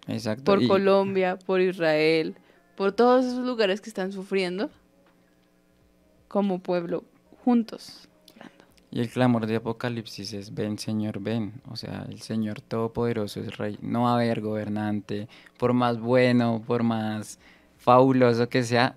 Exacto. 0.06 0.44
Por 0.44 0.62
y- 0.62 0.68
Colombia, 0.68 1.38
por 1.38 1.60
Israel, 1.60 2.36
por 2.76 2.92
todos 2.92 3.24
esos 3.24 3.44
lugares 3.44 3.80
que 3.80 3.90
están 3.90 4.12
sufriendo 4.12 4.70
como 6.28 6.58
pueblo, 6.58 7.04
juntos. 7.44 8.08
Y 8.90 9.00
el 9.00 9.10
clamor 9.10 9.46
de 9.46 9.56
Apocalipsis 9.56 10.32
es, 10.32 10.54
ven 10.54 10.78
Señor, 10.78 11.20
ven. 11.20 11.60
O 11.68 11.76
sea, 11.76 12.06
el 12.08 12.20
Señor 12.22 12.60
Todopoderoso 12.60 13.40
es 13.40 13.56
Rey. 13.56 13.78
No 13.82 14.04
va 14.04 14.12
a 14.12 14.14
haber 14.14 14.40
gobernante, 14.40 15.28
por 15.58 15.72
más 15.72 15.98
bueno, 15.98 16.62
por 16.66 16.82
más 16.82 17.38
fabuloso 17.78 18.48
que 18.48 18.62
sea, 18.62 18.96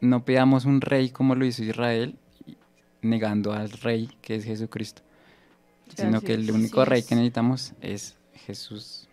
no 0.00 0.24
pidamos 0.24 0.64
un 0.64 0.80
rey 0.80 1.10
como 1.10 1.34
lo 1.34 1.46
hizo 1.46 1.62
Israel, 1.64 2.16
negando 3.00 3.52
al 3.52 3.70
Rey 3.70 4.10
que 4.20 4.34
es 4.34 4.44
Jesucristo. 4.44 5.02
Sino 5.96 6.18
Así 6.18 6.26
que 6.26 6.34
el 6.34 6.50
único 6.50 6.84
rey 6.84 7.02
que 7.02 7.14
necesitamos 7.14 7.72
es 7.80 8.16
Jesús. 8.34 9.05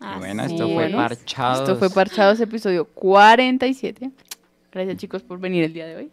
Y 0.00 0.18
bueno, 0.18 0.42
Así 0.42 0.54
esto 0.54 0.68
fue 0.68 0.86
es. 0.88 0.94
Parchados. 0.94 1.60
Esto 1.60 1.76
fue 1.78 1.90
Parchados, 1.90 2.40
episodio 2.40 2.84
47. 2.84 4.10
Gracias 4.72 4.96
chicos 4.98 5.22
por 5.22 5.38
venir 5.38 5.64
el 5.64 5.72
día 5.72 5.86
de 5.86 5.96
hoy. 5.96 6.10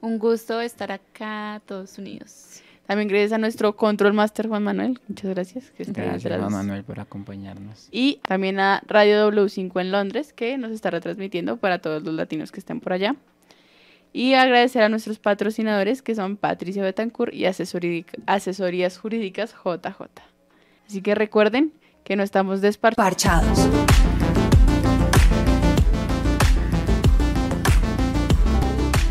Un 0.00 0.18
gusto 0.18 0.60
estar 0.60 0.92
acá, 0.92 1.60
todos 1.66 1.98
unidos. 1.98 2.60
También 2.86 3.08
gracias 3.08 3.32
a 3.32 3.38
nuestro 3.38 3.74
Control 3.76 4.12
Master 4.12 4.46
Juan 4.46 4.62
Manuel. 4.62 5.00
Muchas 5.08 5.30
gracias. 5.34 5.72
Que 5.72 5.82
está 5.82 6.00
Gracias, 6.02 6.26
atrás. 6.26 6.40
Juan 6.40 6.52
Manuel, 6.52 6.84
por 6.84 7.00
acompañarnos. 7.00 7.88
Y 7.90 8.20
también 8.28 8.60
a 8.60 8.80
Radio 8.86 9.28
W5 9.32 9.80
en 9.80 9.90
Londres, 9.90 10.32
que 10.32 10.56
nos 10.56 10.70
está 10.70 10.90
retransmitiendo 10.90 11.56
para 11.56 11.80
todos 11.80 12.04
los 12.04 12.14
latinos 12.14 12.52
que 12.52 12.60
estén 12.60 12.78
por 12.78 12.92
allá. 12.92 13.16
Y 14.12 14.34
agradecer 14.34 14.82
a 14.82 14.88
nuestros 14.88 15.18
patrocinadores, 15.18 16.00
que 16.02 16.14
son 16.14 16.36
Patricia 16.36 16.84
Betancourt 16.84 17.34
y 17.34 17.42
Asesorí- 17.46 18.06
Asesorías 18.26 18.96
Jurídicas 18.98 19.52
JJ. 19.52 20.02
Así 20.86 21.02
que 21.02 21.16
recuerden 21.16 21.72
que 22.06 22.14
no 22.14 22.22
estamos 22.22 22.60
desparchados. 22.60 22.96
Parchados. 22.96 23.58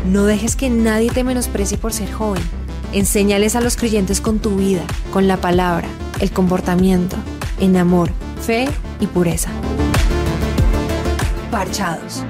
No 0.06 0.24
dejes 0.24 0.56
que 0.56 0.70
nadie 0.70 1.10
te 1.10 1.22
menosprecie 1.22 1.76
por 1.76 1.92
ser 1.92 2.10
joven. 2.10 2.42
Enséñales 2.92 3.54
a 3.54 3.60
los 3.60 3.76
creyentes 3.76 4.20
con 4.22 4.38
tu 4.38 4.56
vida, 4.56 4.82
con 5.12 5.28
la 5.28 5.36
palabra, 5.36 5.86
el 6.20 6.30
comportamiento, 6.30 7.16
en 7.60 7.76
amor, 7.76 8.10
fe 8.40 8.66
y 8.98 9.06
pureza. 9.06 9.50
Parchados. 11.50 12.24